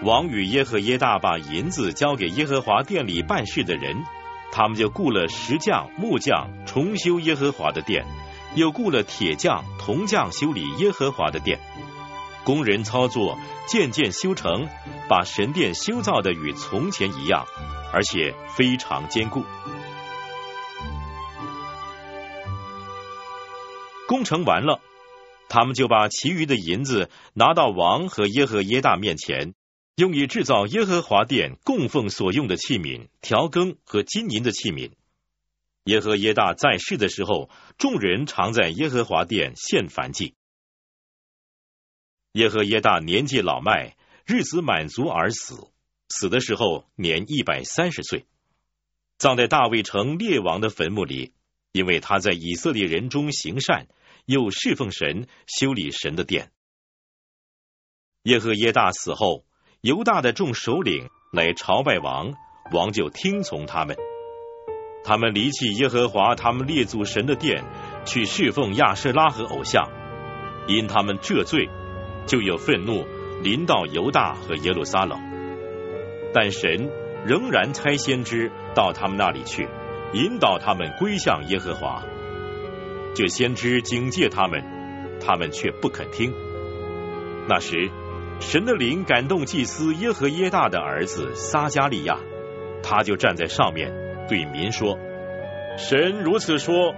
[0.03, 4.03] 王与耶和耶大把银子交给耶和华殿里办事的人，
[4.51, 8.05] 他们就雇了石匠、木匠重修耶和华的殿，
[8.57, 11.61] 又雇了铁匠、铜匠修理耶和华的殿。
[12.47, 13.37] 工人操作，
[13.67, 14.69] 渐渐修成，
[15.09, 17.45] 把神殿修造的与从前一样，
[17.93, 19.43] 而且非常坚固。
[24.07, 24.81] 工程完了，
[25.49, 29.55] 他们就把其余的银子拿到王和耶和耶大面前，
[29.97, 34.93] 用以制造耶和华殿供奉所用的器皿、调羹和金银的器皿。
[35.87, 40.36] 耶和耶大在世的时候，众人常在耶和华殿献燔祭。
[42.37, 43.97] 耶和耶大年纪老迈，
[44.27, 45.69] 日子满足而死，
[46.11, 48.27] 死的时候年一百三十岁，
[49.17, 51.33] 葬在大卫城列王的坟墓里。
[51.73, 53.87] 因为他在以色列人中行善，
[54.27, 56.51] 又侍奉神，修理神的殿。
[58.25, 59.47] 耶和耶大死后，
[59.81, 62.35] 犹大的众首领来朝拜王，
[62.71, 63.97] 王就听从他们。
[65.05, 67.65] 他们离弃耶和华他们列祖神的殿，
[68.05, 69.91] 去侍奉亚舍拉和偶像，
[70.69, 71.69] 因他们这罪，
[72.27, 73.07] 就有愤怒
[73.43, 75.19] 临到犹大和耶路撒冷。
[76.35, 76.91] 但神
[77.25, 79.69] 仍然差先知到他们那里去。
[80.13, 82.05] 引导他们归向耶和华，
[83.15, 84.63] 这先知警戒他们，
[85.21, 86.33] 他们却不肯听。
[87.49, 87.91] 那时，
[88.39, 92.19] 神的灵感动祭司耶和耶大的儿子撒加利亚，
[92.85, 93.93] 他就站在上面
[94.29, 94.97] 对民说
[95.77, 96.95] ：“神如此说，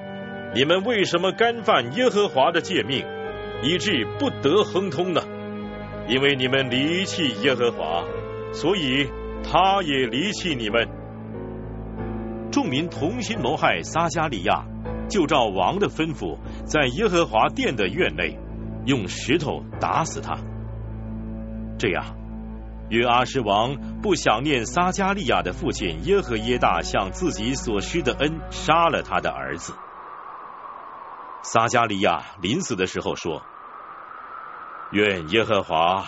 [0.55, 3.07] 你们为什么干犯耶和华的诫命，
[3.63, 5.21] 以致不得亨通呢？
[6.09, 8.05] 因为你们离弃耶和华，
[8.53, 9.07] 所以
[9.43, 10.89] 他也离弃你们。”
[12.51, 14.65] 众民同心谋害撒加利亚，
[15.09, 18.39] 就照王的吩咐，在耶和华殿的院内
[18.87, 20.39] 用石头打死他。
[21.79, 22.17] 这样，
[22.89, 29.75] 约阿施王不想念撒加利亚的父亲耶和耶大向自己所施的恩，杀了他的儿子。
[31.51, 33.43] 撒加利亚临死的时候说
[34.93, 36.05] ：“愿耶和华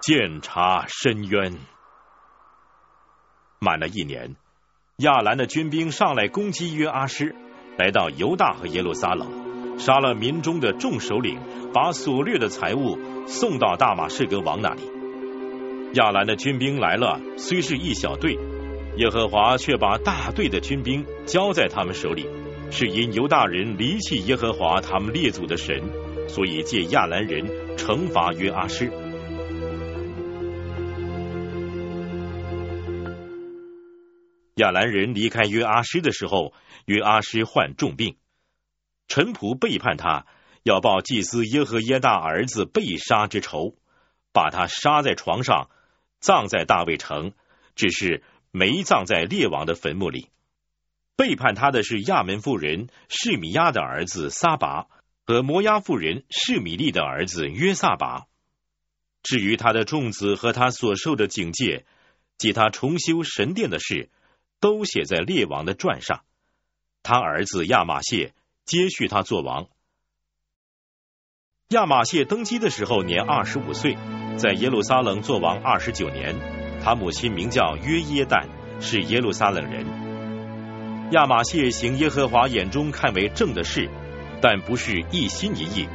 [0.00, 1.56] 鉴察深渊。”
[3.62, 4.34] 满了一年。
[4.96, 7.36] 亚兰的军兵上来攻击约阿施，
[7.78, 11.38] 来到犹大和耶路撒冷，杀了民中的众首领，
[11.72, 12.98] 把所掠的财物
[13.28, 14.82] 送到大马士革王那里。
[15.92, 18.36] 亚兰的军兵来了，虽是一小队，
[18.96, 22.28] 耶和华却把大队的军兵交在他们手里，
[22.70, 25.82] 是因犹大人离弃耶和华他们列祖的神，
[26.28, 28.90] 所以借亚兰人惩罚约阿施。
[34.56, 36.52] 亚兰人离开约阿施的时候，
[36.86, 38.16] 约阿施患重病，
[39.06, 40.26] 臣仆背叛他，
[40.62, 43.74] 要报祭司耶和耶大儿子被杀之仇，
[44.32, 45.68] 把他杀在床上，
[46.20, 47.32] 葬在大卫城，
[47.74, 50.30] 只是没葬在列王的坟墓里。
[51.16, 54.86] 背叛他的是亚门妇人示米亚的儿子撒拔
[55.26, 58.26] 和摩押妇人示米利的儿子约撒拔。
[59.22, 61.84] 至于他的众子和他所受的警戒，
[62.38, 64.10] 及他重修神殿的事。
[64.58, 66.24] 都写在列王的传上。
[67.02, 68.32] 他儿子亚玛谢
[68.64, 69.68] 接续他做王。
[71.68, 73.98] 亚玛谢登基的时候年二十五岁，
[74.38, 76.34] 在耶路撒冷做王二十九年。
[76.82, 78.48] 他母亲名叫约耶旦，
[78.80, 80.05] 是耶路撒冷人。
[81.12, 83.88] 亚玛谢行耶和华眼中看为正的事，
[84.40, 85.86] 但不是一心一意。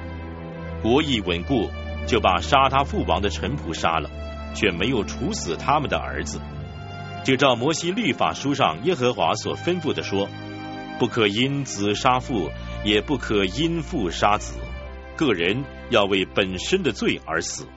[0.81, 1.69] 国意稳固，
[2.07, 4.09] 就把杀他父王的臣仆杀了，
[4.55, 6.39] 却没有处死他们的儿子。
[7.25, 10.29] 就照摩西律法书上耶和华所吩咐的说，
[10.97, 12.49] 不可因子杀父，
[12.85, 14.59] 也不可因父杀子，
[15.17, 17.67] 个人要为本身的罪而死。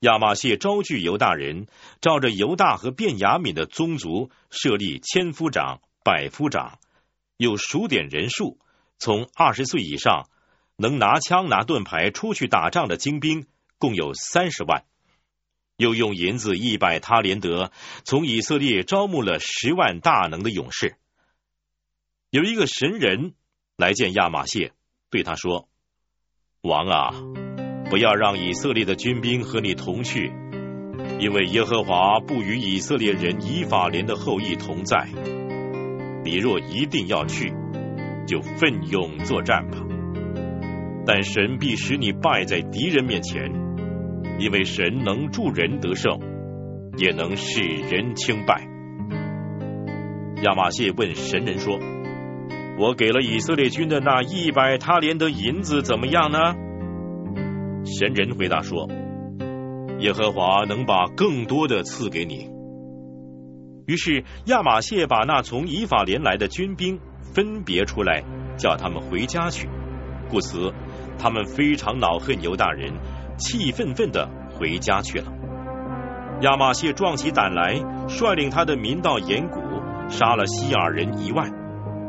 [0.00, 1.66] 亚玛谢招聚犹大人，
[2.00, 6.78] 照着犹大和便雅悯的宗族设立千夫长、百夫长，
[7.36, 8.60] 又数点人数，
[8.98, 10.28] 从二十岁以上
[10.76, 13.46] 能拿枪拿盾牌出去打仗的精兵，
[13.78, 14.84] 共有三十万。
[15.76, 17.72] 又用银子一百他连德，
[18.04, 20.96] 从以色列招募了十万大能的勇士。
[22.30, 23.34] 有一个神人
[23.76, 24.72] 来见亚玛谢，
[25.10, 25.68] 对他说
[26.62, 27.14] ：“王啊，
[27.90, 30.32] 不要让以色列的军兵和你同去，
[31.18, 35.08] 因为耶和华不与以色列人以法莲的后裔同在。
[36.24, 37.52] 你若一定要去，
[38.26, 39.78] 就奋勇作战吧。
[41.06, 43.50] 但神必使你败在敌人面前，
[44.38, 46.20] 因为神能助人得胜，
[46.98, 48.68] 也能使人清败。
[50.42, 51.78] 亚玛谢问神人说。
[52.78, 56.54] 我给了以色列军的那一百他连的银子怎么样呢？
[57.98, 58.88] 神人回答说
[60.00, 62.50] ：“耶和华能把更多的赐给你。”
[63.86, 67.00] 于是亚玛谢把那从以法莲来的军兵
[67.34, 68.22] 分别出来，
[68.58, 69.68] 叫他们回家去。
[70.28, 70.72] 故此，
[71.18, 72.92] 他们非常恼恨犹大人，
[73.38, 75.32] 气愤愤的回家去了。
[76.42, 79.58] 亚玛谢壮起胆来，率领他的民到岩谷，
[80.10, 81.50] 杀了希尔人一万。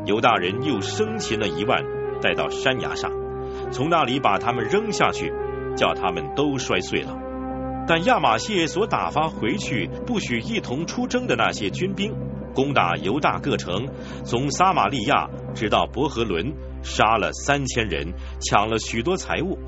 [0.04, 1.82] 犹大人又生擒了一万，
[2.20, 3.10] 带到山崖上，
[3.72, 5.32] 从那里把他们扔下去，
[5.76, 7.16] 叫他们都摔碎了。
[7.88, 12.14] 但亚玛谢所打发回去不许一同出征的那些军兵，
[12.54, 13.88] 攻打犹大各城，
[14.24, 19.58] 从撒玛利亚直到伯和伦，杀了三千人，抢了许多财物。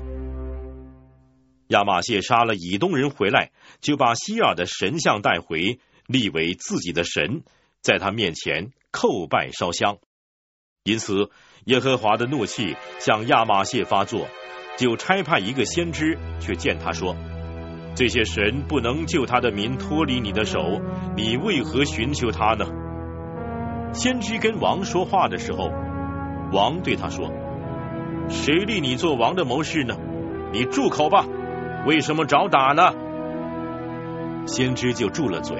[1.67, 3.51] 亚玛谢杀了以东人回来，
[3.81, 7.43] 就把希尔的神像带回，立为自己的神，
[7.81, 9.97] 在他面前叩拜烧香。
[10.83, 11.29] 因此，
[11.65, 14.27] 耶和华的怒气向亚玛谢发作，
[14.77, 17.15] 就差派一个先知去见他说
[17.95, 20.81] ：“这些神不能救他的民脱离你的手，
[21.15, 22.65] 你为何寻求他呢？”
[23.93, 25.69] 先知跟王说话的时候，
[26.51, 27.31] 王对他说
[28.29, 29.95] ：“谁立你做王的谋士呢？
[30.51, 31.27] 你住口吧！
[31.85, 32.93] 为什么找打呢？”
[34.47, 35.55] 先知就住了嘴，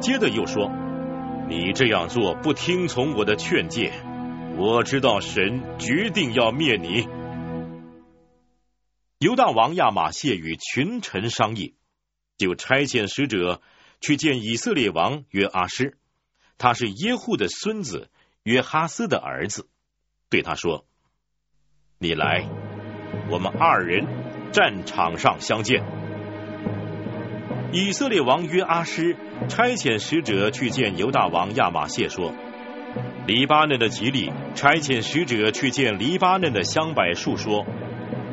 [0.00, 0.70] 接着又说
[1.48, 3.92] ：“你这样做不听从我的劝诫。”
[4.56, 7.08] 我知道神决定要灭你。
[9.24, 11.76] 犹大王亚玛谢与群臣商议，
[12.36, 13.62] 就差遣使者
[13.98, 15.96] 去见以色列王约阿施，
[16.58, 18.10] 他是耶户的孙子
[18.42, 19.66] 约哈斯的儿子，
[20.28, 20.84] 对他说
[21.96, 22.46] ：“你来，
[23.30, 24.04] 我们二人
[24.52, 25.82] 战场上相见。”
[27.72, 29.16] 以色列王约阿施
[29.48, 32.34] 差遣使者去见犹大王亚玛谢，说。
[33.26, 37.64] 黎巴嫩的吉利差遣使者去见黎巴嫩的香柏树，说：“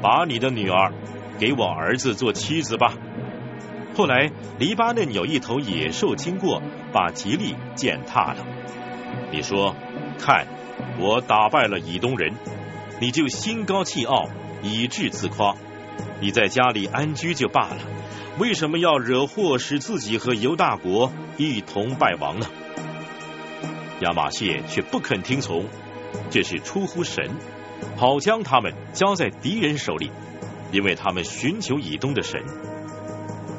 [0.02, 0.92] 把你的女儿
[1.40, 2.94] 给我儿子做妻子吧。”
[3.96, 6.62] 后来黎巴嫩有一头野兽经过，
[6.94, 8.46] 把吉利践踏了。
[9.32, 9.76] 你说
[10.18, 10.48] ：“看，
[10.98, 12.34] 我打败了以东人，
[13.02, 14.30] 你就心高气傲，
[14.64, 15.56] 以致自夸。
[16.22, 17.80] 你在家里安居就罢了，
[18.40, 22.48] 为什么要惹祸，使自己和犹大国一同败亡呢？”
[24.00, 25.66] 亚玛谢却不肯听从，
[26.30, 27.30] 这是出乎神，
[27.98, 30.12] 好将他们交在敌人手里，
[30.72, 32.42] 因为他们寻求以东的神。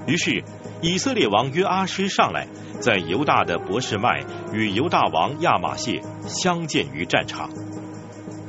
[0.06, 0.42] 于是
[0.80, 2.48] 以色列王约阿施上来，
[2.80, 7.50] 在犹大的博士麦与犹大王亚玛谢相见于战场。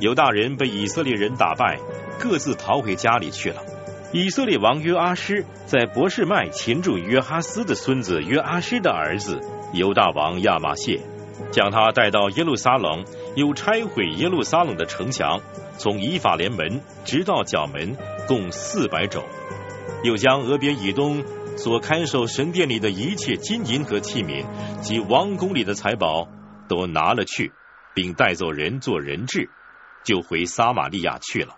[0.00, 1.78] 犹大人被以色列人打败，
[2.18, 3.62] 各自逃回家里去了。
[4.12, 9.40] 以色列王约阿施在博士麦擒住约哈斯的孙子约阿施的儿子
[9.72, 11.00] 犹大王亚玛谢。
[11.50, 15.40] 将他带到耶路撒冷，又拆毁耶路撒冷的城墙，
[15.76, 17.96] 从以法莲门直到角门，
[18.26, 19.22] 共四百肘。
[20.02, 21.24] 又将俄别以东
[21.56, 24.44] 所看守神殿里的一切金银和器皿
[24.80, 26.28] 及王宫里的财宝
[26.68, 27.52] 都拿了去，
[27.94, 29.50] 并带走人做人质，
[30.04, 31.56] 就回撒玛利亚去了。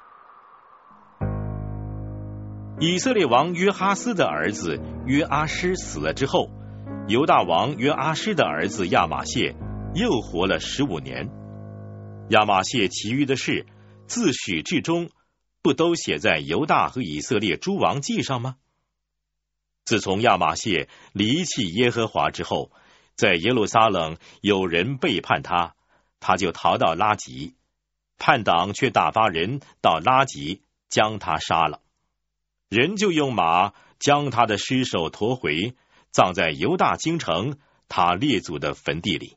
[2.80, 6.51] 以色列王约哈斯的儿子约阿施死了之后，
[7.09, 9.56] 犹大王约阿施的儿子亚玛谢。
[9.94, 11.30] 又活了十五年。
[12.28, 13.64] 亚玛谢其余的事，
[14.06, 15.10] 自始至终
[15.62, 18.56] 不都写在犹大和以色列诸王记上吗？
[19.84, 22.70] 自从亚玛谢离弃耶和华之后，
[23.14, 25.74] 在耶路撒冷有人背叛他，
[26.20, 27.54] 他就逃到拉吉，
[28.18, 31.80] 叛党却打发人到拉吉将他杀了，
[32.68, 35.76] 人就用马将他的尸首驮回，
[36.10, 37.58] 葬在犹大京城
[37.88, 39.36] 他列祖的坟地里。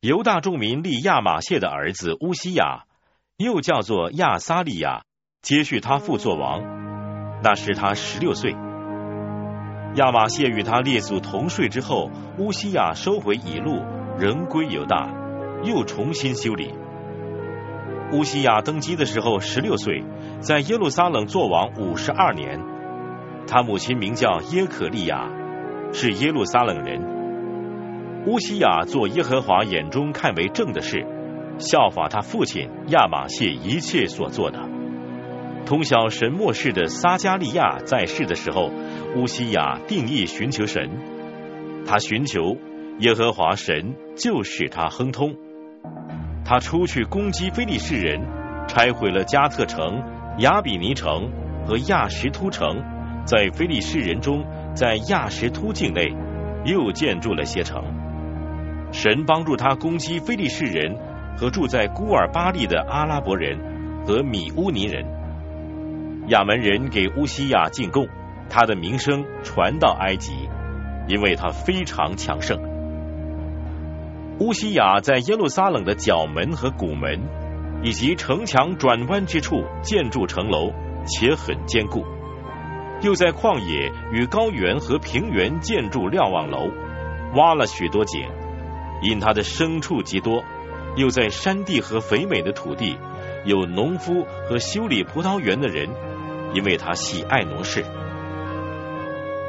[0.00, 2.85] 犹大众民立亚玛谢的儿子乌西亚，
[3.38, 5.02] 又叫做亚撒利亚，
[5.42, 6.62] 接续他父作王。
[7.42, 8.52] 那时他十六岁。
[9.96, 13.82] 亚玛谢与他列祖同睡之后，乌西亚收回以路，
[14.18, 15.12] 仍归犹大，
[15.62, 16.72] 又重新修理。
[18.12, 20.02] 乌西亚登基的时候十六岁，
[20.40, 22.58] 在耶路撒冷作王五十二年。
[23.46, 25.28] 他母亲名叫耶可利亚，
[25.92, 28.24] 是耶路撒冷人。
[28.26, 31.06] 乌西亚做耶和华眼中看为正的事，
[31.58, 34.58] 效法他父亲亚玛谢一切所做的。
[35.64, 38.70] 通晓神末世的撒加利亚在世的时候，
[39.16, 40.88] 乌西亚定义寻求神，
[41.86, 42.56] 他寻求
[43.00, 45.34] 耶和华神，就使他亨通。
[46.44, 48.20] 他出去攻击非利士人，
[48.68, 50.02] 拆毁了加特城、
[50.38, 51.32] 亚比尼城
[51.66, 52.80] 和亚什突城，
[53.24, 56.14] 在非利士人中，在亚什突境内
[56.64, 57.82] 又建筑了些城。
[58.92, 60.96] 神帮助他攻击非利士人
[61.36, 63.58] 和住在孤尔巴利的阿拉伯人
[64.06, 65.04] 和米乌尼人。
[66.28, 68.08] 亚门人给乌西亚进贡，
[68.48, 70.32] 他的名声传到埃及，
[71.06, 72.58] 因为他非常强盛。
[74.40, 77.20] 乌西亚在耶路撒冷的角门和谷门，
[77.82, 80.72] 以及城墙转弯之处建筑城楼，
[81.06, 82.02] 且很坚固；
[83.02, 86.70] 又在旷野与高原和平原建筑瞭望楼，
[87.34, 88.28] 挖了许多井，
[89.00, 90.42] 因他的牲畜极多；
[90.96, 92.98] 又在山地和肥美的土地，
[93.44, 95.88] 有农夫和修理葡萄园的人，
[96.52, 97.84] 因为他喜爱农事。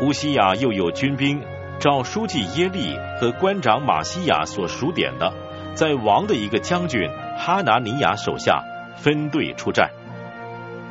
[0.02, 1.42] 乌西亚又有军兵。
[1.80, 5.32] 照书记耶利和官长马西亚所数点的，
[5.76, 7.08] 在王的一个将军
[7.38, 8.64] 哈拿尼亚手下
[8.96, 9.92] 分队出战。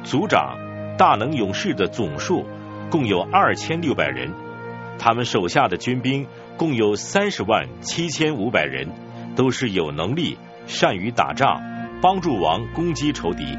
[0.05, 0.57] 族长
[0.97, 2.47] 大能勇士的总数
[2.89, 4.33] 共有二千六百人，
[4.97, 6.25] 他们手下的军兵
[6.57, 8.89] 共有三十万七千五百人，
[9.35, 11.63] 都是有能力、善于打仗，
[12.01, 13.57] 帮助王攻击仇敌。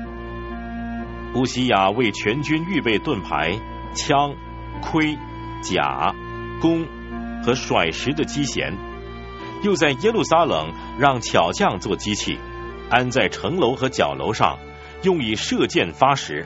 [1.35, 3.59] 乌西亚为全军预备盾牌、
[3.95, 4.35] 枪、
[4.81, 5.17] 盔、
[5.61, 6.13] 甲、
[6.61, 6.87] 弓。
[7.45, 8.75] 和甩石的机弦，
[9.63, 12.37] 又在耶路撒冷让巧匠做机器，
[12.89, 14.59] 安在城楼和角楼上，
[15.03, 16.45] 用以射箭发石。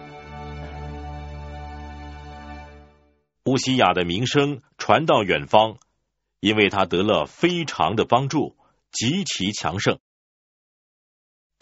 [3.45, 5.77] 乌西雅的名声传到远方，
[6.39, 8.55] 因为他得了非常的帮助，
[8.91, 9.97] 极其强盛。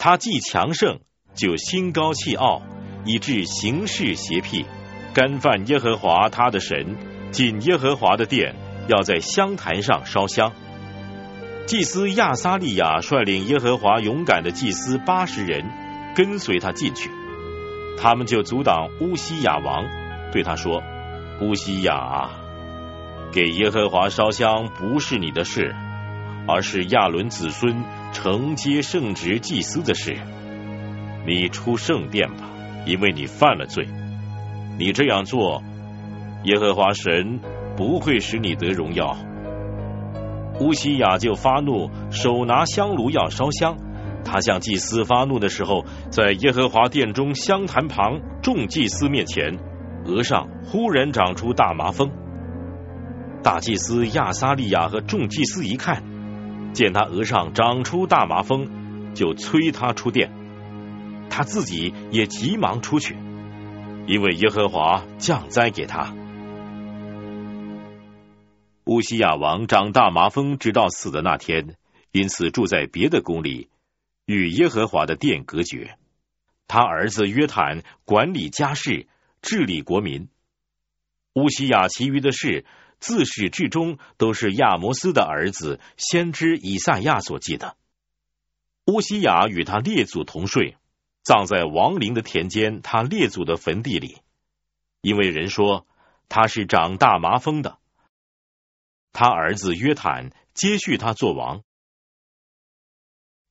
[0.02, 1.00] 他既强盛，
[1.34, 2.62] 就心高气傲，
[3.04, 4.64] 以致行事邪僻，
[5.12, 6.96] 干犯耶和华他的神，
[7.32, 8.56] 进耶和华的殿。
[8.88, 10.52] 要在香坛上烧香。
[11.66, 15.64] 祭司亚撒利亚率领耶和华勇敢的祭司八十人
[16.16, 17.10] 跟随他进去，
[17.98, 19.84] 他们就阻挡乌西雅王，
[20.32, 20.82] 对他说
[21.40, 22.30] ：“乌西雅，
[23.30, 25.76] 给耶和华烧香不是你的事，
[26.48, 30.16] 而是亚伦子孙承接圣职祭司的事。
[31.26, 32.50] 你出圣殿吧，
[32.86, 33.86] 因为你犯了罪。
[34.78, 35.62] 你这样做，
[36.44, 37.40] 耶和华神。”
[37.76, 39.16] 不会使你得荣耀。
[40.60, 43.74] 乌西雅就发怒，手拿香炉要烧香。
[44.22, 49.58] 他向祭司发怒的时候，在耶和华殿中香坛旁众祭司面前，
[50.04, 52.10] 额上忽然长出大麻风。
[53.42, 56.02] 大祭司亚撒利亚和众祭司一看，
[56.72, 60.30] 见他额上长出大麻风，就催他出殿。
[61.28, 63.16] 他自己也急忙出去，
[64.06, 66.14] 因为耶和华降灾给他。
[68.84, 71.76] 乌西亚王长大麻风，直到死的那天，
[72.10, 73.68] 因此住在别的宫里，
[74.26, 75.96] 与耶和华的殿隔绝。
[76.66, 79.06] 他儿子约坦管理家事，
[79.42, 80.28] 治理国民。
[81.34, 82.64] 乌西亚其余的事，
[83.00, 87.76] 自始至终都是亚摩斯的儿子先知以赛亚所记的。
[88.86, 90.76] 乌西亚与他列祖同睡，
[91.22, 94.18] 葬在亡灵的田间，他列祖的坟地里，
[95.00, 95.86] 因为人说
[96.28, 97.78] 他是长大麻风的。
[99.12, 101.62] 他儿子约坦接续他做王。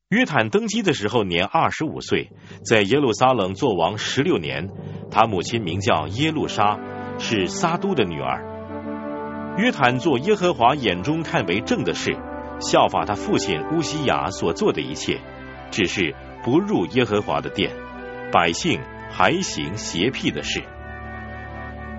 [0.10, 2.32] 约坦登基的时候年二十五岁，
[2.66, 4.70] 在耶路撒冷做王十六年。
[5.12, 6.80] 他母亲名叫耶路撒，
[7.20, 8.49] 是撒都的女儿。
[9.60, 12.18] 约坦做耶和华眼中看为正的事，
[12.61, 15.19] 效法他父亲乌西雅所做的一切，
[15.69, 17.69] 只是不入耶和华的殿，
[18.31, 18.80] 百姓
[19.11, 20.64] 还行邪僻的事。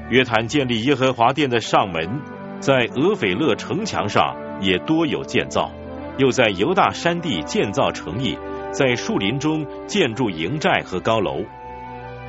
[0.08, 2.22] 约坦建立耶和华殿的上门。
[2.60, 5.70] 在俄斐勒城墙上也多有建造，
[6.18, 8.38] 又在犹大山地建造城邑，
[8.70, 11.42] 在树林中建筑营寨和高楼。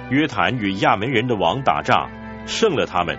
[0.10, 2.10] 约坦与亚门人的王打仗，
[2.46, 3.18] 胜了他们。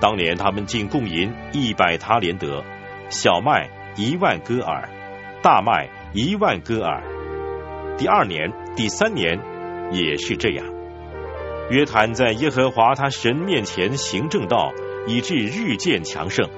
[0.00, 2.64] 当年他们进贡银一百塔连德，
[3.10, 4.88] 小麦一万戈尔，
[5.42, 7.02] 大麦一万戈尔。
[7.98, 9.38] 第二年、第三年
[9.92, 10.66] 也是这样。
[11.70, 14.72] 约坦在耶和华他神面前行正道。
[15.08, 16.50] 以致日渐强盛。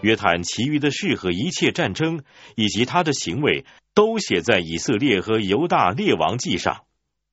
[0.00, 2.22] 约坦其余的事和一切战争
[2.54, 6.84] 以及他的行为，都写在以色列和犹大列王记上。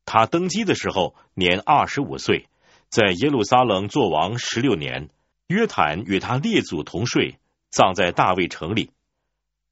[0.06, 2.48] 他登基的时候年二十五岁，
[2.94, 5.10] 在耶路撒冷做王十六年。
[5.48, 7.40] 约坦与他列祖同睡，
[7.72, 8.92] 葬在大卫城里。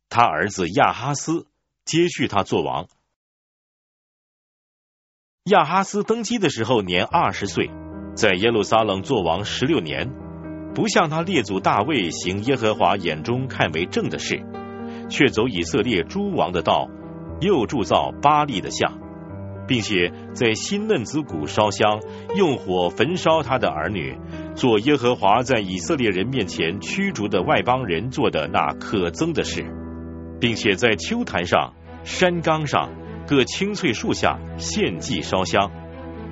[0.09, 1.45] 他儿子亚哈斯
[1.85, 2.87] 接续他做王。
[5.43, 7.69] 亚哈斯登基的时候年二十岁，
[8.15, 10.11] 在耶路撒冷做王十六年，
[10.73, 14.43] 不像他列祖大卫行耶和华眼中看为正的事，
[15.11, 16.89] 却走以色列诸王的道，
[17.39, 18.99] 又铸造巴利的像，
[19.67, 21.99] 并且在新嫩子谷烧香，
[22.35, 24.17] 用火焚烧他的儿女，
[24.55, 29.65] 做耶和华在以色列人面前驱逐的外邦人做的那可憎的事，
[30.39, 31.73] 并且在秋坛上、
[32.03, 32.89] 山冈上。
[33.27, 35.71] 各青翠树下献祭烧香，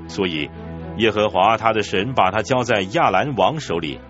[0.10, 0.50] 所以
[0.98, 4.02] 耶和华他的神把他交在亚兰王手里，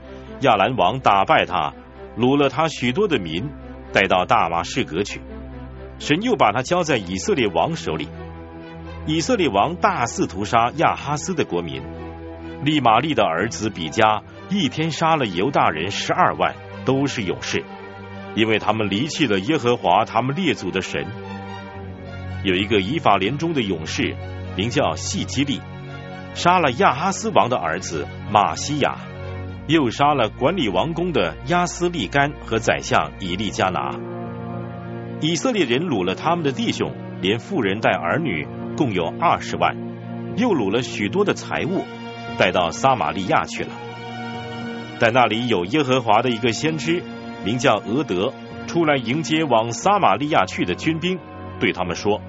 [0.41, 1.75] 亚兰王打败他，
[2.17, 3.47] 掳了他许多的民，
[3.93, 5.21] 带到大马士革去。
[5.99, 8.07] 神又把他交在以色列王手里，
[9.09, 11.81] 以色列王大肆屠杀亚哈斯的国民，
[12.63, 16.53] 利玛利的儿子比加一天杀了犹大人十二万，
[16.85, 17.65] 都是勇士，
[18.35, 21.07] 因为他们离弃了耶和华他们列祖的神。
[22.43, 24.15] 有一个以法莲中的勇士，
[24.55, 25.59] 名叫细基利，
[26.35, 28.95] 杀了亚哈斯王的儿子马西亚，
[29.65, 33.89] 又杀了管理王宫的亚斯利干和宰相以利加拿。
[35.19, 38.47] 以色列人掳了他们的弟兄，连妇人带儿女，
[38.79, 39.75] 共有二十万，
[40.37, 41.83] 又掳了许多的财物，
[42.37, 43.71] 带到撒玛利亚去了。
[44.99, 47.03] 在那里有耶和华的一个先知，
[47.43, 48.31] 名叫俄德，
[48.67, 51.19] 出来迎接往撒玛利亚去的军兵。
[51.59, 52.21] 对他们说：“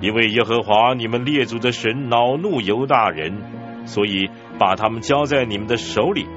[0.00, 6.28] 因为耶和华你们列祖的神恼怒犹大人，所以把他们交在你们的手里。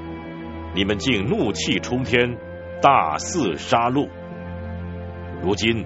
[0.74, 2.36] 你们竟怒气冲天，
[2.82, 4.10] 大肆杀戮。
[5.44, 5.86] 如今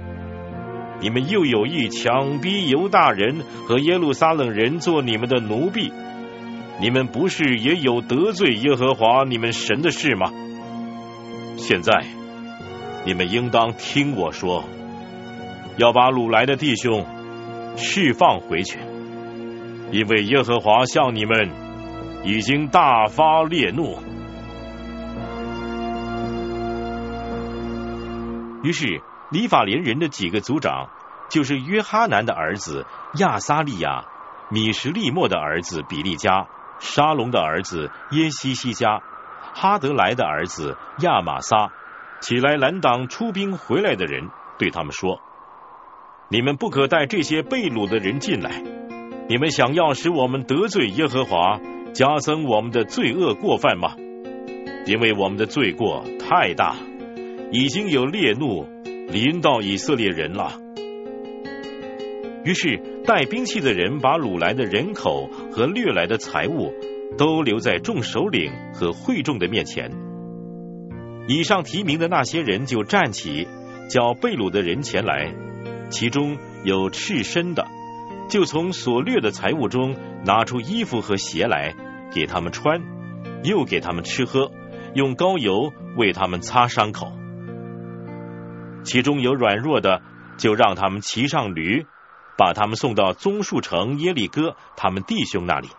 [1.02, 5.92] 你们又有意强逼犹大人和耶路撒冷人做你们的奴婢，
[6.80, 10.32] 你们不是也有得罪耶和华你们神的事吗？
[11.58, 12.06] 现在
[13.06, 14.64] 你们应当听我说。”
[15.78, 17.06] 要把掳来的弟兄
[17.78, 18.78] 释放回去，
[19.92, 21.50] 因为耶和华向你们
[22.26, 23.98] 已经大发烈怒。
[28.64, 29.02] 于是，
[29.32, 30.90] 尼法连人的几个族长，
[31.30, 32.86] 就是约哈南的儿子
[33.16, 34.04] 亚撒利亚、
[34.50, 36.48] 米什利莫的儿子比利加、
[36.80, 39.02] 沙龙的儿子耶西西加、
[39.54, 41.72] 哈德莱的儿子亚玛撒，
[42.20, 44.30] 起来拦挡出兵回来的人，
[44.60, 45.22] 对他们说。
[46.28, 48.62] 你们不可带这些被掳的人进来。
[49.30, 51.58] 你们想要使我们得罪耶和华，
[51.94, 53.96] 加增我们的罪恶过犯吗？
[54.86, 56.76] 因为我们的罪过太大，
[57.52, 58.68] 已经有烈怒
[59.12, 60.58] 临到以色列人了。
[62.46, 66.74] 于是带兵器的人把掳来的人口和掠来的财物
[67.18, 69.92] 都留在众首领和会众的面前。
[71.28, 73.48] 以上提名的那些人就站起，
[73.90, 75.34] 叫被掳的人前来。
[75.90, 77.68] 其中有赤身的，
[78.30, 81.76] 就从所掠的财物中拿出衣服和鞋来
[82.14, 82.82] 给他们穿，
[83.44, 84.52] 又给他们吃喝，
[84.96, 87.12] 用膏油为他们擦伤口。
[88.84, 90.02] 其中有软弱的，
[90.38, 91.86] 就让他们骑上驴，
[92.38, 95.70] 把他们送到棕树城耶利哥他们弟兄那里，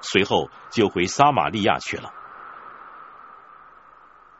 [0.00, 2.12] 随后就回撒玛利亚去了。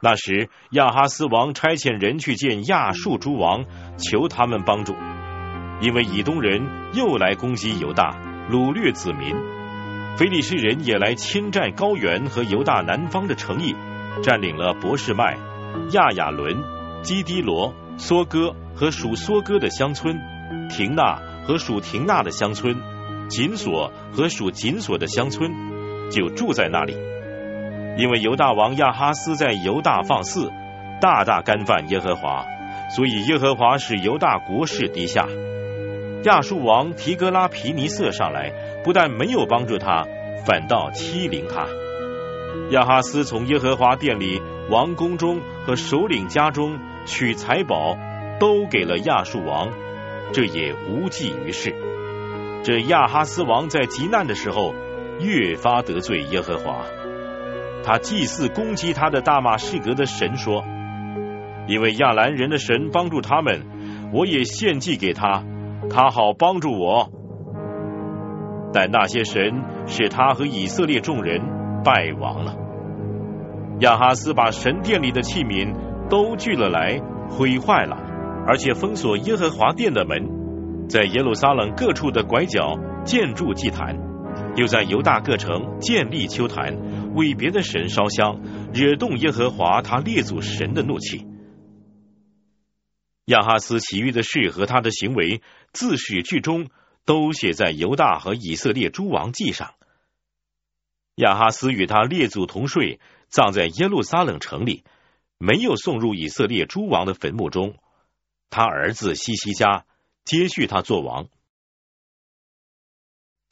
[0.00, 3.64] 那时亚哈斯王差遣人去见亚述诸王，
[3.98, 4.94] 求他们帮助。
[5.80, 8.16] 因为以东人又来攻击犹大，
[8.50, 9.34] 掳掠子民；
[10.16, 13.74] 非利士人也来侵占高原和犹大南方的城邑，
[14.22, 15.36] 占领了博士麦、
[15.92, 16.62] 亚亚伦、
[17.02, 20.18] 基迪罗、梭哥和属梭哥的乡村，
[20.68, 22.76] 廷纳和属廷纳的乡村，
[23.28, 25.50] 紧锁和属紧锁的乡村，
[26.10, 26.96] 就住在那里。
[27.98, 30.50] 因为犹大王亚哈斯在犹大放肆，
[31.00, 32.44] 大大干犯耶和华，
[32.94, 35.26] 所以耶和华使犹大国势低下。
[36.24, 38.52] 亚述王提格拉皮尼瑟上来，
[38.84, 40.04] 不但没有帮助他，
[40.44, 41.66] 反倒欺凌他。
[42.70, 47.96] 亚哈斯从耶和华殿里、王宫中和首领家中取财宝，
[48.38, 49.70] 都给了亚述王，
[50.32, 51.74] 这也无济于事。
[52.62, 54.74] 这亚哈斯王在极难的时候，
[55.20, 56.84] 越发得罪耶和华。
[57.84, 60.64] 他祭祀攻击他的大马士革的神说
[61.68, 65.44] ：“因为亚兰人的神帮助他们，我也献祭给他。”
[65.88, 67.12] 他好帮助我，
[68.72, 71.40] 但那些神使他和以色列众人
[71.84, 72.56] 败亡了。
[73.80, 75.72] 亚哈斯把神殿里的器皿
[76.08, 77.96] 都聚了来，毁坏了，
[78.46, 83.98] 而且封锁耶和华殿的门，在耶路撒冷各处的拐角建筑祭坛，
[84.56, 88.40] 又在犹大各城建立丘坛，为别的神烧香，
[88.72, 91.26] 惹动耶和华他列祖神的怒气。
[93.24, 95.42] 亚哈斯其余的事和他的行为，
[95.72, 96.68] 自始至终
[97.04, 99.72] 都写在犹大和以色列诸王记上。
[101.16, 104.84] 亚哈斯与他列祖同睡，葬在耶路撒冷城里，
[105.38, 107.74] 没有送入以色列诸王的坟墓中。
[108.50, 109.84] 他儿子西西家
[110.24, 111.26] 接续他做王。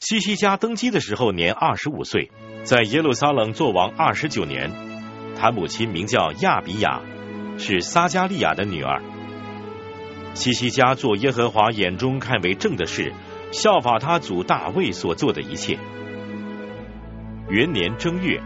[0.01, 2.31] 西西家登基的时候年二十五岁，
[2.65, 4.71] 在耶路撒冷做王二十九年。
[5.37, 7.01] 他母亲名叫亚比亚，
[7.59, 9.03] 是撒加利亚的女儿。
[10.35, 13.13] 西西家做耶和华眼中看为正的事，
[13.53, 15.79] 效法他祖大卫所做的一切。
[17.49, 18.43] 元年正月，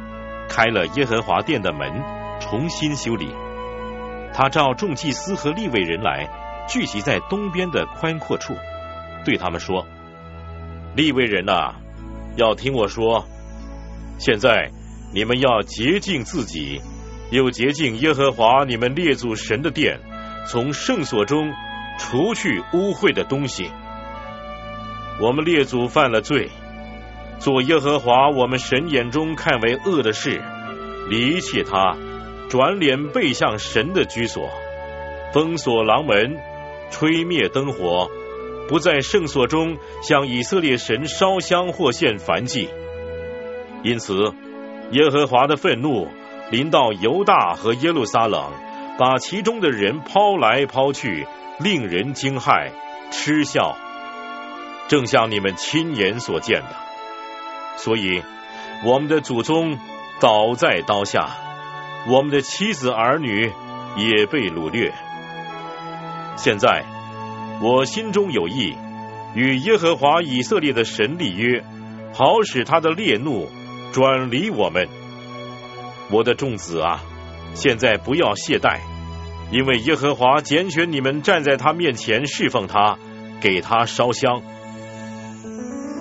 [0.49, 1.91] 开了耶和华殿的门，
[2.41, 3.29] 重新修理。
[4.33, 6.29] 他召众祭司和立位人来，
[6.69, 8.55] 聚集在东边的宽阔处，
[9.25, 9.87] 对他们说
[10.95, 11.75] ：“立位人呐，
[12.37, 13.27] 要听我说。
[14.19, 14.71] 现在
[15.13, 16.81] 你们要洁净自己，
[17.31, 19.99] 又洁净耶和华你们列祖神的殿，
[20.47, 21.53] 从圣所中
[21.99, 23.71] 除去污秽的东西。
[25.21, 26.51] 我们列祖犯了罪。”
[27.41, 30.43] 做耶和华我们神眼中看为恶的事，
[31.09, 31.97] 离弃他，
[32.49, 34.51] 转脸背向神的居所，
[35.33, 36.39] 封锁廊门，
[36.91, 38.11] 吹灭灯火，
[38.69, 42.69] 不在圣所中向以色列神烧香或献燔祭。
[43.83, 44.15] 因此，
[44.93, 46.09] 耶和华的愤怒
[46.51, 48.51] 临到犹大和耶路撒冷，
[48.99, 51.27] 把其中的人抛来抛去，
[51.61, 52.71] 令人惊骇、
[53.11, 53.77] 嗤笑，
[54.89, 56.71] 正像你们亲眼所见的。
[57.77, 58.23] 所以，
[58.87, 59.79] 我们的祖宗
[60.19, 61.29] 倒在刀下，
[62.09, 63.53] 我们的妻子儿女
[63.97, 64.95] 也被掳掠。
[66.37, 66.85] 现在，
[67.61, 68.75] 我心中有意，
[69.35, 71.63] 与耶和华以色列的神立约，
[72.15, 73.49] 好使他的烈怒
[73.93, 74.89] 转离我们。
[76.11, 77.03] 我的众子啊，
[77.55, 78.79] 现在不要懈怠，
[79.51, 82.97] 因为耶和华拣选你们站在他面前侍奉他，
[83.41, 84.41] 给他烧香。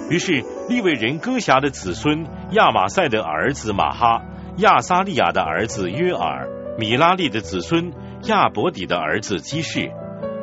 [0.09, 4.21] 于是，利未人歌辖的子孙亚玛赛的儿子马哈、
[4.57, 7.93] 亚撒利亚的儿子约尔、米拉利的子孙
[8.23, 9.91] 亚伯底的儿子基士、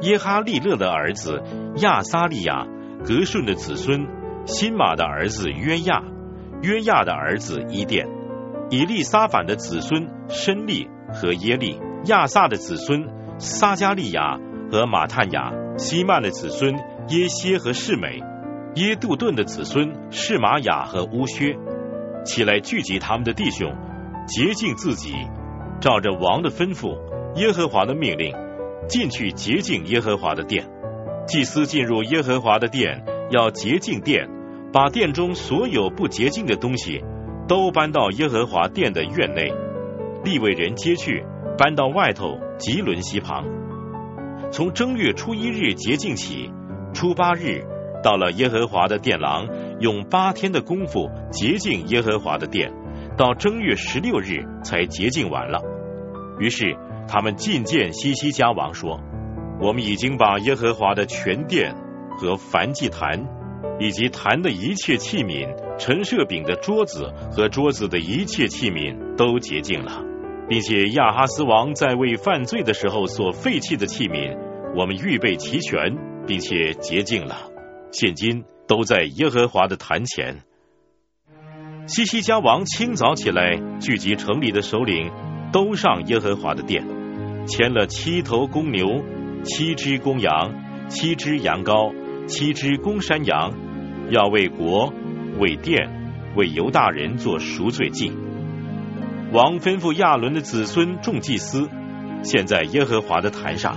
[0.02, 1.42] 耶哈利勒的儿子
[1.78, 2.64] 亚撒利亚、
[3.04, 4.06] 格顺的子孙
[4.46, 6.04] 辛马的儿子约亚、
[6.62, 8.06] 约亚的儿子伊甸、
[8.70, 13.08] 以利撒反的子孙申利和耶利、亚萨的子孙
[13.38, 14.38] 撒加利亚
[14.70, 16.72] 和马探雅、希曼的子孙
[17.08, 18.22] 耶歇和世美。
[18.76, 21.56] 耶杜顿的子孙是玛雅和乌薛，
[22.24, 23.72] 起来聚集他们的弟兄，
[24.26, 25.14] 洁净自己，
[25.80, 26.98] 照着王的吩咐、
[27.36, 28.34] 耶和华的命令，
[28.88, 30.66] 进去洁净耶和华的殿。
[31.26, 34.28] 祭司进入耶和华的殿，要洁净殿，
[34.72, 37.02] 把殿中所有不洁净的东西
[37.46, 39.52] 都搬到耶和华殿的院内。
[40.24, 41.22] 立位人接去，
[41.58, 43.44] 搬到外头吉伦西旁。
[44.50, 46.50] 从正月初一日洁净起，
[46.94, 47.62] 初八日。
[48.02, 49.48] 到了耶和华的殿廊，
[49.80, 52.70] 用八天的功夫洁净耶和华的殿，
[53.16, 55.60] 到正月十六日才洁净完了。
[56.38, 56.76] 于是
[57.06, 59.00] 他们觐见西西家王说
[59.60, 61.74] ：“我们已经把耶和华的全殿
[62.18, 63.26] 和燔祭坛，
[63.78, 70.02] 以及坛的一切器皿、陈设饼的桌子和桌子的一切器皿都洁净了，
[70.48, 74.36] 并且亚哈斯王在位犯罪的时候所废弃的器皿，
[74.76, 75.96] 我们预备齐全，
[76.26, 77.36] 并且洁净了。”
[77.92, 80.42] 现今都在耶和华的坛前。
[81.86, 85.10] 西西家王清早起来，聚集城里的首领，
[85.52, 86.82] 都上耶和华的殿，
[87.46, 89.04] 牵了七头公牛、
[89.42, 90.54] 七只公羊、
[90.88, 91.92] 七只羊羔、
[92.26, 93.52] 七只公山羊，
[94.10, 94.94] 要为国、
[95.38, 95.90] 为殿、
[96.34, 98.10] 为犹大人做赎罪祭。
[99.30, 101.68] 王吩咐亚伦的子孙众祭司，
[102.22, 103.76] 现在耶和华的坛上，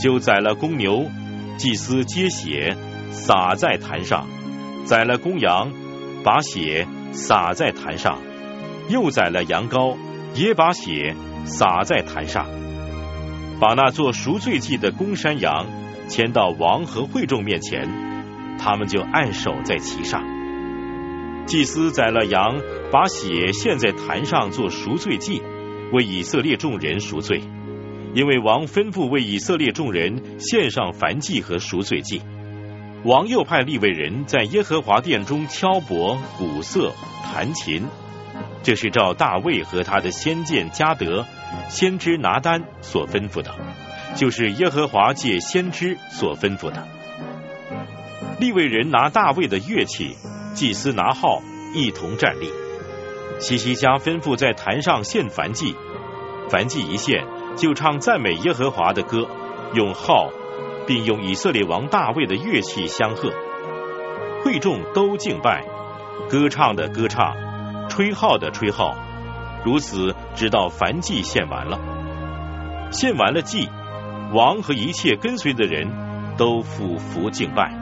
[0.00, 1.06] 就宰了公牛，
[1.58, 2.76] 祭司接血。
[3.10, 4.26] 洒在坛上，
[4.86, 5.72] 宰了公羊，
[6.24, 8.18] 把血洒在坛上；
[8.88, 9.96] 又宰了羊羔，
[10.34, 11.14] 也把血
[11.44, 12.46] 洒在坛上。
[13.60, 15.66] 把那做赎罪祭的公山羊
[16.08, 17.88] 牵到王和会众面前，
[18.58, 20.22] 他们就按手在其上。
[21.46, 22.60] 祭司宰了羊，
[22.90, 25.40] 把血献在坛上做赎罪祭，
[25.92, 27.42] 为以色列众人赎罪，
[28.12, 32.20] 因为王吩咐为以色列众人献上燔祭和赎罪祭。
[33.04, 36.90] 王又派立位人在耶和华殿中敲钹、鼓瑟、
[37.22, 37.86] 弹琴，
[38.62, 41.26] 这是照大卫和他的先见加德、
[41.68, 43.54] 先知拿丹所吩咐的，
[44.16, 46.88] 就是耶和华借先知所吩咐的。
[48.40, 50.16] 立位人拿大卫的乐器，
[50.54, 51.42] 祭司拿号，
[51.74, 52.48] 一同站立。
[53.38, 55.76] 西西家吩咐在坛上献燔祭，
[56.48, 57.26] 燔祭一献，
[57.56, 59.28] 就唱赞美耶和华的歌，
[59.74, 60.30] 用号。
[60.86, 63.32] 并用以色列王大卫的乐器相和。
[64.42, 65.64] 会众都敬拜，
[66.28, 67.34] 歌唱的歌唱，
[67.88, 68.94] 吹号的吹号，
[69.64, 71.78] 如此直到凡祭献完了。
[72.90, 73.68] 献完了祭，
[74.32, 75.88] 王和一切跟随的人
[76.36, 77.72] 都俯伏敬拜。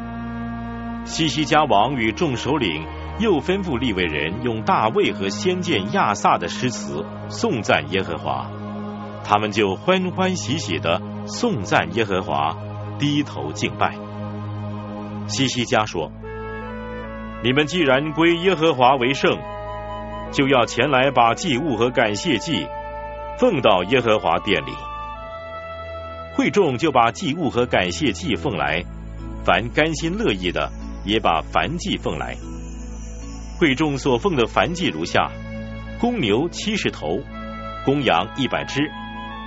[1.04, 2.86] 西西家王与众首领
[3.18, 8.48] 又吩咐立位人用大卫和先见亚萨的诗词颂赞耶和华，
[9.24, 12.56] 他们就欢欢喜喜的颂赞耶和华，
[13.02, 13.96] 低头敬拜。
[15.26, 16.12] 西西家说
[17.42, 19.40] ：“你们既然归耶和华为圣，
[20.30, 22.64] 就要前来把祭物和感谢祭
[23.40, 24.70] 奉到耶和华殿里。”
[26.36, 28.84] 会众就把祭物和感谢祭奉来，
[29.44, 30.70] 凡甘心乐意的，
[31.04, 32.36] 也把燔祭奉来。
[33.58, 35.28] 会众所奉的燔祭如下：
[35.98, 37.18] 公牛七十头，
[37.84, 38.80] 公羊一百只，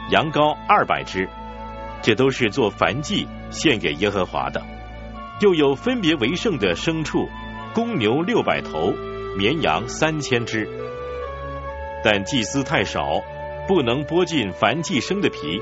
[0.09, 1.29] 羊羔二百只，
[2.01, 3.25] 这都是做燔祭
[3.55, 4.61] 献给耶和华的。
[5.39, 7.27] 又有分别为圣的牲畜，
[7.73, 8.93] 公牛六百头，
[9.37, 10.69] 绵羊三千只。
[12.03, 13.23] 但祭司太少，
[13.67, 15.59] 不能剥尽燔祭生的皮。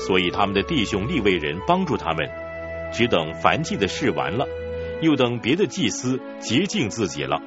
[0.00, 2.28] 所以他们的弟兄立位人帮助他们，
[2.92, 4.48] 只等燔祭的事完了，
[5.00, 7.40] 又等别的祭司洁净自己了。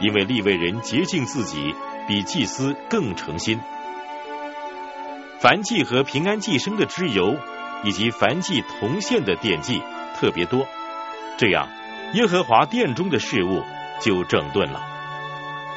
[0.00, 1.74] 因为立位人洁净自己，
[2.06, 3.58] 比祭司更诚心。
[5.40, 7.34] 燔祭和平安祭生的脂油，
[7.84, 9.80] 以及凡祭铜线的奠祭
[10.16, 10.66] 特别多，
[11.36, 11.68] 这样
[12.14, 13.62] 耶和华殿中的事物
[14.00, 14.82] 就整顿了。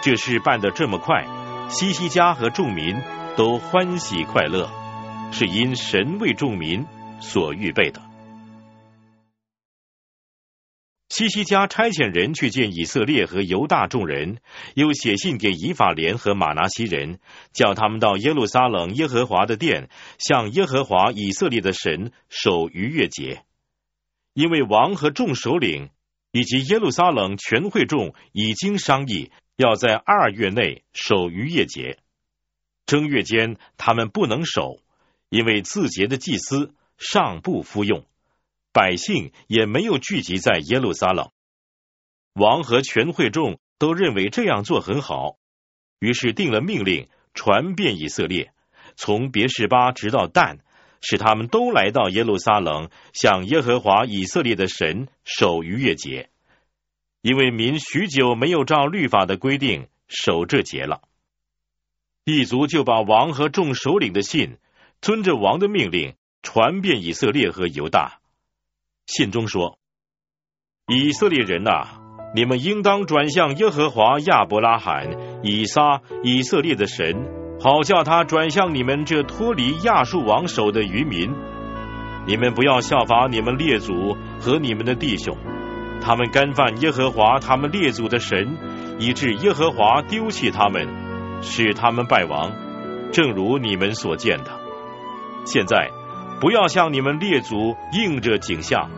[0.02, 1.26] 这事办得这么快，
[1.70, 2.96] 西西家和众民
[3.36, 4.70] 都欢喜快乐。
[5.30, 6.86] 是因神为众民
[7.20, 8.07] 所预备的。
[11.10, 14.40] 西西家差遣人去见以色列和犹大众人，
[14.76, 17.20] 又写信给以法莲和马拿西人，
[17.54, 19.90] 叫他们到耶路撒冷耶和华的殿，
[20.20, 23.44] 向耶和华以色列的神守逾越节。
[24.34, 25.90] 因为王和众首领
[26.32, 31.98] 以及耶路撒冷全会众已经商议，要在二月内守逾越节。
[32.86, 34.80] 正月间，他们不能守。
[35.30, 38.06] 因为自节的祭司尚不服用，
[38.78, 41.32] 百姓也没有聚集在耶路撒冷。
[42.34, 45.38] 王和全会众都认为这样做很好，
[46.00, 48.52] 于是定了命令，传遍以色列，
[48.96, 50.60] 从别是巴直到但，
[51.02, 56.30] 使他们都来到耶路撒冷，向耶和华以色列的神守逾越节。
[57.24, 61.02] 因为民许久没有照律法的规定守这节了，
[62.26, 64.60] 一族就把王和众首领的信。
[65.02, 66.14] 遵着王的命令，
[66.44, 68.20] 传遍以色列和犹大。
[69.08, 69.80] 信中说
[70.94, 71.88] ：“以色列人呐，
[72.36, 77.26] 你们应当转向耶和华亚伯拉罕、以撒、以色列的神，
[77.60, 81.34] 好叫他转向你们这脱离亚述王手的渔民。
[82.26, 85.38] 你们不要效法你们列祖和你们的弟兄，
[86.02, 88.58] 他们干犯耶和华他们列祖的神，
[89.00, 90.86] 以致耶和华丢弃他们，
[91.42, 92.52] 使他们败亡，
[93.14, 94.52] 正如你们所见的。”
[95.48, 95.90] 现在，
[96.40, 98.92] 不要向你们列祖应着景象，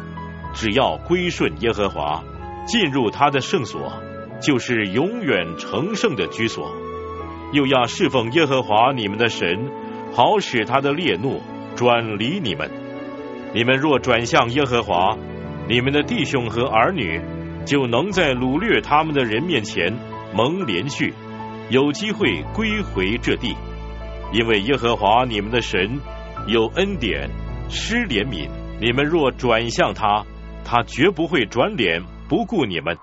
[0.54, 2.22] 只要归顺耶和华，
[2.68, 3.94] 进入他的圣所，
[4.42, 6.70] 就是永远成圣的居所。
[7.54, 9.72] 又要侍奉耶和华你们的神，
[10.14, 11.42] 好使他的烈怒
[11.76, 12.70] 转离你们。
[13.54, 15.18] 你们若转向耶和华，
[15.68, 17.22] 你们的弟兄和儿女
[17.66, 19.98] 就能在掳掠他们的人面前
[20.36, 21.14] 蒙连续，
[21.70, 23.56] 有机会归回这地，
[24.34, 26.00] 因为耶和华你们的神。
[26.50, 27.30] 有恩典，
[27.70, 28.50] 施怜悯。
[28.82, 30.26] 你们若转向他，
[30.66, 32.98] 他绝不会转脸不顾你们。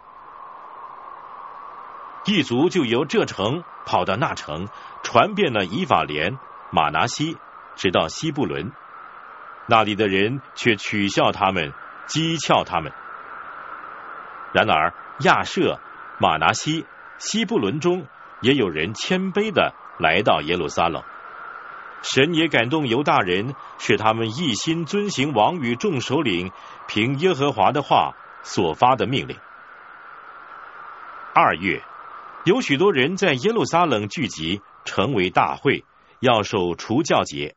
[2.25, 4.67] 一族就由这城跑到那城，
[5.05, 6.37] 传遍了以法莲、
[6.73, 7.37] 马拿西，
[7.77, 8.73] 直到西布伦。
[9.69, 11.73] 那里的人却取笑他们，
[12.09, 12.91] 讥诮他们。
[14.53, 15.79] 然而亚舍、
[16.19, 16.85] 马拿西、
[17.19, 18.09] 西布伦中
[18.41, 21.05] 也有人谦卑的来到耶路撒冷。
[22.15, 26.53] 神也感动犹大人，使他们一心遵行王与众首领
[26.87, 28.15] 凭耶和华的话
[28.45, 29.37] 所发的命令。
[31.35, 31.83] 二月，
[32.45, 35.85] 有许多人在耶路撒冷聚集，成为大会，
[36.21, 37.57] 要守除教节。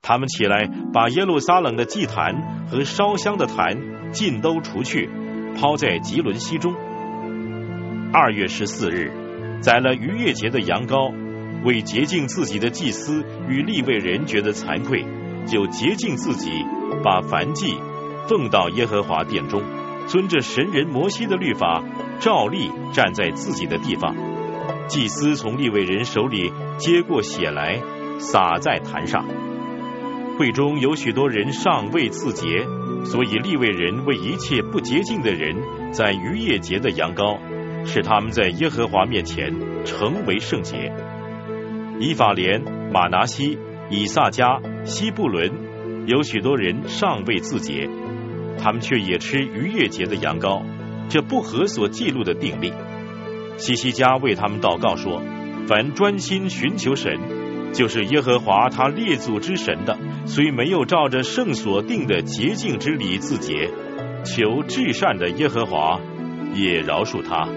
[0.00, 5.10] 他们起来，把耶路撒冷的祭坛和烧香的坛尽都除去，
[5.60, 6.74] 抛在吉伦西中。
[8.12, 9.12] 二月十四日，
[9.60, 11.25] 宰了逾越节的羊羔。
[11.66, 15.04] 为洁净自己的祭司与立位人觉得惭愧，
[15.48, 16.48] 就洁净自己，
[17.02, 17.76] 把燔祭
[18.28, 19.64] 奉到耶和华殿中，
[20.06, 21.82] 遵着神人摩西的律法，
[22.20, 24.14] 照例站在自己的地方。
[24.86, 27.82] 祭司从立位人手里接过血来，
[28.20, 29.26] 洒在坛上。
[30.38, 32.64] 会中有许多人尚未自洁，
[33.04, 35.56] 所以立位人为一切不洁净的人
[35.90, 37.38] 在逾越节的羊羔，
[37.84, 39.52] 使他们在耶和华面前
[39.84, 40.92] 成为圣洁。
[41.98, 42.62] 以法莲、
[42.92, 43.58] 马拿西、
[43.88, 45.50] 以萨迦、西布伦，
[46.06, 47.88] 有许多人尚未自洁，
[48.58, 50.62] 他们却也吃逾越节的羊羔，
[51.08, 52.72] 这不合所记录的定例。
[53.56, 55.22] 西西家为他们祷告说
[55.66, 57.18] ：“凡专心寻求神，
[57.72, 59.96] 就是耶和华他列祖之神的，
[60.26, 63.70] 虽没有照着圣所定的洁净之礼自洁，
[64.22, 65.98] 求至善的耶和华
[66.52, 67.48] 也饶恕他。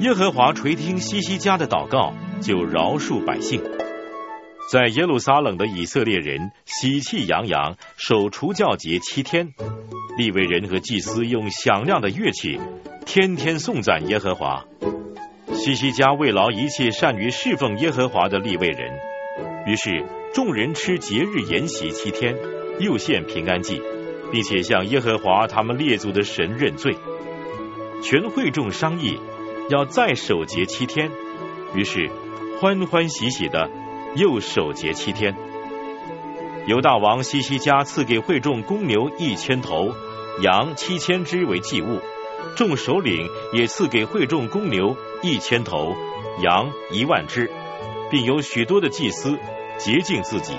[0.00, 2.12] 耶和华垂听西西家的祷告，
[2.42, 3.62] 就饶恕百姓。
[4.70, 9.54] 在耶路撒冷的以色列人喜气洋洋，守除教节七天。
[10.18, 12.60] 利未人和祭司用响亮的乐器。”
[13.04, 14.64] 天天颂赞耶和华，
[15.52, 18.92] 西西家慰劳一切善于侍奉耶和华的立位人。
[19.66, 22.36] 于是众人吃节日筵席七天，
[22.78, 23.82] 又献平安祭，
[24.30, 26.96] 并且向耶和华他们列祖的神认罪。
[28.02, 29.18] 全会众商议
[29.68, 31.10] 要再守节七天，
[31.74, 32.08] 于是
[32.62, 33.68] 欢欢喜喜的
[34.14, 35.34] 又守节七天。
[36.68, 39.92] 犹大王西西家赐给会众公牛一千头，
[40.44, 41.98] 羊七千只为祭物。
[42.54, 45.96] 众首领也赐给会众公牛一千头，
[46.40, 47.50] 羊一万只，
[48.12, 49.36] 并有许多的祭司
[49.76, 50.54] 洁净自己。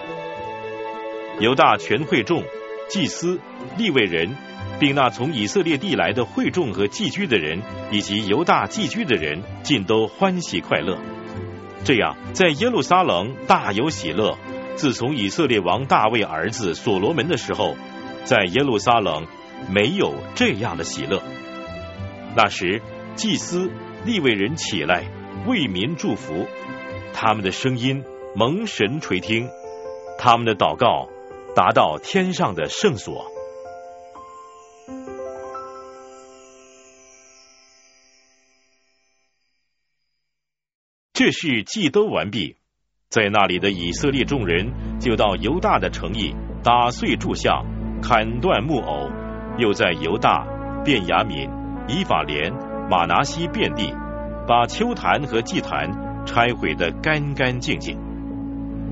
[1.39, 2.43] 犹大全会众、
[2.89, 3.39] 祭司、
[3.77, 4.35] 立位人，
[4.77, 7.61] 并那从以色列地来的会众和寄居的人，
[7.91, 10.97] 以及犹大寄居的人，尽都欢喜快乐。
[11.84, 14.38] 这样，在耶路撒冷大有喜乐。
[14.76, 17.76] 自从以色列王大卫儿子所罗门的时候，
[18.23, 19.27] 在耶路撒冷
[19.69, 21.22] 没有这样的喜乐。
[22.35, 22.81] 那时，
[23.15, 23.69] 祭司、
[24.05, 25.03] 立位人起来
[25.45, 26.47] 为民祝福，
[27.14, 28.03] 他们的声音
[28.34, 29.49] 蒙神垂听，
[30.18, 31.10] 他们的祷告
[31.53, 33.32] 达到天上的圣所。
[41.14, 42.56] 这事祭都完毕，
[43.07, 46.34] 在那里的以色列众人就到犹大的城邑，
[46.64, 47.64] 打碎柱像，
[48.02, 49.11] 砍断木偶，
[49.60, 50.44] 又在犹大、
[50.84, 51.48] 便雅悯。
[51.88, 52.52] 以法莲、
[52.90, 53.94] 马拿西遍地，
[54.48, 57.95] 把丘坛和祭坛拆毁的干干净净。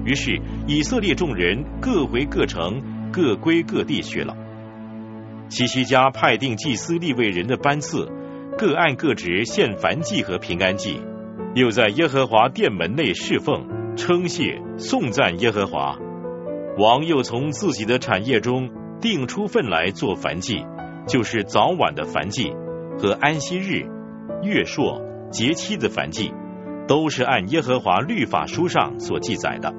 [0.06, 4.38] 于是以色列众人各回各城，各归各地去了。
[5.49, 8.07] 西西家派定祭司立位人的班次，
[8.60, 11.02] 各按各职献燔祭和平安祭，
[11.53, 15.97] 又在耶和华殿门内侍奉、称谢、颂赞耶和华。
[16.77, 18.69] 王又从自己的产业中
[19.01, 20.65] 定出份来做燔祭，
[21.07, 22.53] 就是早晚的燔祭。
[22.97, 23.85] 和安息日、
[24.43, 25.01] 月朔、
[25.31, 26.31] 节期的燔祭，
[26.87, 29.73] 都是按耶和华律法书上所记载的。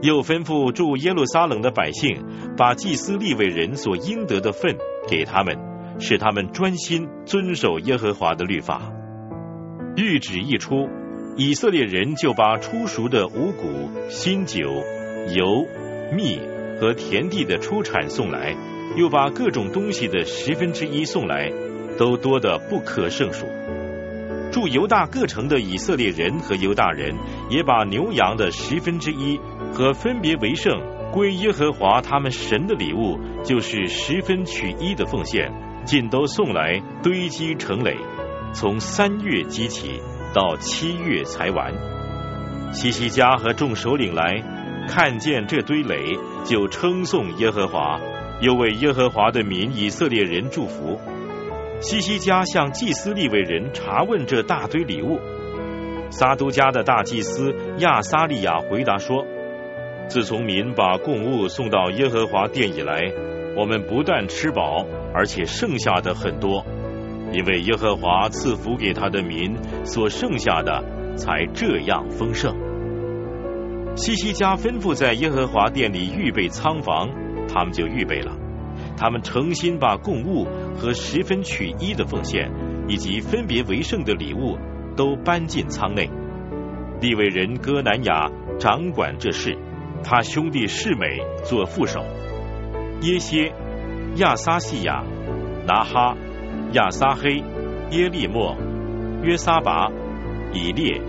[0.00, 2.24] 又吩咐住耶路撒冷的百姓，
[2.56, 5.58] 把祭司立位人所应得的份给他们，
[5.98, 8.92] 使他们专心遵守耶和华的律法。
[9.96, 10.88] 谕旨一出，
[11.36, 14.84] 以色列人就把初熟的五谷、新酒、
[15.34, 15.66] 油、
[16.14, 16.40] 蜜
[16.80, 18.54] 和田地的出产送来，
[18.96, 21.50] 又把各种东西的十分之一送来。
[21.98, 23.44] 都多得不可胜数。
[24.50, 27.14] 驻犹大各城的以色列人和犹大人，
[27.50, 29.38] 也把牛羊的十分之一
[29.74, 30.80] 和分别为圣
[31.12, 35.52] 归耶和华他们神的礼物，就是十分取一的奉献，
[35.84, 37.94] 尽都送来堆积成垒，
[38.52, 40.00] 从三月积起
[40.34, 41.72] 到七月才完。
[42.72, 44.42] 西西家和众首领来
[44.88, 48.00] 看见这堆垒，就称颂耶和华，
[48.40, 51.00] 又为耶和华的民以色列人祝福。
[51.80, 55.18] 西西家向祭司立位人查问这大堆礼物，
[56.10, 59.24] 撒都家的大祭司亚撒利亚回答说
[60.08, 63.12] ：“自从民把供物送到耶和华殿以来，
[63.56, 66.64] 我们不但吃饱，而且剩下的很多，
[67.32, 72.54] 因为耶和华赐福给他的民，所剩下的才这样丰盛。”
[73.96, 77.10] 西西家吩咐在耶和华殿里预备仓房，
[77.48, 78.36] 他们就预备了。
[78.96, 80.46] 他们诚心把供物
[80.76, 82.50] 和十分取一的奉献，
[82.88, 84.56] 以及分别为圣的礼物，
[84.96, 86.08] 都搬进仓内。
[87.00, 89.56] 利未人哥南雅掌管这事，
[90.04, 92.04] 他兄弟世美做副手。
[93.02, 93.52] 耶歇、
[94.16, 95.02] 亚撒西亚、
[95.66, 96.14] 拿哈、
[96.72, 97.42] 亚撒黑、
[97.90, 98.56] 耶利莫、
[99.24, 99.90] 约撒拔、
[100.52, 101.00] 以列、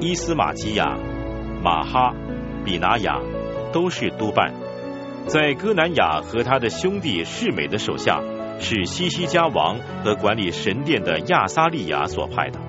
[0.00, 0.96] 伊斯玛基亚、
[1.62, 2.14] 马哈、
[2.64, 3.18] 比拿雅，
[3.72, 4.54] 都是督办。
[5.26, 8.20] 在哥南雅和他的兄弟世美的手下，
[8.60, 12.60] 是西西家王和管理神殿的亚撒利亚所派的。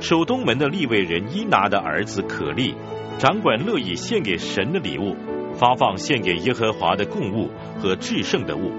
[0.00, 2.74] 守东门的立位人伊拿的儿子可利，
[3.18, 5.14] 掌管乐意献给神的礼物，
[5.54, 8.72] 发放献给耶和华的供物和至圣的物。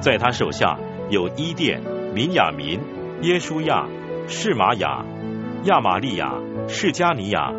[0.00, 0.78] 在他手下
[1.10, 1.80] 有伊甸、
[2.14, 2.80] 民雅民、
[3.22, 3.86] 耶书亚、
[4.28, 5.04] 士玛雅、
[5.64, 6.34] 亚玛利亚、
[6.68, 7.50] 释加尼亚，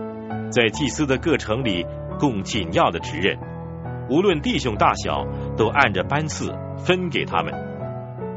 [0.52, 1.86] 在祭司的各城里
[2.20, 3.40] 供紧要的职任，
[4.10, 5.26] 无论弟兄大小，
[5.58, 7.54] 都按着班次分给他们，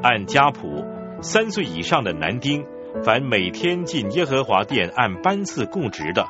[0.02, 0.82] 按家谱，
[1.20, 2.64] 三岁以上的男丁，
[3.04, 6.24] 凡每天进耶和华殿按班次供职的，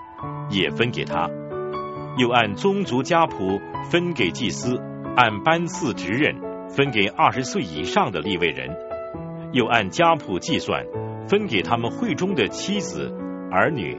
[0.50, 1.30] 也分给他。
[2.18, 3.60] 又按宗族家谱
[3.90, 4.80] 分给祭司，
[5.16, 6.51] 按班次职任。
[6.74, 8.74] 分给二十岁以上的立位人，
[9.53, 10.86] 又按家谱计算
[11.28, 13.12] 分给他们会中的妻子
[13.51, 13.97] 儿女，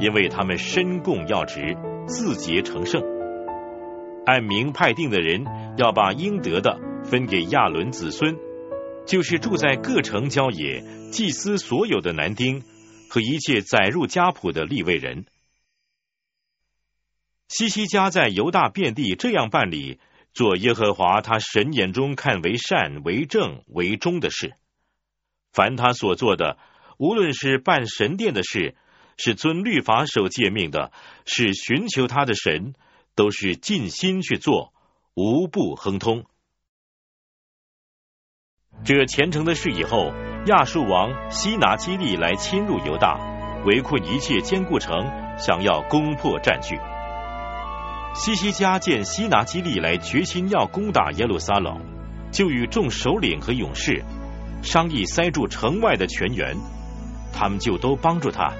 [0.00, 1.76] 因为他们身供要职，
[2.08, 3.00] 自节成圣。
[4.26, 5.44] 按名派定的人
[5.78, 8.36] 要把应得的分给亚伦子孙，
[9.06, 12.62] 就是住在各城郊野祭司所有的男丁
[13.08, 15.24] 和一切载入家谱的立位人。
[17.48, 19.98] 西西家在犹大遍地这样办理，
[20.34, 24.54] 做耶和华他神眼中看为善、为正、为忠的事。
[25.52, 26.56] 凡他所做的，
[26.98, 28.74] 无论是办神殿的事，
[29.18, 30.90] 是遵律法守诫命的，
[31.26, 32.74] 是寻求他的神，
[33.14, 34.72] 都是尽心去做，
[35.14, 36.24] 无不亨通。
[38.84, 40.12] 这虔诚的事以后，
[40.46, 43.20] 亚述王西拿基利来侵入犹大，
[43.66, 45.04] 围困一切坚固城，
[45.38, 46.78] 想要攻破占据。
[48.14, 51.80] 西西家见西拿基利来决心要攻打耶路撒冷，
[52.30, 54.02] 就与众首领和勇士
[54.62, 56.56] 商议塞住城外的泉源，
[57.32, 58.52] 他们就都帮助他。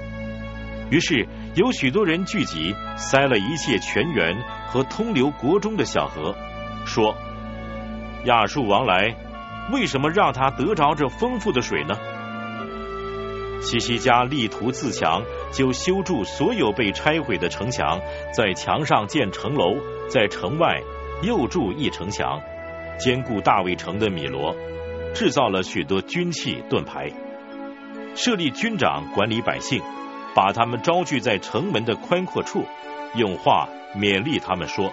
[0.89, 4.35] 于是有许多人聚集，塞了一切泉源
[4.67, 6.35] 和通流国中的小河，
[6.85, 7.15] 说
[8.25, 9.15] ：“亚述王来，
[9.71, 11.95] 为什么让他得着这丰富的水呢？”
[13.63, 15.23] 西西家力图自强，
[15.53, 18.01] 就修筑所有被拆毁的城墙，
[18.33, 19.77] 在墙上建城楼，
[20.09, 20.81] 在城外
[21.21, 22.41] 又筑一城墙，
[22.99, 24.53] 兼顾大卫城的米罗，
[25.15, 27.09] 制造了许多军器盾牌，
[28.15, 29.81] 设立军长管理百姓，
[30.35, 32.65] 把他们招聚在城门的宽阔处，
[33.15, 34.91] 用话勉励他们说：“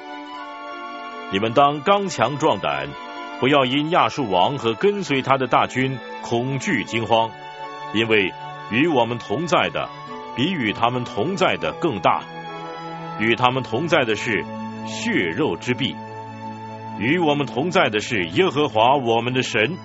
[1.32, 2.86] 你们当刚强壮胆，
[3.40, 7.30] 不要因亚述王和跟随他的大军恐惧惊慌，
[7.92, 8.32] 因为。”
[8.70, 9.88] 与我们同在的，
[10.36, 12.22] 比与他们同在的更大。
[13.18, 14.44] 与他们同在的是
[14.86, 15.94] 血肉之臂，
[16.98, 19.76] 与我们同在的是耶和华我们的神，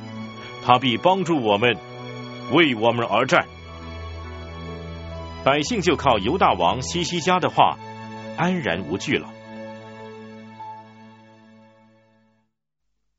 [0.64, 1.76] 他必帮助我们，
[2.54, 3.46] 为我们而战。
[5.44, 7.78] 百姓就靠犹大王西西家的话，
[8.38, 9.30] 安然无惧了。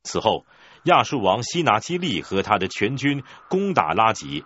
[0.02, 0.46] 此后，
[0.84, 4.44] 亚述王西拿基利和他的全军攻打拉吉。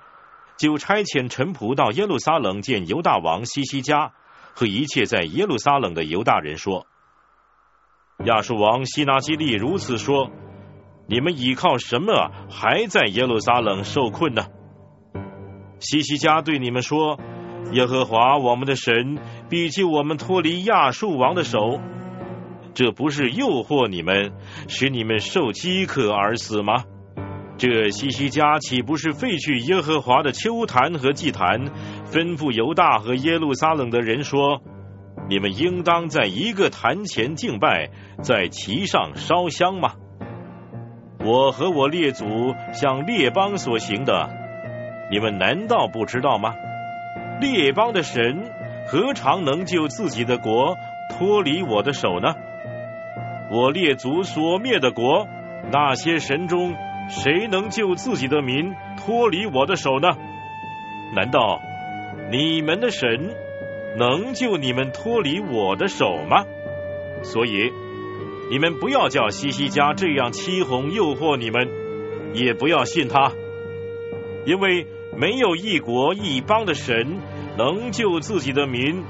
[0.61, 4.13] 就差遣臣仆到耶路撒冷见犹大王西西家
[4.53, 6.87] 和一切在耶路撒冷的犹大人说
[8.27, 10.31] ：“亚述王西拿基利如此说，
[11.07, 14.49] 你们倚靠什么还在耶路撒冷受困呢？”
[15.81, 17.19] 西西家对你们说
[17.73, 19.19] ：“耶和华我们的神
[19.49, 21.81] 必救我们脱离亚述王的手，
[22.75, 24.35] 这不是诱惑你们，
[24.69, 26.85] 使你们受饥渴而死吗？”
[27.61, 31.67] 这西西家岂不是废去耶和华的秋坛和祭坛，
[32.11, 34.63] 吩咐犹大和耶路撒冷的人说
[35.29, 37.91] ：“你们应当在一个坛前敬拜，
[38.23, 39.91] 在其上烧香吗？”
[41.23, 42.25] 我和我列祖
[42.73, 44.31] 向列邦所行的，
[45.11, 46.55] 你们难道不知道吗？
[47.43, 48.51] 列邦的神
[48.87, 50.77] 何尝能救自己的国
[51.11, 52.33] 脱离我的手呢？
[53.51, 55.29] 我列祖所灭的国，
[55.71, 56.75] 那些神中。
[57.11, 60.09] 谁能救自己的民脱离我的手呢？
[61.15, 61.61] 难道
[62.31, 63.35] 你们的神
[63.99, 66.45] 能救你们脱离我的手吗？
[67.23, 67.73] 所以
[68.49, 71.69] 你们不要叫西西家这样欺哄诱惑你们，
[72.33, 73.33] 也不要信他，
[74.47, 77.19] 因为没有一国一邦的神
[77.59, 79.03] 能救自己的民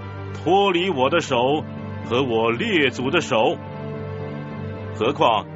[0.43, 1.63] 脱离我的手
[2.09, 3.59] 和我列祖的手，
[4.97, 5.47] 何况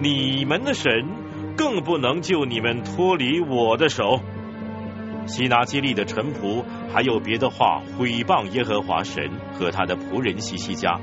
[0.00, 1.23] 你们的神。
[1.56, 4.20] 更不能救你们脱离我的手。
[5.26, 6.62] 希拿基利的臣仆
[6.92, 11.00] 还有别的话毁谤耶和华神和他的仆人西西家。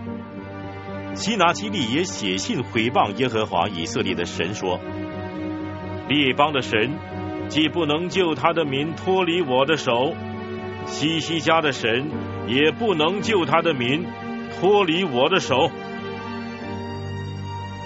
[1.15, 4.79] 希拿基利也写信毁谤耶和华以色列的神说：
[6.07, 6.91] 列邦的神
[7.49, 10.13] 既不能救他的民脱离我的手，
[10.85, 12.09] 西西家的神
[12.47, 14.05] 也不能救他的民
[14.59, 15.71] 脱离我的手。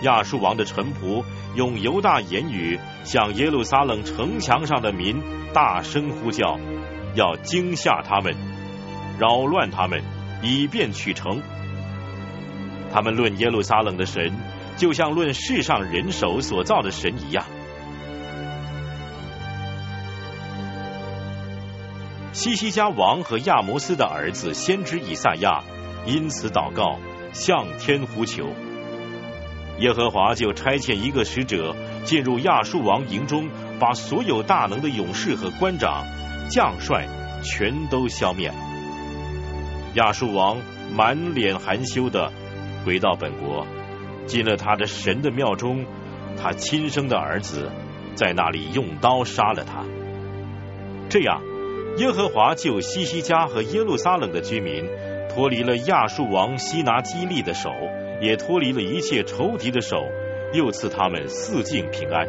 [0.06, 1.24] 亚述王的臣仆
[1.56, 5.22] 用犹大言语向耶路撒冷城墙上的民
[5.54, 6.60] 大声呼叫
[7.16, 8.34] 要惊吓他们
[9.20, 10.02] 扰乱他们
[10.42, 11.42] 以便取成
[12.92, 14.32] 他们论耶路撒冷的神
[14.78, 17.46] 就像论世上人手所造的神一样。
[22.32, 25.64] 西西家王和亚摩斯的儿子先知以赛亚
[26.06, 27.00] 因此祷告
[27.32, 28.65] 向天呼求。
[29.80, 31.76] 耶和华就差遣一个使者
[32.06, 33.50] 进入亚述王营中，
[33.80, 36.06] 把所有大能的勇士和官长、
[36.50, 37.06] 将帅
[37.44, 38.56] 全都消灭了。
[39.96, 40.58] 亚述王
[40.94, 42.32] 满脸含羞的
[42.86, 43.68] 回到本国，
[44.26, 45.86] 进了他的神的庙中，
[46.42, 47.70] 他亲生的儿子
[48.16, 49.84] 在那里用刀杀了他。
[51.10, 51.42] 这样，
[51.98, 54.86] 耶和华就西西家和耶路撒冷的居民
[55.34, 57.70] 脱离了亚述王西拿基利的手。
[58.22, 59.98] 也脱离了一切仇敌的手，
[60.54, 62.28] 又赐他们四境平安。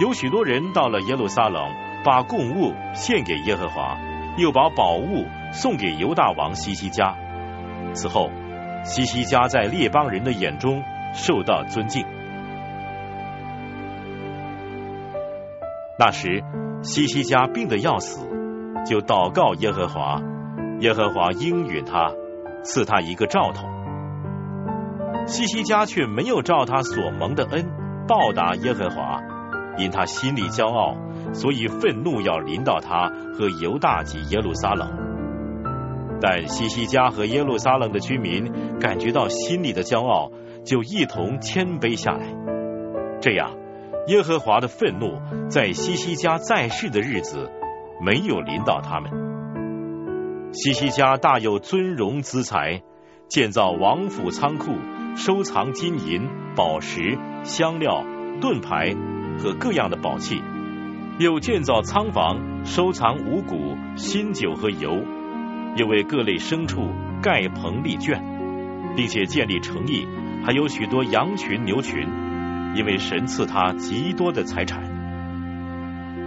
[0.00, 1.62] 有许多人到了耶路撒冷，
[2.04, 3.96] 把供物献给耶和华，
[4.36, 7.16] 又把宝物送给犹大王西西家。
[7.92, 8.30] 此后，
[8.82, 10.82] 西西家在列邦人的眼中
[11.12, 12.04] 受到尊敬。
[15.96, 16.42] 那时，
[16.82, 18.26] 西西家病得要死，
[18.84, 20.20] 就祷告耶和华，
[20.80, 22.12] 耶和华应允他，
[22.64, 23.73] 赐他一个兆头。
[25.26, 27.66] 西西家却没有照他所蒙的恩
[28.06, 29.22] 报答耶和华，
[29.78, 30.96] 因他心里骄傲，
[31.32, 34.88] 所以愤怒要临到他和犹大及耶路撒冷。
[36.20, 40.30] 但西西家和耶路撒冷的居民感觉到心里的骄傲，
[40.64, 42.26] 就一同谦卑下来。
[43.20, 43.50] 这样，
[44.08, 45.18] 耶和华的愤怒
[45.48, 47.50] 在西西家在世的日子
[48.00, 49.10] 没有临到他们。
[50.52, 52.82] 西西家大有尊荣资财，
[53.28, 54.72] 建造王府仓库。
[55.16, 58.04] 收藏金银、宝石、香料、
[58.40, 58.94] 盾牌
[59.38, 60.42] 和各样的宝器，
[61.18, 65.04] 又建造仓房，收藏五谷、新酒和油，
[65.76, 66.88] 又为各类牲畜
[67.22, 68.20] 盖棚立圈，
[68.96, 70.04] 并且建立城邑，
[70.44, 72.08] 还有许多羊群、牛群，
[72.74, 74.82] 因为神赐他极多的财产。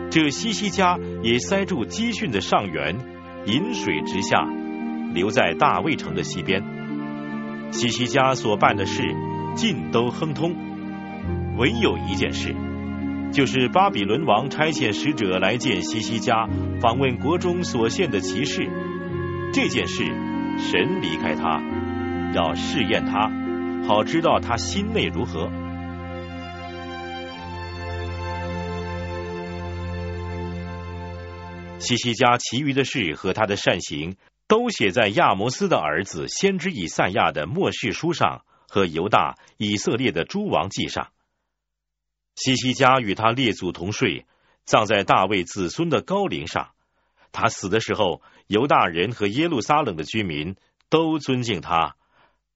[0.10, 2.96] 这西西家也塞住基训的上源，
[3.46, 4.48] 引水直下，
[5.14, 6.77] 留在大卫城的西边。
[7.72, 9.04] 西西家所办的事
[9.56, 10.56] 尽都亨通，
[11.58, 12.56] 唯有一件事，
[13.32, 16.48] 就是巴比伦王差遣使者来见西西家，
[16.82, 18.68] 访问国中所献的骑士。
[19.54, 20.04] 这件事，
[20.60, 21.62] 神离开他，
[22.34, 23.32] 要试验他，
[23.88, 25.50] 好知道他心内如何。
[31.80, 34.16] 西西家其余的事和他的善行。
[34.48, 41.12] 都写在亚摩斯的儿子先知以赛亚的末世书上和犹大以色列的诸王记上。
[42.36, 44.26] 西西家与他列祖同睡，
[44.64, 46.72] 葬在大卫子孙的高陵上。
[47.32, 50.56] 他死的时候，犹大人和耶路撒冷的居民
[50.90, 51.96] 都尊敬他。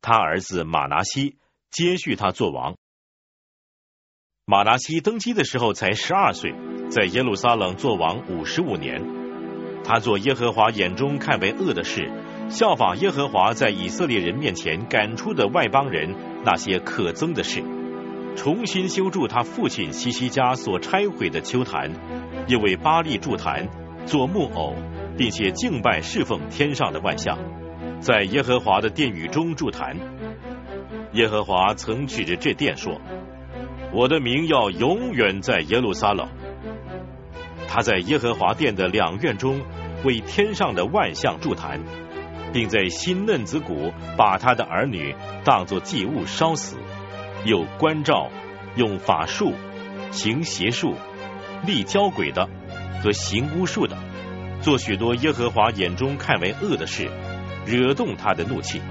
[0.02, 1.38] 他儿子马拿西
[1.70, 2.78] 接续他做王。
[4.46, 6.54] 马拿西登基的时候才十二岁，
[6.90, 9.21] 在耶路撒冷做王五十五年。
[9.92, 12.10] 他做耶和华眼中看为恶的事，
[12.48, 16.16] 效仿耶和华在以色列人面前赶出的外邦人
[16.46, 17.62] 那些可憎的事，
[18.38, 21.92] 重新修筑他父亲西西家所拆毁的秋坛，
[22.48, 23.68] 又为巴利筑坛，
[24.06, 24.78] 做木偶，
[25.18, 27.38] 并且敬拜侍奉天上的万象，
[28.00, 29.98] 在耶和华的殿宇中筑坛。
[31.12, 33.02] 耶和华曾指着这殿说
[33.92, 36.30] ：“我的名要永远在耶路撒冷。”
[37.74, 39.62] 他在耶和华殿的两院中
[40.04, 41.80] 为天上的万象筑坛，
[42.52, 46.78] 并在新嫩子谷把他的儿女当作祭物烧死，
[47.46, 48.30] 又关照
[48.76, 49.54] 用法术
[50.12, 50.96] 行邪术、
[51.66, 52.50] 立交鬼的
[53.02, 53.98] 和行巫术的，
[54.62, 57.10] 做许多耶和华眼中看为恶的事，
[57.66, 58.82] 惹动他的怒气。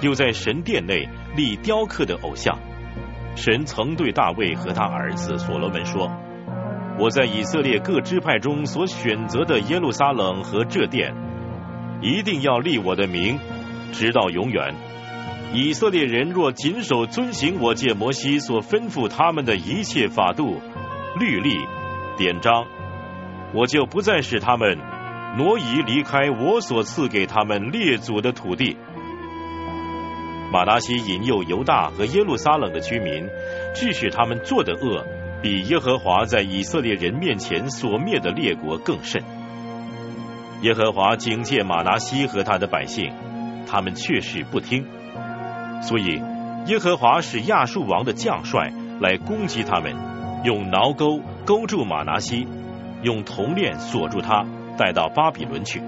[0.00, 2.58] 又在神殿内立雕刻的偶像。
[3.36, 6.10] 神曾对大卫和他儿子所罗门说。
[7.00, 11.14] 我在以色列各支派中所选择的耶路撒冷和这殿，
[12.02, 13.38] 一定要立我的名，
[13.90, 14.74] 直到永远。
[15.54, 20.60] 以色列人若谨守遵行我借摩西所吩咐他们的一切法度、
[21.18, 21.56] 律例、
[22.18, 22.66] 典章，
[23.54, 24.76] 我就不再使他们
[25.38, 28.76] 挪移离开我所赐给他们列祖的土地。
[30.52, 33.26] 马达西引诱犹大和耶路撒冷的居民，
[33.74, 35.06] 致使他们做的恶。
[35.42, 39.22] 比耶和华在以色列人面前所灭的列国更甚。
[40.62, 43.12] 耶和华警戒马拿西和他的百姓，
[43.66, 44.84] 他们却是不听。
[45.82, 46.20] 所以
[46.66, 49.96] 耶和华使亚述王的将帅来攻击他们，
[50.44, 52.46] 用挠钩勾住马拿西，
[53.02, 54.44] 用铜链锁住他，
[54.76, 55.80] 带到巴比伦去。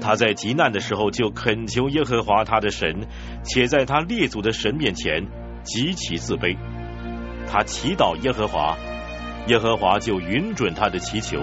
[0.00, 3.08] 他在极难的时候就恳求耶和华他的神，
[3.42, 5.26] 且在他列祖的神面前
[5.64, 6.56] 极其自卑。
[7.50, 8.76] 他祈祷耶和华，
[9.46, 11.38] 耶和华就允准他的祈求，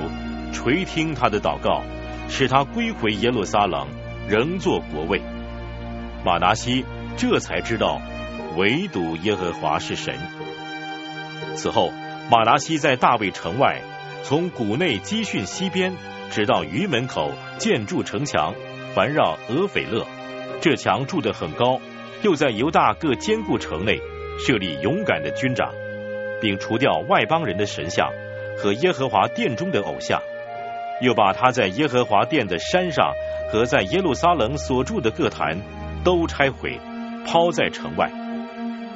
[0.54, 1.84] 垂听他的祷告，
[2.30, 3.88] 使他归回耶路撒冷，
[4.28, 5.22] 仍做国位。
[6.24, 6.86] 马拿西
[7.18, 8.02] 这才知道，
[8.58, 10.16] 唯独耶和华是神。
[11.56, 11.92] 此后，
[12.30, 13.82] 马拿西在大卫城外，
[14.24, 15.94] 从谷内基训西边，
[16.30, 18.54] 直到鱼门口，建筑城墙，
[18.94, 20.06] 环绕俄斐勒。
[20.62, 21.80] 这墙筑得很高，
[22.22, 23.98] 又在犹大各坚固城内
[24.38, 25.74] 设立勇敢的军长，
[26.41, 28.10] 并除掉外邦人的神像
[28.57, 30.22] 和耶和华殿中的偶像，
[31.02, 33.14] 又把他在耶和华殿的山上
[33.52, 35.57] 和在耶路撒冷所住的各坛
[36.03, 36.80] 都拆毁，
[37.26, 38.11] 抛在城外，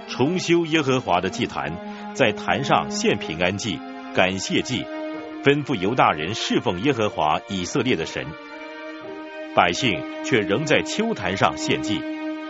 [0.09, 1.71] 重修耶和华的祭坛，
[2.13, 3.79] 在坛上献平安祭、
[4.13, 4.85] 感谢祭，
[5.43, 8.25] 吩咐犹大人侍奉耶和华以色列的神。
[9.55, 12.01] 百姓却仍在秋坛上献祭，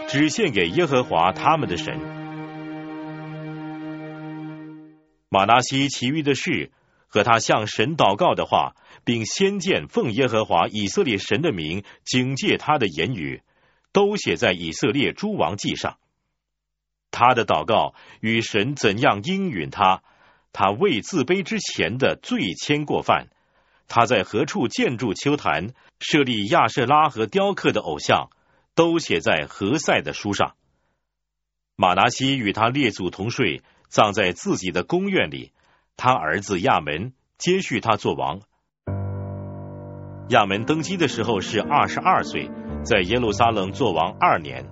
[0.08, 2.23] 只献给耶和华他们的神。
[5.34, 6.72] 马拿西其余的事
[7.08, 13.42] 和他向神祷告的话，并先见奉耶和华以色列神的名警戒他的言语，
[13.92, 15.98] 都写在以色列诸王记上。
[17.10, 20.04] 他的祷告与神怎样应允他，
[20.52, 23.30] 他未自卑之前的罪愆过犯。
[23.88, 28.30] 他在何处建筑丘坛，设立亚舍拉和雕刻的偶像，
[28.76, 30.54] 都写在何塞的书上。
[31.76, 35.52] 马拿西与他列祖同睡，葬在自己的宫院里。
[35.96, 38.40] 他儿子亚门接续他做王。
[40.30, 42.50] 亚门登基的时候是二十二岁，
[42.84, 44.66] 在耶路撒冷做王二年。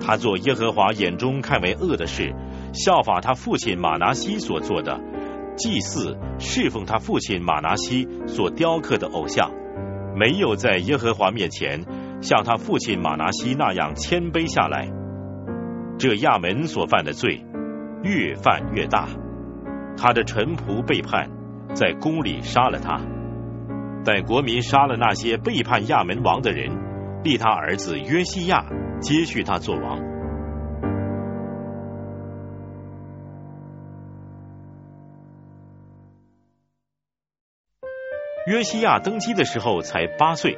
[0.00, 2.34] 他做耶和华眼中看为恶的事，
[2.72, 4.98] 效法他父亲马拿西所做的。
[5.58, 9.52] 祭祀侍奉他父亲马拿西所雕刻的偶像，
[10.18, 11.84] 没有在耶和华面前
[12.22, 14.88] 像他父亲马拿西那样谦卑下来。
[15.98, 17.45] 这亚门所犯的罪
[18.02, 19.08] 越犯越大，
[19.96, 21.30] 他的臣仆背叛，
[21.74, 23.00] 在宫里杀了他。
[24.04, 26.70] 但国民杀了那些背叛亚门王的人，
[27.24, 28.64] 立他儿子约西亚
[29.00, 29.98] 接续他做王。
[38.46, 40.56] 约西亚登基的时候才八岁，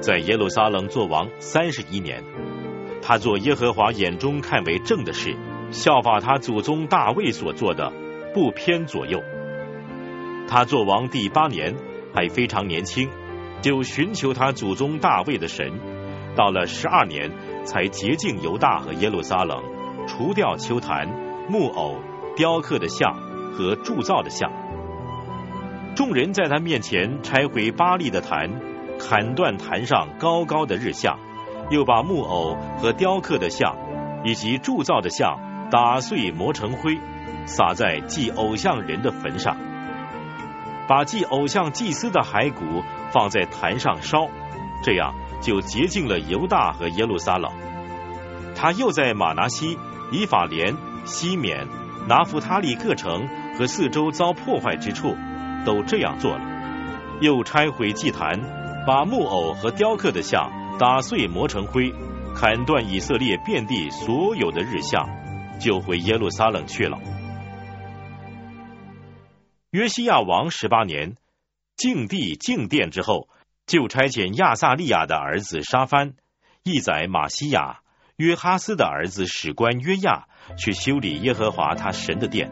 [0.00, 2.22] 在耶路撒冷做王三十一年。
[3.02, 5.36] 他做耶和华眼中看为正的事，
[5.74, 7.92] 效法他祖宗大卫所做的，
[8.32, 9.20] 不偏左右。
[10.46, 11.74] 他做王第八年
[12.14, 13.10] 还非常年轻，
[13.60, 15.72] 就寻求他祖宗大卫的神。
[16.36, 17.32] 到了十二年，
[17.64, 19.60] 才洁净犹大和耶路撒冷，
[20.06, 21.08] 除掉丘坛、
[21.48, 21.96] 木偶、
[22.36, 23.12] 雕刻的像
[23.52, 24.52] 和铸造的像。
[25.96, 28.48] 众人在他面前拆毁巴利的坛，
[29.00, 31.18] 砍断坛上高高的日像，
[31.68, 33.76] 又把木偶和雕刻的像
[34.24, 35.36] 以及铸造的像
[35.74, 37.00] 打碎磨成灰，
[37.46, 39.56] 撒在祭偶像人的坟上，
[40.86, 44.28] 把祭偶像祭司的骸骨放在坛上烧，
[44.84, 47.50] 这样就洁净了犹大和耶路撒冷。
[48.54, 49.76] 他又在马拿西、
[50.12, 51.66] 以法莲、西缅、
[52.06, 53.26] 拿弗他利各城
[53.58, 55.16] 和四周遭破坏之处。
[55.66, 56.40] 都这样做了，
[57.20, 58.38] 又拆毁祭坛，
[58.86, 61.92] 把木偶和雕刻的像打碎磨成灰，
[62.32, 65.08] 砍断以色列遍地所有的日像，
[65.64, 66.98] 就回耶路撒冷去了。
[69.70, 71.16] 约西亚王十八年，
[71.74, 73.28] 敬帝敬殿之后，
[73.66, 76.12] 就差遣亚萨利亚的儿子沙番、
[76.62, 77.80] 义宰马西亚、
[78.16, 80.26] 约哈斯的儿子史官约亚
[80.58, 82.50] 去修理耶和华他神的殿，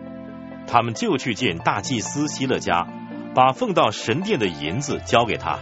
[0.66, 2.88] 他们就去见大祭司希勒家。
[3.34, 5.58] 把奉到神殿的银子交给他，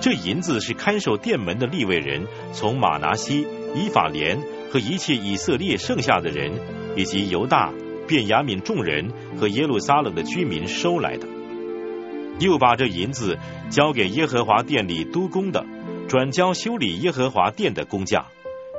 [0.00, 4.40] 这银子是看守殿门的立位人从马拿西、以法莲
[4.70, 6.52] 和一切以色列剩下的人，
[6.96, 7.72] 以及犹大、
[8.06, 11.26] 便雅悯众人和耶路撒冷的居民收来的。
[12.40, 13.36] 又把这银子
[13.68, 15.64] 交给耶和华殿里督工的，
[16.08, 18.26] 转交修理耶和华殿的工匠，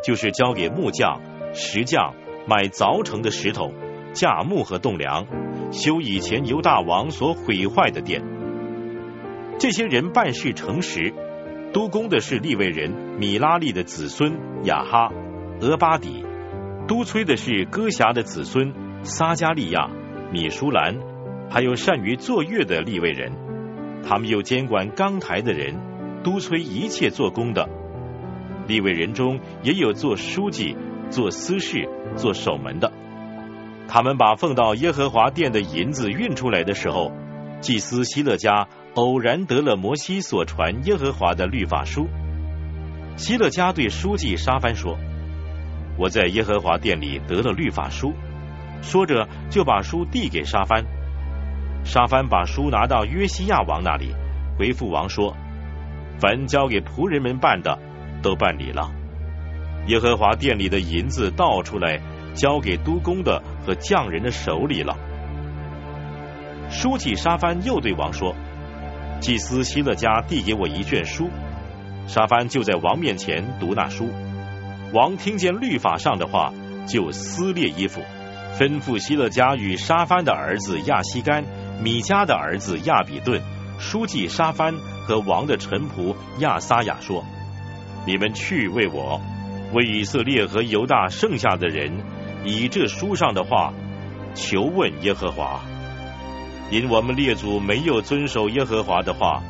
[0.05, 1.21] 就是交给木匠、
[1.53, 2.13] 石匠
[2.47, 3.73] 买凿成的石头、
[4.13, 5.27] 架木和栋梁。
[5.71, 8.23] 修以前犹大王所毁坏的殿，
[9.59, 11.13] 这些人办事诚实。
[11.71, 15.11] 督工的是利未人米拉利的子孙亚哈、
[15.61, 16.23] 俄巴底；
[16.87, 18.73] 督催的是歌辖的子孙
[19.03, 19.89] 撒加利亚、
[20.31, 20.95] 米舒兰，
[21.49, 23.33] 还有善于作乐的利未人。
[24.01, 25.75] 他们又监管钢台的人，
[26.23, 27.67] 督催一切做工的。
[28.67, 30.77] 利未人中也有做书记、
[31.09, 32.93] 做司事、做守门的。
[33.89, 37.11] 他们把奉到耶和华殿的银子运出来的时候，
[37.59, 42.07] 祭司希勒家偶然得了摩西所传耶和华的律法书。
[43.17, 44.97] 希勒家对书记沙番说
[45.99, 48.13] ：“我在耶和华殿里得了律法书。”
[48.81, 50.85] 说着就把书递给沙帆。
[51.83, 54.15] 沙帆把书拿到约西亚王那里，
[54.57, 55.35] 回复王说
[56.17, 57.77] ：“凡交给仆人们办的，
[58.21, 58.89] 都办理了。
[59.87, 61.99] 耶和华殿里的银子倒出来，
[62.33, 64.97] 交给督工的和匠人的手里了。”
[66.71, 68.33] 书记沙帆又对王说
[69.19, 71.29] ：“祭司希勒家递给我一卷书。”
[72.07, 74.09] 沙帆就在王面前读那书。
[74.91, 76.51] 王听见律法上的话，
[76.87, 78.01] 就撕裂衣服，
[78.57, 81.43] 吩咐希勒家与沙番的儿子亚西干、
[81.79, 83.39] 米迦的儿子亚比顿、
[83.77, 84.73] 书记沙番
[85.05, 87.23] 和王的臣仆亚撒雅说
[88.07, 89.21] ：“你们去为我，
[89.73, 91.93] 为以色列和犹大剩下的人，
[92.43, 93.71] 以这书上的话
[94.33, 95.61] 求问耶和华，
[96.71, 99.43] 因我们列祖没有遵守耶和华的话，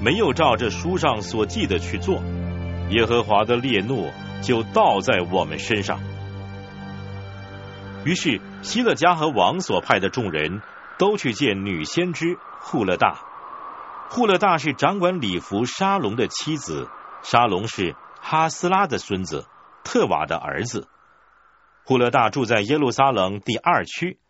[0.00, 2.22] 没有照这书上所记的去做，
[2.90, 4.08] 耶和华的烈怒。”
[4.44, 5.98] 就倒在我们身上。
[8.04, 10.60] 于是希勒家和王所派的众人
[10.98, 13.24] 都去见女先知护勒大。
[14.10, 16.90] 护勒大是掌管礼服沙龙的妻子，
[17.22, 19.46] 沙龙是哈斯拉的孙子，
[19.82, 20.86] 特瓦的儿子。
[21.84, 24.20] 护勒大住在耶路撒冷第二区，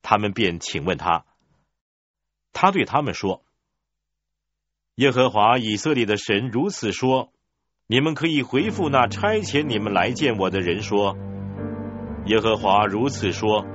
[0.00, 1.24] 他们便请问他。
[2.52, 3.42] 他对他们说
[4.94, 7.32] ：“耶和华以色列的神如此说。”
[7.90, 11.16] 你们可以回复那差遣你们来见我的人说
[12.26, 13.66] ：“耶和华如此说，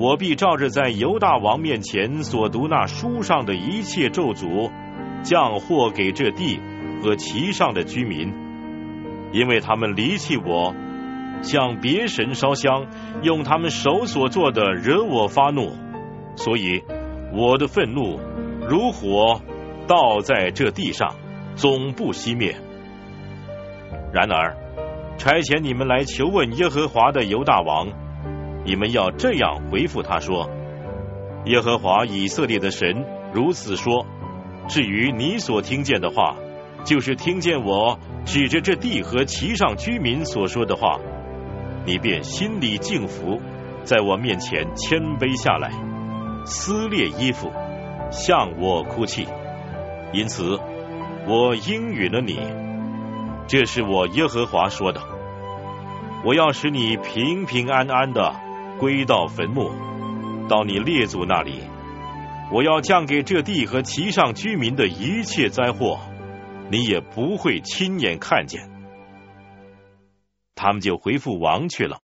[0.00, 4.72] 我必照着在犹大王面前所读那书上的一切咒诅，
[5.22, 6.58] 降祸给这地
[7.04, 8.34] 和其上的居民，
[9.30, 10.74] 因为他们离弃我，
[11.42, 12.88] 向别神烧香，
[13.22, 15.70] 用他们手所做的惹我发怒，
[16.34, 16.82] 所以
[17.32, 18.18] 我的愤怒
[18.68, 19.40] 如火
[19.86, 21.14] 倒在这地上，
[21.54, 22.56] 总不熄灭。”
[24.12, 24.54] 然而，
[25.16, 27.88] 差遣你们来求问耶和华的犹大王，
[28.64, 30.50] 你们要这样回复他说
[31.46, 34.04] ：“耶和华以色列的神如此说：
[34.68, 36.36] 至于你所听见的话，
[36.84, 41.00] 就是听见我指着这地和其上居民所说的话，
[41.86, 43.40] 你便心里敬服，
[43.82, 45.70] 在我面前谦卑下来，
[46.44, 47.50] 撕裂衣服，
[48.10, 49.26] 向我哭泣。
[50.12, 50.58] 因此，
[51.26, 52.38] 我应允了你。”
[53.46, 55.02] 这是我耶和华说的，
[56.24, 58.34] 我要使你平平安安的
[58.78, 59.70] 归到坟墓，
[60.48, 61.60] 到你列祖那里。
[62.50, 66.00] 我要降给这地和其上居民的一切灾祸，
[66.70, 68.70] 你也不会亲眼看见。
[70.54, 71.98] 他们就回复王去了。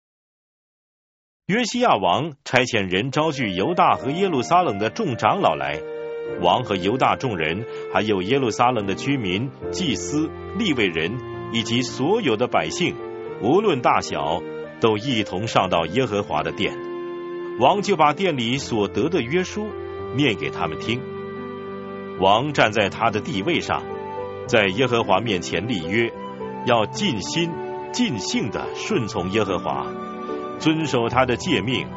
[1.45, 5.79] 约西亚王差遣人招聚犹大和耶路撒冷的众长老来，
[6.41, 11.17] 王和犹大众人，还有耶路撒冷的居民、祭司、立位人。
[11.53, 12.93] 以及所有的百姓，
[13.41, 14.43] 无论大小，
[14.81, 16.77] 都一同上到耶和华的殿。
[17.57, 19.69] 王就把殿里所得的约书
[20.17, 20.99] 念给他们听。
[22.19, 23.81] 王站在他的地位上，
[24.45, 26.11] 在耶和华面前立约，
[26.65, 27.49] 要尽心
[27.93, 29.87] 尽性的顺从耶和华，
[30.59, 31.87] 遵守他的诫命、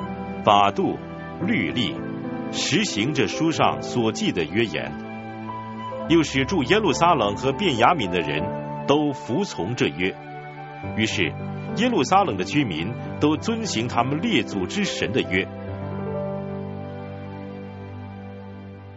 [0.45, 0.97] 法度、
[1.45, 1.97] 律例，
[2.53, 4.93] 实行这书上所记的约言。
[6.09, 8.61] 又使住耶路撒冷和便雅悯的人。
[8.87, 10.17] 都服从这约，
[10.97, 11.33] 于是
[11.77, 15.47] 耶路撒冷的居民都遵行他们列祖之神的约。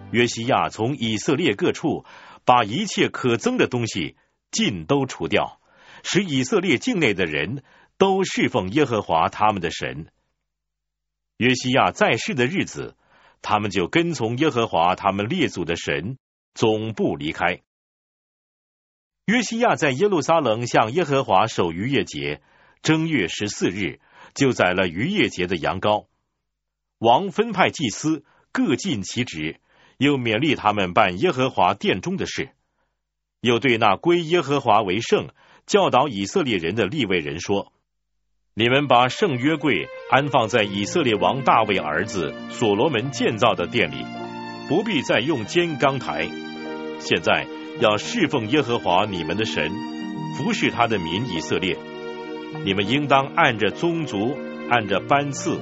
[0.10, 2.06] 约西亚从以色列各处
[2.44, 4.16] 把一切可憎的东西
[4.50, 5.60] 尽都除掉，
[6.02, 7.62] 使以色列境内的人
[8.00, 10.08] 都侍奉耶和华他们的神。
[11.38, 12.96] 约西亚在世的日子，
[13.44, 16.18] 他们就跟从耶和华他们列祖的神，
[16.56, 17.62] 总不离开。
[19.26, 22.42] 约西亚在耶路撒冷向耶和华守逾越节，
[22.82, 24.00] 正月十四日
[24.34, 26.08] 就宰了逾越节的羊羔。
[26.98, 29.60] 王分派祭司各尽其职，
[29.98, 32.52] 又勉励他们办耶和华殿中的事，
[33.42, 35.30] 又对那归耶和华为圣、
[35.66, 37.74] 教导以色列人的立位人说
[38.56, 44.06] ：“你们把圣约柜安放在以色列王大卫儿子所罗门建造的殿里，
[44.70, 46.28] 不必再用尖钢台。
[47.00, 47.46] 现在。”
[47.82, 49.72] 要侍奉耶和华你们的神，
[50.38, 51.76] 服侍他的民以色列。
[52.64, 54.38] 你们应当按着宗族，
[54.70, 55.60] 按着班次，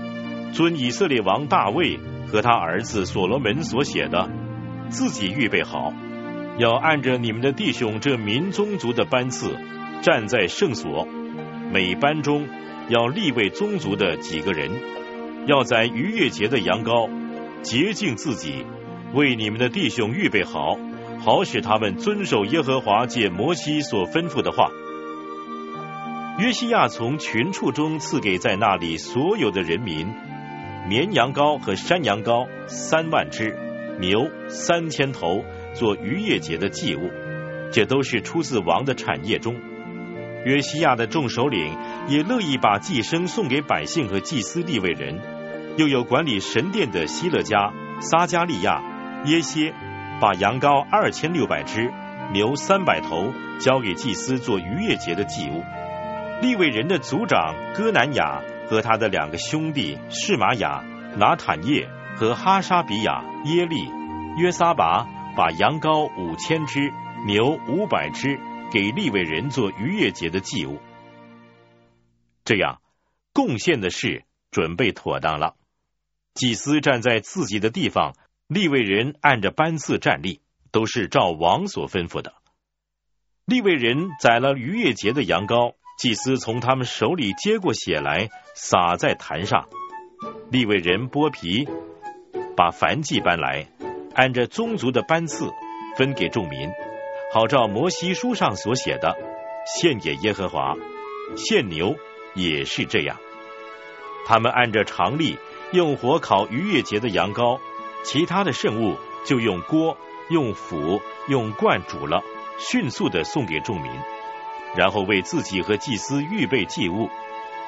[0.51, 1.97] 遵以色列王大卫
[2.27, 4.29] 和他儿子所罗门所写的，
[4.89, 5.93] 自己预备好。
[6.57, 9.55] 要按着你们的弟兄这民宗族的班次，
[10.01, 11.07] 站在圣所。
[11.71, 12.45] 每班中
[12.91, 14.69] 要立位宗族的几个人，
[15.47, 17.09] 要在逾越节的羊羔
[17.61, 18.65] 洁净自己，
[19.13, 20.77] 为你们的弟兄预备好。
[21.23, 24.71] 好使他们遵守耶和华借摩西所吩咐的话。
[26.39, 30.07] 约西亚从群畜中赐给在那里所有的人民
[30.89, 33.55] 绵羊羔和山羊羔三万只，
[33.99, 37.09] 牛三千头，做逾越节的祭物，
[37.71, 39.55] 这都是出自王的产业中。
[40.45, 45.19] 约西亚的众首领也乐意把祭牲送给百姓和祭司立位人，
[45.77, 48.81] 又有管理神殿的希勒家、撒加利亚、
[49.25, 49.73] 耶歇，
[50.19, 51.91] 把羊羔二千六百只、
[52.33, 55.63] 牛三百头交给祭司做逾越节的祭物。
[56.41, 60.83] 立位人的族长哥南雅和他的两个兄弟士玛雅、
[61.17, 63.91] 拿坦叶和哈沙比亚、耶利、
[64.37, 65.05] 约撒拔，
[65.35, 66.91] 把羊羔五千只、
[67.27, 68.39] 牛五百只。
[68.71, 70.79] 给立位人做逾越节的祭物，
[72.45, 72.81] 这样
[73.33, 75.55] 贡献的事准备妥当了。
[76.33, 78.15] 祭司站在自己的地方，
[78.47, 80.39] 立位人按着班次站立，
[80.71, 82.33] 都是照王所吩咐的。
[83.43, 89.67] 立位人宰了逾越节的羊羔，祭司从他们手里接过血来，撒在坛上。
[90.49, 91.67] 立位人剥皮，
[92.55, 93.67] 把燔祭搬来，
[94.15, 95.51] 按着宗族的班次
[95.97, 96.69] 分给众民。
[97.33, 99.15] 好照摩西书上所写的，
[99.65, 100.75] 献给耶和华，
[101.37, 101.95] 献牛
[102.33, 103.15] 也是这样。
[104.27, 105.37] 他们按着常例
[105.71, 107.61] 用火烤逾越节的羊羔，
[108.03, 109.95] 其他的圣物就用锅、
[110.29, 112.21] 用釜、用罐煮了，
[112.59, 113.89] 迅速的送给众民，
[114.75, 117.09] 然后为自己和祭司预备祭物，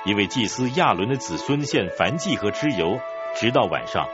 [0.04, 3.00] 因为祭司亚伦的子孙献燔祭和脂油，
[3.38, 4.10] 直到晚上，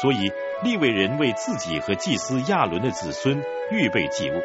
[0.00, 0.32] 所以
[0.64, 4.40] 利未人为自己和祭司亚伦的子孙预备祭物。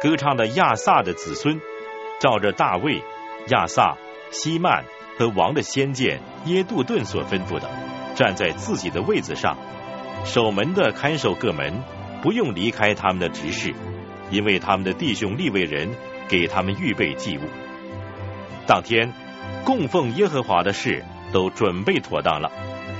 [0.00, 1.60] 歌唱的亚萨的子孙，
[2.20, 3.02] 照着大卫、
[3.48, 3.96] 亚萨、
[4.30, 4.84] 希曼
[5.18, 7.68] 和王的先见耶杜顿所吩咐的，
[8.14, 9.58] 站在自己的位子上，
[10.24, 11.82] 守门的看守各门，
[12.22, 13.74] 不用离开他们的执事，
[14.30, 15.90] 因为他们的弟兄立位人
[16.28, 17.40] 给他们预备祭物。
[18.68, 19.12] 当天
[19.64, 22.52] 供奉耶和华的事都准备妥当了，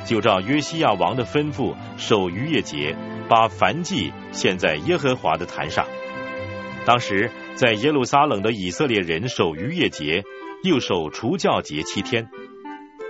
[0.05, 2.97] 就照约西亚王的吩咐守逾越节，
[3.29, 5.87] 把燔祭献在耶和华的坛上。
[6.85, 10.25] 当时在耶路撒冷的以色列人守逾越节，
[10.63, 12.29] 又守除教节七天。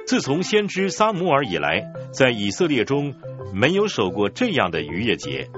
[0.07, 3.15] 自从先知撒母耳以来，在以色列中
[3.53, 5.49] 没有守过这样的逾越节，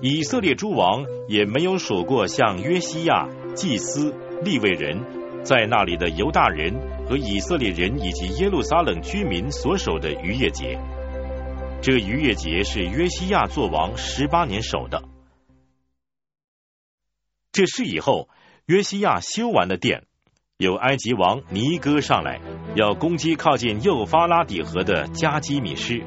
[0.00, 4.98] 以色列诸王也没有守过像约西亚祭司立位人
[5.44, 6.74] 在那里的犹大人
[7.06, 10.78] 和以色列人以及耶路撒冷居民所守的逾越节。
[11.80, 15.07] 这逾越节是约西亚做王十八年守的。
[17.50, 18.28] 这事以后，
[18.66, 20.04] 约西亚修完的殿，
[20.58, 22.40] 有埃及王尼哥上来
[22.74, 26.04] 要攻击靠近幼发拉底河的加基米施，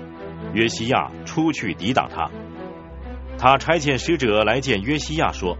[0.54, 2.30] 约西亚出去抵挡他。
[3.38, 5.58] 他差遣使者来见约西亚说：“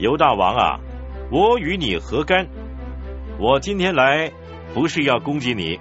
[0.00, 0.80] 犹大王啊，
[1.30, 2.48] 我与你何干？
[3.38, 4.32] 我今天来
[4.72, 5.78] 不是要攻击你，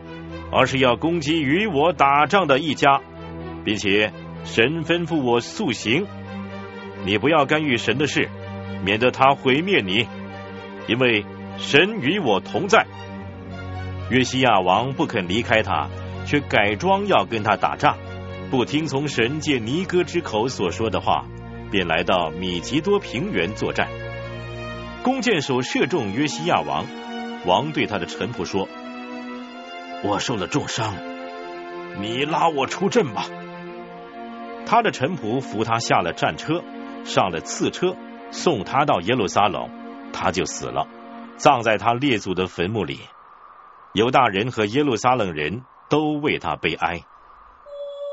[0.51, 3.01] 而是要攻击与我打仗的一家，
[3.63, 4.11] 并且
[4.43, 6.05] 神吩咐我速行，
[7.05, 8.29] 你不要干预神的事。”
[8.83, 10.07] 免得他毁灭你，
[10.87, 11.25] 因为
[11.57, 12.85] 神与我同在。
[14.09, 15.87] 约西亚王不肯离开他，
[16.25, 17.97] 却改装要跟他打仗，
[18.49, 21.25] 不听从神借尼哥之口所说的话，
[21.71, 23.87] 便来到米吉多平原作战。
[25.03, 26.85] 弓箭手射中约西亚王，
[27.45, 28.67] 王对他的臣仆说
[30.03, 30.93] ：“我受了重伤，
[31.99, 33.25] 你拉我出阵吧。”
[34.67, 36.63] 他的臣仆扶他下了战车，
[37.03, 37.95] 上了次车。
[38.31, 39.69] 送他到耶路撒冷，
[40.11, 40.87] 他就死了，
[41.37, 42.99] 葬在他列祖的坟墓里。
[43.93, 47.01] 犹大人和耶路撒冷人都为他悲哀。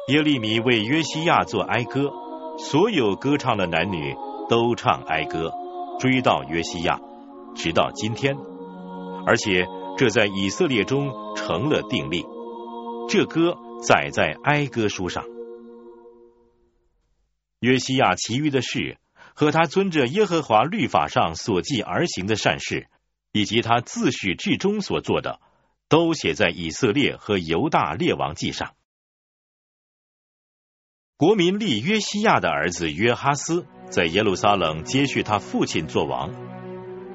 [0.08, 2.10] 耶利米为约西亚做哀歌，
[2.58, 4.16] 所有歌唱的男女
[4.48, 5.52] 都唱哀歌，
[6.00, 6.98] 追悼约西亚，
[7.54, 8.36] 直到今天。
[9.26, 9.66] 而且
[9.96, 12.24] 这在以色列中成了定例。
[13.08, 13.56] 这歌
[13.86, 15.24] 载在哀歌书上。
[17.60, 18.98] 约西亚其余的事。
[19.38, 22.88] 和他遵着耶和华律法上所记而行的善事，
[23.30, 25.38] 以及他自始至终所做的，
[25.88, 28.72] 都写在以色列和犹大列王记上。
[31.16, 36.32] 国民立约西亚的儿子约哈斯在耶路撒冷接续他父亲做王。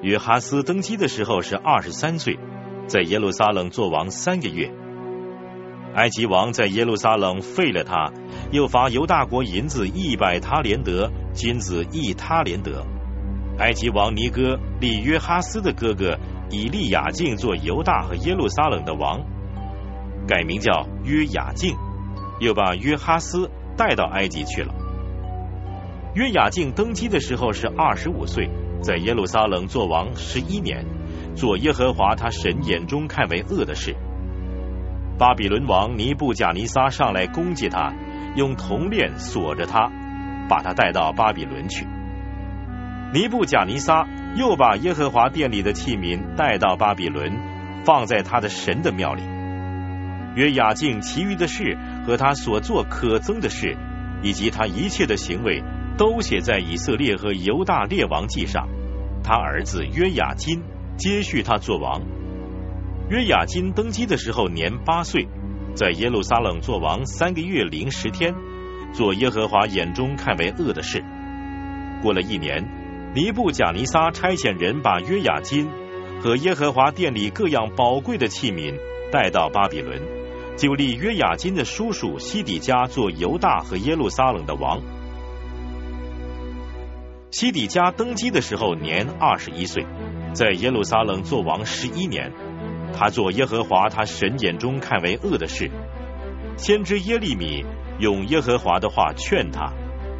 [0.00, 2.38] 约哈斯登基的时候是二十三岁，
[2.86, 4.72] 在耶路撒冷做王三个月。
[5.94, 8.14] 埃及王在耶路撒冷废了他，
[8.50, 12.86] 又罚犹大国银子一百他连德，金子一他连德。
[13.58, 16.18] 埃及王尼哥立约哈斯的哥哥
[16.50, 19.20] 以利亚敬做犹大和耶路撒冷的王，
[20.26, 21.76] 改名叫约雅敬，
[22.40, 24.74] 又把约哈斯带到埃及去了。
[26.14, 28.48] 约雅敬登基的时候是二十五岁，
[28.82, 30.84] 在耶路撒冷做王十一年，
[31.34, 33.94] 做耶和华他神眼中看为恶的事。
[35.16, 37.92] 巴比伦王尼布贾尼撒上来攻击他，
[38.34, 39.92] 用铜链锁着他，
[40.48, 41.86] 把他带到巴比伦去。
[43.12, 44.06] 尼布贾尼撒
[44.36, 47.32] 又把耶和华殿里的器皿带到巴比伦，
[47.84, 49.22] 放在他的神的庙里。
[50.34, 53.76] 约雅敬其余的事和他所做可憎的事，
[54.22, 55.62] 以及他一切的行为，
[55.96, 58.68] 都写在以色列和犹大列王记上。
[59.22, 60.60] 他儿子约雅金
[60.96, 62.02] 接续他做王。
[63.08, 65.28] 约雅金登基的时候年八岁，
[65.76, 68.34] 在耶路撒冷做王三个月零十天，
[68.94, 71.04] 做耶和华眼中看为恶的事。
[72.02, 72.82] 过了一年。
[73.16, 75.68] 尼布贾尼撒差遣人把约雅金
[76.20, 78.74] 和耶和华殿里各样宝贵的器皿
[79.12, 80.02] 带到巴比伦，
[80.56, 84.82] 就立约雅金的叔叔西底家做犹大和耶路撒冷的王。
[87.30, 89.86] 西底家登基的时候年二十一岁，
[90.32, 92.32] 在耶路撒冷做王十一年。
[92.98, 95.70] 他做耶和华他神眼中看为恶的事。
[96.56, 97.64] 先知耶利米
[97.98, 99.72] 用耶和华的话劝他，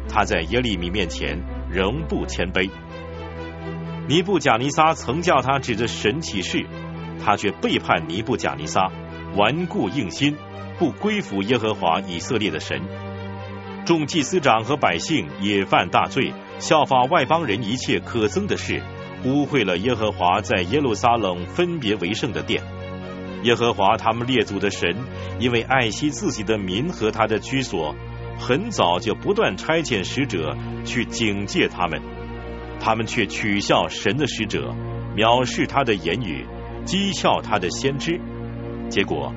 [0.07, 2.69] 他在耶利米面前仍不谦卑。
[4.07, 6.65] 尼布贾尼撒曾叫他指着神起誓，
[7.23, 8.91] 他却背叛尼布贾尼撒，
[9.35, 10.35] 顽固硬心，
[10.77, 12.81] 不归服耶和华以色列的神。
[13.85, 18.81] 众祭司长和百姓也犯大罪，效法外邦人一切可憎的事，
[19.23, 22.63] 污秽了耶和华在耶路撒冷分别为圣的殿。
[23.45, 24.97] 耶和华他们列祖的神，
[25.39, 27.95] 因为爱惜自己的民和他的居所，
[28.39, 32.01] 很早就不断差遣使者去警戒他们。
[32.79, 34.73] 他们却取笑神的使者，
[35.15, 36.47] 藐视他的言语，
[36.87, 38.19] 讥笑他的先知。
[38.89, 39.31] 结果，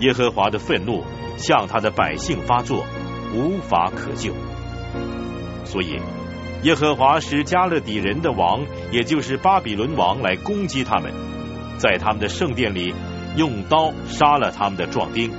[0.00, 1.02] 耶和华的愤怒
[1.38, 2.84] 向他的百姓发作，
[3.34, 4.34] 无法可救。
[5.64, 5.98] 所以，
[6.64, 11.10] 耶和华使加勒底人的王，也就是巴比伦王，来攻击他们，
[11.78, 12.94] 在他们的圣殿里
[13.36, 15.32] 用刀杀了他们的壮丁，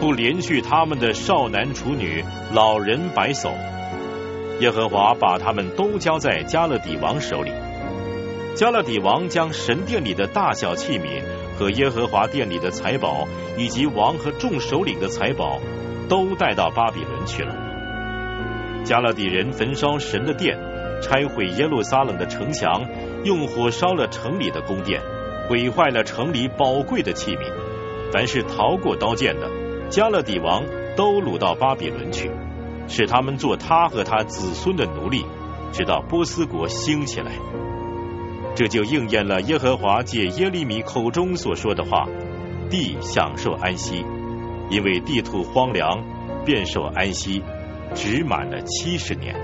[0.00, 3.50] 不连续他们的少男处女、老人白叟。
[4.60, 7.52] 耶和华把他们都交在加勒底王手里。
[8.54, 11.22] 加勒底王将神殿里的大小器皿
[11.58, 13.26] 和耶和华殿里的财宝，
[13.58, 15.58] 以及王和众首领的财宝，
[16.08, 17.54] 都带到巴比伦去了。
[18.84, 20.58] 加勒底人焚烧神的殿，
[21.00, 22.84] 拆毁耶路撒冷的城墙，
[23.24, 25.00] 用火烧了城里的宫殿，
[25.52, 27.40] 毁坏了城里宝贵的器皿。
[28.10, 29.50] 凡是逃过刀剑的，
[29.90, 30.64] 加勒底王
[30.96, 32.30] 都掳到巴比伦去。
[32.88, 35.26] 使他们做他和他子孙的奴隶，
[35.70, 37.32] 直到波斯国兴起来。
[38.54, 42.08] 这就应验了耶和华借耶利米口中所说的话：
[42.70, 44.06] 地享受安息，
[44.70, 46.02] 因为地土荒凉，
[46.46, 47.42] 便受安息，
[47.94, 49.34] 只满了七十年。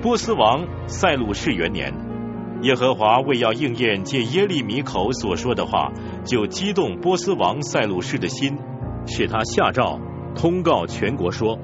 [0.00, 1.92] 波斯王塞鲁士元年，
[2.62, 5.92] 耶和华为要应验借耶利米口所说的话，
[6.24, 8.58] 就激动波斯王塞鲁士的心。
[9.06, 9.98] 使他下诏
[10.34, 11.58] 通告全国说：“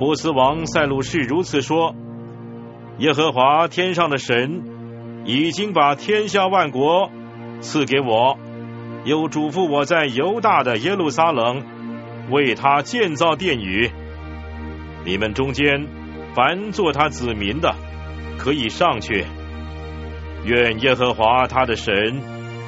[0.00, 1.94] 波斯王塞鲁士如此说：
[2.98, 7.10] 耶和华天上的神已经把天下万国
[7.60, 8.38] 赐给我，
[9.04, 11.62] 又嘱咐我在犹大的耶路撒冷
[12.30, 13.90] 为他建造殿宇。
[15.04, 15.86] 你们中间
[16.34, 17.74] 凡做他子民的，
[18.38, 19.26] 可以上去。
[20.44, 22.20] 愿耶和华他的神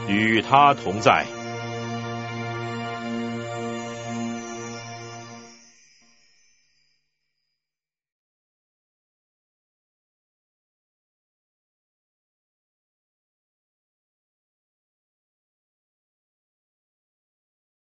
[0.09, 1.25] 与他同在。”